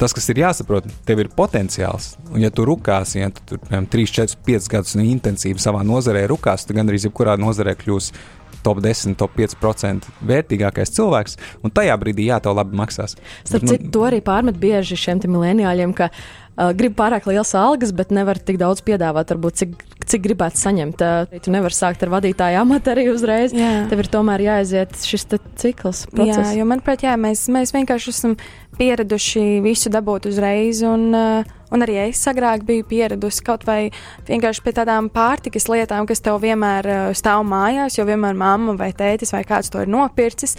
Tas, 0.00 0.12
kas 0.16 0.26
ir 0.32 0.42
jāsaprot, 0.42 0.88
tev 1.08 1.22
ir 1.22 1.30
potenciāls. 1.32 2.12
Un, 2.32 2.40
ja 2.42 2.50
tu 2.52 2.66
rūkāsi, 2.68 3.20
ja 3.22 3.30
tu 3.32 3.46
tur 3.52 3.62
3, 3.70 4.10
4, 4.18 4.36
5 4.46 4.68
gadus 4.74 4.98
intensīvi 5.00 5.62
savā 5.62 5.84
nozarē 5.86 6.26
rūkās, 6.30 6.66
tad 6.66 6.76
gandrīz 6.80 7.06
jebkurā 7.08 7.38
nozarē 7.40 7.76
kļūsi 7.80 8.18
top 8.66 8.82
10, 8.84 9.16
top 9.20 9.34
5% 9.38 10.10
vērtīgākais 10.30 10.92
cilvēks, 10.96 11.38
un 11.64 11.74
tajā 11.74 11.96
brīdī 12.00 12.28
jā, 12.30 12.40
tev 12.44 12.56
labi 12.58 12.78
maksās. 12.80 13.16
Starp 13.44 13.66
citu, 13.66 13.88
nu, 13.88 13.94
to 13.94 14.04
arī 14.08 14.20
pārmet 14.24 14.60
bieži 14.60 14.98
šiem 15.00 15.22
mileniāļiem, 15.26 15.94
ka 15.96 16.10
uh, 16.56 16.70
grib 16.76 16.96
pārāk 16.98 17.28
liels 17.30 17.52
algas, 17.58 17.92
bet 17.96 18.14
nevar 18.14 18.38
tik 18.38 18.60
daudz 18.60 18.82
piedāvāt, 18.86 19.32
varbūt 19.34 19.60
cik, 19.62 19.76
cik 20.10 20.24
gribētu 20.24 20.60
saņemt. 20.60 21.04
Uh, 21.04 21.40
tu 21.44 21.54
nevari 21.54 21.76
sākt 21.76 22.02
ar 22.06 22.12
vadītāju 22.16 22.62
amatu 22.62 22.94
arī 22.94 23.08
uzreiz. 23.12 23.54
Jā. 23.56 23.86
Tev 23.90 24.04
ir 24.04 24.10
tomēr 24.12 24.46
jāaiziet 24.48 24.98
šis 25.04 25.28
cikls. 25.60 26.06
Process. 26.10 26.50
Jā, 26.50 26.58
jo 26.60 26.66
manuprāt, 26.70 27.06
jā, 27.06 27.14
mēs, 27.20 27.46
mēs 27.52 27.74
vienkārši 27.76 28.12
esam 28.14 28.36
pieraduši 28.80 29.46
visu 29.64 29.92
dabūt 29.92 30.30
uzreiz. 30.32 30.84
Un, 30.86 31.10
uh, 31.14 31.56
Un 31.70 31.84
arī 31.84 32.00
es 32.08 32.20
agrāk 32.26 32.64
biju 32.66 32.82
pieradusi 32.90 33.44
kaut 33.46 33.62
vai 33.62 33.92
vienkārši 34.26 34.62
pie 34.64 34.72
tādām 34.74 35.06
pārtikas 35.14 35.68
lietām, 35.70 36.02
kas 36.08 36.18
tev 36.24 36.40
vienmēr 36.42 37.14
stāv 37.14 37.44
mājās, 37.46 37.94
jo 37.94 38.06
vienmēr 38.08 38.34
mamma 38.34 38.74
vai 38.74 38.90
tētis 38.90 39.30
vai 39.30 39.44
kāds 39.46 39.70
to 39.70 39.84
ir 39.84 39.92
nopircis. 39.92 40.56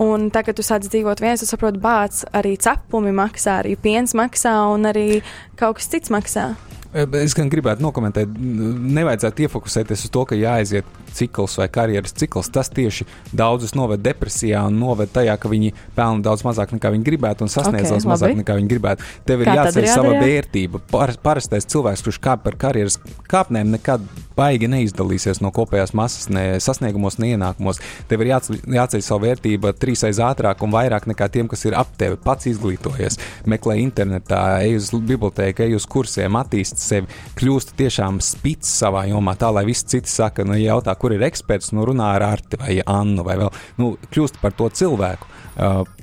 Un 0.00 0.30
tagad, 0.32 0.54
kad 0.54 0.56
tu 0.56 0.64
sāc 0.64 0.86
dzīvot 0.86 1.20
viens, 1.20 1.42
tu 1.42 1.46
saproti, 1.48 1.80
bācis 1.82 2.24
arī 2.32 2.54
cepumi 2.56 3.12
maksā, 3.12 3.58
arī 3.60 3.74
piens 3.76 4.14
maksā 4.16 4.54
un 4.72 4.88
arī 4.88 5.20
kaut 5.60 5.76
kas 5.76 5.90
cits 5.92 6.12
maksā. 6.14 6.54
Es 6.90 7.36
gan 7.38 7.46
gribētu 7.46 7.84
nokomentēt, 7.84 8.32
nevajadzētu 8.34 9.44
iefokusēties 9.46 10.08
uz 10.08 10.10
to, 10.10 10.24
ka 10.26 10.34
jāaiziet 10.34 10.88
cikls 11.14 11.54
vai 11.60 11.68
karjeras 11.70 12.14
cikls. 12.18 12.50
Tas 12.50 12.70
tieši 12.74 13.06
daudzus 13.36 13.76
noved 13.78 14.02
depresijā 14.02 14.64
un 14.66 14.80
noved 14.82 15.12
tajā, 15.14 15.36
ka 15.38 15.50
viņi 15.50 15.70
pelna 15.94 16.24
daudz 16.26 16.42
mazāk 16.46 16.74
nekā 16.74 16.90
viņi 16.96 17.06
gribētu 17.06 17.46
un 17.46 17.52
sasniedz 17.52 17.86
okay, 17.86 17.92
daudz 17.94 18.06
labi. 18.06 18.12
mazāk 18.14 18.34
nekā 18.40 18.56
viņi 18.58 18.72
gribētu. 18.72 19.06
Tev 19.28 19.44
ir 19.44 19.52
jāceļ 19.54 19.86
sava 19.90 20.16
vērtība. 20.18 20.82
Par, 20.90 21.14
parastais 21.22 21.68
cilvēks, 21.70 22.02
kurš 22.08 22.20
kāp 22.26 22.42
par 22.46 22.58
karjeras 22.58 22.98
kāpnēm, 23.30 23.70
nekad 23.76 24.06
baigi 24.40 24.70
neizdalīsies 24.70 25.42
no 25.44 25.52
kopējās 25.54 25.92
masas, 25.96 26.28
ne 26.32 26.44
sasniegumos, 26.62 27.18
ne 27.20 27.34
ienākumos. 27.34 27.80
Tev 28.10 28.24
ir 28.24 28.32
jāceļ, 28.32 28.60
jāceļ 28.76 29.04
savu 29.04 29.26
vērtību 29.26 29.74
trīsreiz 29.78 30.20
ātrāk 30.24 30.64
un 30.64 30.74
vairāk 30.74 31.06
nekā 31.10 31.28
tiem, 31.32 31.50
kas 31.50 31.66
ir 31.68 31.76
ap 31.78 31.92
tevi. 32.00 32.18
Pats 32.24 32.48
izglītojies, 32.50 33.18
meklē 33.50 33.78
internetā, 33.82 34.42
ej 34.64 34.78
uz 34.80 34.90
bibliotēku, 34.94 35.66
ej 35.66 35.76
uz 35.78 35.86
kursiem, 35.90 36.38
attīst 36.80 36.88
sevi, 36.88 37.06
kļūst 37.38 37.74
tiešām 37.78 38.20
spits 38.20 38.70
savā 38.80 39.06
jomā, 39.10 39.36
tā 39.36 39.50
lai 39.52 39.64
visi 39.68 39.86
citi 39.86 40.08
saka, 40.08 40.44
nu, 40.44 40.56
jautā, 40.56 40.94
kur 40.96 41.12
ir 41.12 41.22
eksperts, 41.22 41.72
nu, 41.72 41.84
runā 41.84 42.14
ar 42.16 42.22
Arti 42.22 42.56
vai 42.58 42.80
Annu 42.86 43.24
vai 43.24 43.36
vēl, 43.36 43.50
nu, 43.78 43.96
kļūst 44.10 44.40
par 44.40 44.52
to 44.52 44.68
cilvēku 44.68 45.26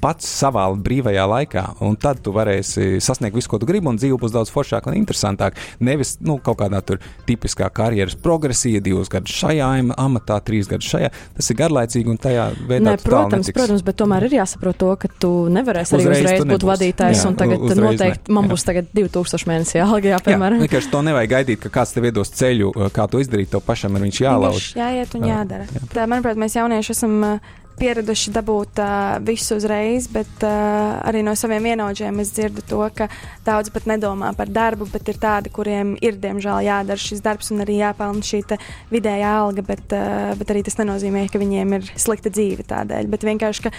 pats 0.02 0.28
savā 0.28 0.68
brīvajā 0.84 1.26
laikā, 1.32 1.64
un 1.86 1.98
tad 2.00 2.22
tu 2.26 2.34
varēsi 2.36 3.00
sasniegt 3.04 3.36
visu, 3.38 3.50
ko 3.52 3.60
tu 3.62 3.70
gribi, 3.70 3.90
un 3.90 3.98
dzīve 4.00 4.20
būs 4.22 4.34
daudz 4.36 4.52
foršāka 4.54 4.92
un 4.92 4.98
interesantāka. 5.00 5.58
Nevis 5.84 6.18
nu, 6.22 6.38
kaut 6.44 6.60
kādā 6.62 6.82
tur 6.86 7.02
tipiskā 7.28 7.70
karjeras 7.74 8.18
progresija, 8.22 8.82
divus 8.84 9.12
gadus 9.12 9.34
šajā 9.38 9.70
amatā, 9.98 10.40
trīs 10.46 10.70
gadus 10.70 10.92
šajā. 10.94 11.12
Tas 11.38 11.52
ir 11.52 11.60
garlaicīgi 11.60 12.14
un 12.14 12.22
tajā 12.22 12.48
veidā. 12.60 12.86
Ne, 12.92 12.96
protams, 13.02 13.52
protams, 13.56 13.86
bet 13.88 14.00
tomēr 14.00 14.28
ir 14.30 14.38
jāsaprot 14.40 14.78
to, 14.78 14.94
ka 15.02 15.12
tu 15.26 15.34
nevarēsi 15.54 15.98
arī 15.98 16.06
uzreiz, 16.06 16.24
uzreiz 16.24 16.48
būt 16.54 16.68
vadītājs, 16.72 17.22
jā, 17.22 17.28
un 17.32 17.38
tagad 17.40 17.66
noteikti 17.82 18.32
ne. 18.32 18.38
man 18.38 18.50
būs 18.52 18.66
tagad 18.68 18.90
2000 18.98 19.52
mēnesī 19.52 19.82
alga. 19.84 20.18
Jā, 20.18 20.40
vienkārši 20.62 20.92
to 20.94 21.04
nevajag 21.08 21.34
gaidīt, 21.34 21.62
ka 21.66 21.74
kāds 21.80 21.96
tev 21.96 22.10
iedos 22.10 22.34
ceļu, 22.38 22.74
kā 22.94 23.08
to 23.12 23.22
izdarīt, 23.24 23.52
to 23.54 23.62
pašam 23.64 23.98
ir 23.98 24.08
viņš 24.08 24.22
jālauž. 24.26 24.74
Jāiet 24.78 25.16
un 25.18 25.30
jādara. 25.32 25.70
Jā. 25.74 25.88
Tā, 25.94 26.10
manuprāt, 26.10 26.40
mēs 26.40 26.58
jaunieši 26.60 26.94
esam 26.94 27.24
pieraduši 27.78 28.34
dabūt 28.36 28.80
uh, 28.82 29.18
visu 29.24 29.58
uzreiz, 29.58 30.08
bet 30.12 30.44
uh, 30.46 30.98
arī 31.08 31.22
no 31.26 31.34
saviem 31.38 31.70
vienaudžiem 31.70 32.22
es 32.24 32.32
dzirdu 32.36 32.64
to, 32.68 32.82
ka 32.96 33.08
daudzi 33.46 33.74
pat 33.74 33.88
nedomā 33.90 34.32
par 34.38 34.50
darbu, 34.54 34.88
bet 34.92 35.10
ir 35.12 35.20
tādi, 35.22 35.52
kuriem 35.54 35.96
ir 36.02 36.18
diemžēl 36.22 36.66
jādara 36.66 37.02
šis 37.02 37.22
darbs 37.26 37.52
un 37.54 37.64
arī 37.66 37.80
jāpelna 37.82 38.26
šī 38.26 38.44
vidējā 38.92 39.34
alga, 39.42 39.66
bet, 39.66 39.86
uh, 39.96 40.34
bet 40.40 40.54
arī 40.54 40.64
tas 40.66 40.80
nenozīmē, 40.82 41.28
ka 41.32 41.42
viņiem 41.42 41.76
ir 41.78 41.90
slikta 41.96 42.34
dzīve 42.34 42.66
tādēļ. 42.68 43.12
Bet 43.14 43.26
vienkārši, 43.28 43.68
ka, 43.68 43.74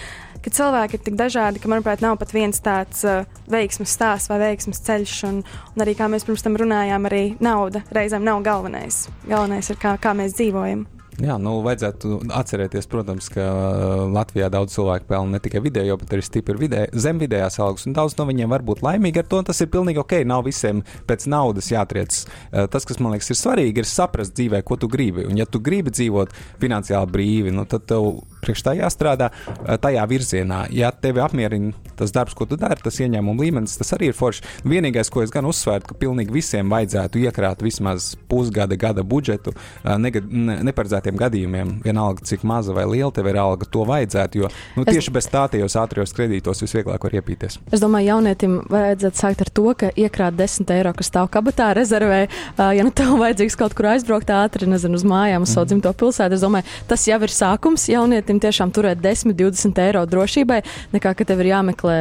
ka 0.44 0.54
cilvēki 0.60 0.98
ir 0.98 1.04
tik 1.06 1.18
dažādi, 1.18 1.62
ka 1.62 1.70
manuprāt, 1.70 2.04
nav 2.04 2.18
pat 2.20 2.34
viens 2.36 2.62
tāds 2.62 3.02
uh, 3.08 3.26
veiksmes 3.50 3.96
stāsts 3.98 4.30
vai 4.30 4.40
veiksmes 4.46 4.82
ceļš, 4.86 5.16
un, 5.30 5.42
un 5.74 5.86
arī 5.86 5.96
kā 5.98 6.10
mēs 6.10 6.26
pirms 6.28 6.46
tam 6.46 6.58
runājām, 6.60 7.10
arī 7.10 7.24
nauda 7.42 7.82
reizēm 7.94 8.26
nav 8.26 8.44
galvenais. 8.46 9.06
Galvenais 9.26 9.72
ir 9.72 9.82
kā, 9.82 9.98
kā 10.02 10.14
mēs 10.18 10.38
dzīvojam. 10.38 10.86
Jā, 11.18 11.34
nu, 11.42 11.56
vajadzētu 11.64 12.20
atcerēties, 12.30 12.86
protams, 12.86 13.26
ka 13.34 13.42
uh, 13.42 14.02
Latvijā 14.14 14.46
daudz 14.54 14.76
cilvēku 14.76 15.08
pelna 15.08 15.34
ne 15.34 15.40
tikai 15.42 15.58
vidējo, 15.64 15.96
bet 15.98 16.12
arī 16.14 16.22
stipri 16.22 16.54
vidē, 16.60 16.84
zem 16.94 17.18
vidējās 17.18 17.58
algas, 17.64 17.88
daudz 17.90 18.14
no 18.20 18.26
viņiem 18.28 18.52
var 18.54 18.62
būt 18.62 18.84
laimīgi 18.86 19.18
ar 19.18 19.26
to, 19.26 19.40
un 19.42 19.48
tas 19.48 19.58
ir 19.58 19.70
pilnīgi 19.72 19.98
ok. 19.98 20.14
Nav 20.30 20.44
visiem 20.46 20.84
pēc 21.10 21.26
naudas 21.26 21.72
jātriec. 21.72 22.20
Uh, 22.22 22.68
tas, 22.70 22.86
kas 22.86 23.02
man 23.02 23.16
liekas, 23.16 23.32
ir 23.34 23.40
svarīgi, 23.40 23.82
ir 23.82 23.90
saprast 23.90 24.36
dzīvē, 24.38 24.62
ko 24.62 24.78
tu 24.78 24.86
gribi. 24.92 25.24
Un, 25.26 25.34
ja 25.40 25.46
tu 25.50 25.58
gribi 25.58 25.90
dzīvot 25.90 26.36
finansiāli 26.62 27.10
brīvi, 27.16 27.56
nu, 27.56 27.66
tad 27.66 27.88
tev 27.90 28.20
priekš 28.44 28.62
tā 28.68 28.76
jāstrādā 28.78 29.32
uh, 29.32 29.74
tajā 29.74 30.06
virzienā. 30.06 30.68
Ja 30.70 30.92
tevi 30.94 31.24
apmierina 31.24 31.74
tas 31.98 32.14
darbs, 32.14 32.38
ko 32.38 32.46
tu 32.46 32.54
dari, 32.54 32.78
tas 32.78 33.00
ieņēmuma 33.02 33.42
līmenis, 33.42 33.74
tas 33.80 33.90
arī 33.98 34.12
ir 34.12 34.14
forši. 34.14 34.46
Vienīgais, 34.70 35.10
ko 35.10 35.26
es 35.26 35.34
gan 35.34 35.50
uzsvērtu, 35.50 35.90
ka 35.90 35.98
pilnīgi 35.98 36.38
visiem 36.38 36.70
vajadzētu 36.70 37.26
iekrāt 37.26 37.66
vismaz 37.66 38.12
pusgada, 38.30 38.78
gada 38.78 39.02
budžetu, 39.02 39.56
negad, 39.98 40.30
ne, 40.30 40.60
neparedzēt 40.70 41.07
tiem 41.08 41.18
gadījumiem, 41.18 41.72
vienalga 41.84 42.24
cik 42.28 42.44
maza 42.46 42.74
vai 42.76 42.84
liela 42.88 43.10
tev 43.14 43.28
ir 43.30 43.38
alga, 43.40 43.66
to 43.68 43.84
vajadzētu. 43.88 44.42
Jo 44.42 44.50
nu, 44.76 44.84
tieši 44.84 45.08
es... 45.08 45.14
bez 45.14 45.28
tā 45.32 45.46
tajos 45.52 45.76
ātrijos 45.80 46.12
kredītos 46.16 46.62
visvieglāk 46.64 47.04
var 47.08 47.16
iepīties. 47.18 47.58
Es 47.72 47.82
domāju, 47.82 48.12
jaunietim 48.12 48.58
vajadzētu 48.68 49.22
sākt 49.22 49.44
ar 49.44 49.52
to, 49.58 49.66
ka 49.78 49.90
iekrāt 49.96 50.36
10 50.38 50.72
eiro, 50.76 50.92
kas 50.98 51.10
stāv 51.10 51.30
kabatā, 51.32 51.70
rezervē. 51.78 52.20
Ja 52.58 52.86
nu 52.86 52.92
tev 52.94 53.14
vajadzīgs 53.22 53.58
kaut 53.58 53.76
kur 53.78 53.90
aizbraukt 53.94 54.32
ātri, 54.34 54.68
nezinu, 54.70 54.98
uz 55.00 55.06
mājām, 55.08 55.46
uz 55.46 55.52
mm. 55.52 55.54
savu 55.54 55.70
dzimto 55.72 55.94
pilsētu, 56.02 56.38
es 56.38 56.44
domāju, 56.44 56.68
tas 56.90 57.06
jau 57.08 57.20
ir 57.24 57.34
sākums 57.34 57.88
jaunietim 57.90 58.40
tiešām 58.42 58.74
turēt 58.74 59.00
10, 59.04 59.36
20 59.38 59.82
eiro 59.86 60.04
drošībai, 60.08 60.60
nekā 60.96 61.14
ka 61.16 61.28
tev 61.28 61.44
ir 61.44 61.52
jāmeklē 61.54 61.98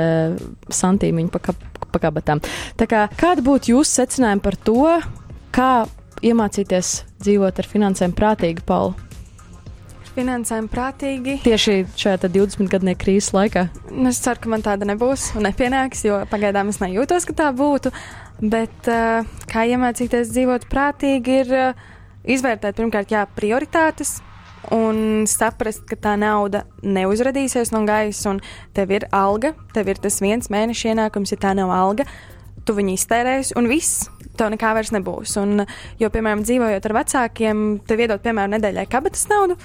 santīmiņu 0.73 1.31
pa, 1.33 1.55
pa 1.93 2.03
kabatām. 2.07 2.43
Tā 2.79 2.89
kā, 2.89 3.05
kāda 3.19 3.45
būtu 3.45 3.75
jūsu 3.75 4.01
secinājuma 4.01 4.43
par 4.43 4.59
to, 4.67 4.81
kā 5.55 5.71
iemācīties 6.25 6.93
dzīvot 7.23 7.59
ar 7.61 7.69
finansēm 7.69 8.15
prātīgi, 8.17 8.63
Paula? 8.67 8.95
Finansēm 10.17 10.65
prātīgi. 10.71 11.35
Tieši 11.43 11.83
šajā 11.93 12.23
20 12.25 12.71
gadu 12.71 12.93
krīzes 12.97 13.35
laikā. 13.35 13.67
Nu, 13.91 14.09
es 14.09 14.17
ceru, 14.23 14.41
ka 14.41 14.49
man 14.49 14.63
tāda 14.65 14.87
nebūs 14.89 15.29
un 15.37 15.45
nepienāks, 15.45 16.01
jo 16.07 16.23
pagaidām 16.31 16.71
es 16.73 16.79
nejūtos, 16.81 17.27
ka 17.29 17.35
tā 17.37 17.51
būtu. 17.53 17.91
Bet 18.41 18.89
uh, 18.89 19.27
kā 19.49 19.67
iemācīties 19.69 20.31
dzīvot 20.33 20.65
prātīgi, 20.71 21.37
ir 21.43 21.53
uh, 21.53 21.85
izvērtēt 22.25 22.79
pirmkārt 22.79 23.13
jā, 23.13 23.27
prioritātes, 23.37 24.17
un 24.73 25.27
saprast, 25.29 25.85
ka 25.89 25.99
tā 26.01 26.15
nauda 26.19 26.65
neuzradīsies 26.81 27.71
no 27.75 27.83
gaisa, 27.87 28.33
un 28.33 28.41
tev 28.73 28.97
ir 28.97 29.07
alga, 29.13 29.53
tev 29.77 29.93
ir 29.93 30.01
tas 30.01 30.17
viens 30.23 30.49
mēneša 30.49 30.95
ienākums, 30.95 31.33
ja 31.33 31.41
tā 31.45 31.53
nav 31.57 31.71
alga, 31.73 32.07
tu 32.65 32.75
viņu 32.77 32.97
iztērēsi, 32.97 33.55
un 33.59 33.69
viss 33.69 34.07
tev 34.39 34.53
nekā 34.53 34.71
vairs 34.77 34.93
nebūs. 34.95 35.35
Un, 35.41 35.65
jo, 36.01 36.11
piemēram, 36.13 36.45
dzīvojot 36.47 36.87
ar 36.89 36.95
vecākiem, 37.01 37.67
tev 37.89 38.05
iedod, 38.05 38.23
piemēram, 38.23 38.55
nedēļai 38.57 38.87
kabatas 38.91 39.27
naudu. 39.31 39.57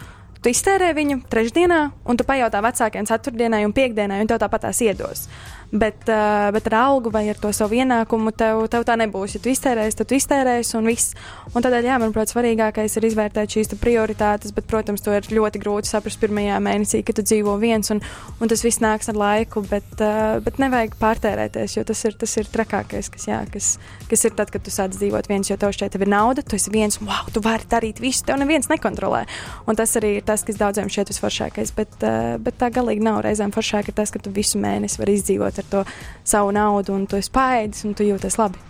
Tu 0.43 0.51
iztērē 0.51 0.89
viņu 0.97 1.21
trešdienā, 1.31 1.81
un 2.11 2.19
tu 2.19 2.27
pajautā 2.27 2.59
vecākiem 2.65 3.07
ceturtdienai 3.07 3.63
un 3.63 3.75
piekdienai, 3.77 4.19
un 4.25 4.31
tev 4.31 4.41
tāpat 4.43 4.67
tās 4.67 4.81
iedos. 4.83 5.29
Bet, 5.73 6.05
uh, 6.05 6.51
bet 6.53 6.67
ar 6.69 6.75
algu 6.77 7.09
vai 7.09 7.23
ar 7.33 7.39
to 7.41 7.49
savu 7.57 7.79
ienākumu 7.81 8.35
tev, 8.37 8.67
tev 8.69 8.83
tā 8.85 8.93
nebūs. 9.01 9.39
Ja 9.39 9.41
tu 9.41 9.49
iztērēsi, 9.49 9.97
tad 9.97 10.11
tu 10.11 10.19
iztērēsi 10.19 10.75
un 10.77 10.91
viss. 10.91 11.15
Un 11.57 11.65
tādēļ, 11.65 11.87
jā, 11.89 11.95
manuprāt, 12.03 12.29
svarīgākais 12.29 12.99
ir 13.01 13.07
izvērtēt 13.09 13.57
šīs 13.57 13.73
prioritātes, 13.81 14.53
bet, 14.53 14.67
protams, 14.69 15.01
to 15.01 15.15
ir 15.17 15.25
ļoti 15.33 15.63
grūti 15.63 15.89
saprast 15.89 16.21
pirmajā 16.21 16.59
mēnesī, 16.61 17.01
kad 17.09 17.17
tu 17.17 17.25
dzīvo 17.25 17.55
viens, 17.63 17.89
un, 17.95 18.03
un 18.37 18.53
tas 18.53 18.61
viss 18.67 18.83
nāks 18.85 19.09
ar 19.09 19.17
laiku. 19.17 19.63
Bet, 19.71 19.89
uh, 19.97 20.43
bet 20.45 20.61
nevajag 20.61 20.99
pārtērēties, 21.01 21.79
jo 21.79 21.87
tas 21.89 22.05
ir, 22.05 22.19
tas 22.21 22.37
ir 22.37 22.53
trakākais, 22.53 23.09
kas, 23.17 23.25
jā, 23.31 23.41
kas, 23.55 23.71
kas 24.13 24.27
ir 24.29 24.37
tad, 24.37 24.53
kad 24.53 24.61
tu 24.69 24.75
sāc 24.75 24.93
dzīvot 24.93 25.33
viens, 25.33 25.49
jo 25.49 25.57
tev 25.57 25.73
tev 25.73 26.05
ir 26.05 26.13
nauda, 26.13 26.45
tu 26.45 26.61
esi 26.61 26.75
viens, 26.75 27.01
wow, 27.01 27.33
tu 27.33 27.41
vari 27.41 27.65
darīt 27.73 28.05
visu, 28.05 28.27
tev 28.29 28.43
neviens 28.45 28.69
nekontrolē. 28.69 29.25
Un 29.65 29.81
tas 29.81 29.97
arī 29.97 30.19
ir 30.19 30.29
tas, 30.29 30.45
kas 30.45 30.61
daudziem 30.61 30.93
šķiet 30.93 31.15
visforšākais. 31.15 31.73
Bet, 31.81 31.97
uh, 32.05 32.37
bet 32.45 32.61
tā 32.61 32.69
galīgi 32.77 33.09
nav 33.09 33.23
reizēm 33.25 33.57
foršāk, 33.57 33.89
tas, 33.97 34.13
ka 34.13 34.21
tu 34.21 34.37
visu 34.37 34.61
mēnesi 34.61 35.01
vari 35.01 35.17
izdzīvot 35.17 35.62
ar 35.63 35.71
to 35.71 35.85
savu 36.29 36.53
naudu, 36.55 36.97
un 36.97 37.07
tu 37.09 37.19
esi 37.19 37.33
paēdis, 37.33 37.87
un 37.89 37.97
tu 37.99 38.07
jūties 38.07 38.39
labi. 38.41 38.61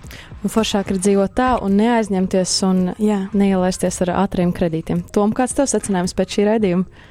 Un 0.43 0.53
foršāk 0.53 0.93
ir 0.93 1.01
dzīvot 1.01 1.35
tā, 1.39 1.55
un 1.65 1.77
neaizņemties, 1.81 2.55
un 2.69 2.83
Jā. 3.03 3.25
neielaisties 3.33 4.03
ar 4.05 4.15
ātriem 4.25 4.53
kredītiem. 4.55 5.05
Tom, 5.15 5.35
kāds 5.37 5.57
tev 5.57 5.71
secinājums 5.71 6.17
pēc 6.19 6.37
šī 6.37 6.49
raidījuma? 6.51 7.11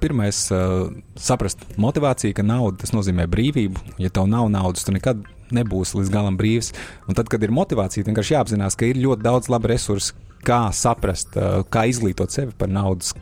Pirmais, 0.00 0.42
uh, 0.52 0.90
saprast 1.16 1.62
motivāciju, 1.80 2.34
ka 2.36 2.44
nauda 2.44 2.82
tas 2.82 2.92
nozīmē 2.92 3.24
brīvību. 3.32 3.96
Ja 4.02 4.10
tev 4.12 4.26
nav 4.28 4.50
naudas, 4.52 4.84
tu 4.84 4.92
nekad 4.92 5.22
nebūsi 5.54 6.00
līdz 6.00 6.12
galam 6.12 6.36
brīvs. 6.40 6.74
Un 7.08 7.16
tad, 7.16 7.30
kad 7.32 7.42
ir 7.42 7.54
motivācija, 7.54 8.04
vienkārši 8.06 8.36
jāapzinās, 8.36 8.76
ka 8.76 8.90
ir 8.90 9.00
ļoti 9.00 9.24
daudz 9.24 9.48
labu 9.52 9.70
resursu, 9.72 10.16
kā 10.46 10.60
saprast, 10.76 11.36
uh, 11.38 11.62
kā 11.70 11.86
izglītot 11.90 12.32
sevi 12.34 12.56
par 12.58 12.72
naudas 12.72 13.14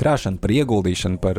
krāšanu, 0.00 0.38
par 0.38 0.52
ieguldīšanu, 0.54 1.18
par, 1.18 1.38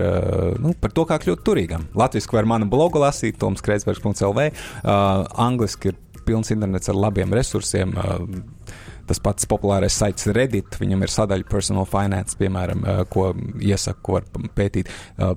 nu, 0.59 0.73
par 0.81 0.91
to, 0.97 1.05
kā 1.07 1.19
kļūt 1.21 1.43
turīgam. 1.45 1.85
Latvijas 1.95 2.27
var 2.33 2.49
manu 2.49 2.65
blogu 2.67 2.99
lasīt, 2.99 3.37
Toms 3.39 3.61
Kreisbergs.lv. 3.63 4.47
Uh, 4.81 5.27
angliski 5.39 5.93
ir 5.93 5.99
pilns 6.25 6.51
internets 6.51 6.91
ar 6.91 6.97
labiem 6.99 7.31
resursiem. 7.37 7.93
Uh, 7.95 8.41
Tas 9.11 9.19
pats 9.19 9.43
populārais 9.43 9.91
saits 9.91 10.29
Reddit, 10.31 10.77
viņam 10.79 11.01
ir 11.03 11.11
sadaļa 11.11 11.43
personal 11.51 11.83
finance, 11.89 12.37
piemēram, 12.39 12.85
ko 13.11 13.25
iesaku, 13.59 13.99
ko 14.07 14.13
var 14.15 14.47
pētīt. 14.55 14.87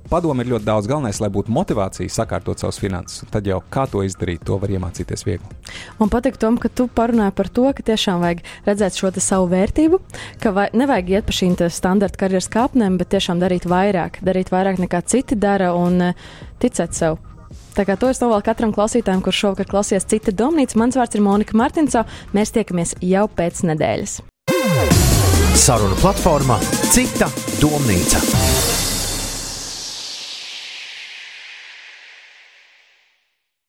Padomu 0.06 0.44
ir 0.44 0.52
ļoti 0.52 0.68
daudz. 0.68 0.86
Galvenais, 0.86 1.18
lai 1.18 1.30
būtu 1.34 1.50
motivācija 1.50 2.12
sakārtot 2.14 2.62
savus 2.62 2.78
finanses. 2.78 3.24
Tad 3.34 3.50
jau 3.50 3.58
kā 3.74 3.88
to 3.90 4.04
izdarīt, 4.06 4.44
to 4.46 4.60
var 4.62 4.70
iemācīties 4.70 5.26
viegli. 5.26 5.58
Man 5.98 6.12
patīk, 6.12 6.38
Tom, 6.38 6.60
ka 6.62 6.70
tu 6.70 6.86
parunāji 6.86 7.34
par 7.34 7.50
to, 7.50 7.66
ka 7.74 7.88
tiešām 7.90 8.22
vajag 8.22 8.46
redzēt 8.68 9.02
šo 9.02 9.10
savu 9.18 9.50
vērtību, 9.50 10.02
ka 10.38 10.54
vai, 10.54 10.70
nevajag 10.70 11.14
iet 11.16 11.26
pa 11.26 11.34
šīm 11.34 11.58
standarta 11.66 12.22
karjeras 12.22 12.52
kāpnēm, 12.54 13.02
bet 13.02 13.10
tiešām 13.18 13.42
darīt 13.42 13.66
vairāk, 13.66 14.22
darīt 14.22 14.54
vairāk 14.54 14.78
nekā 14.86 15.02
citi 15.02 15.34
dara 15.34 15.74
un 15.74 16.12
ticēt 16.62 16.94
sev. 16.94 17.18
Tā 17.74 17.82
kā 17.88 17.96
to 17.98 18.10
es 18.12 18.22
novēlu 18.22 18.44
katram 18.46 18.74
klausītājam, 18.74 19.22
kurš 19.24 19.40
šovakar 19.44 19.70
klausījās 19.72 20.06
cita 20.10 20.34
domnīca. 20.34 20.78
Mans 20.78 20.98
vārds 20.98 21.18
ir 21.18 21.24
Monika 21.26 21.58
Martinso. 21.58 22.04
Mēs 22.36 22.54
tiekamies 22.54 22.94
jau 23.02 23.26
pēc 23.26 23.64
nedēļas. 23.70 24.20
Saruna 25.58 25.98
platformā 26.02 26.60
Cita 26.94 27.30
domnīca. 27.62 28.53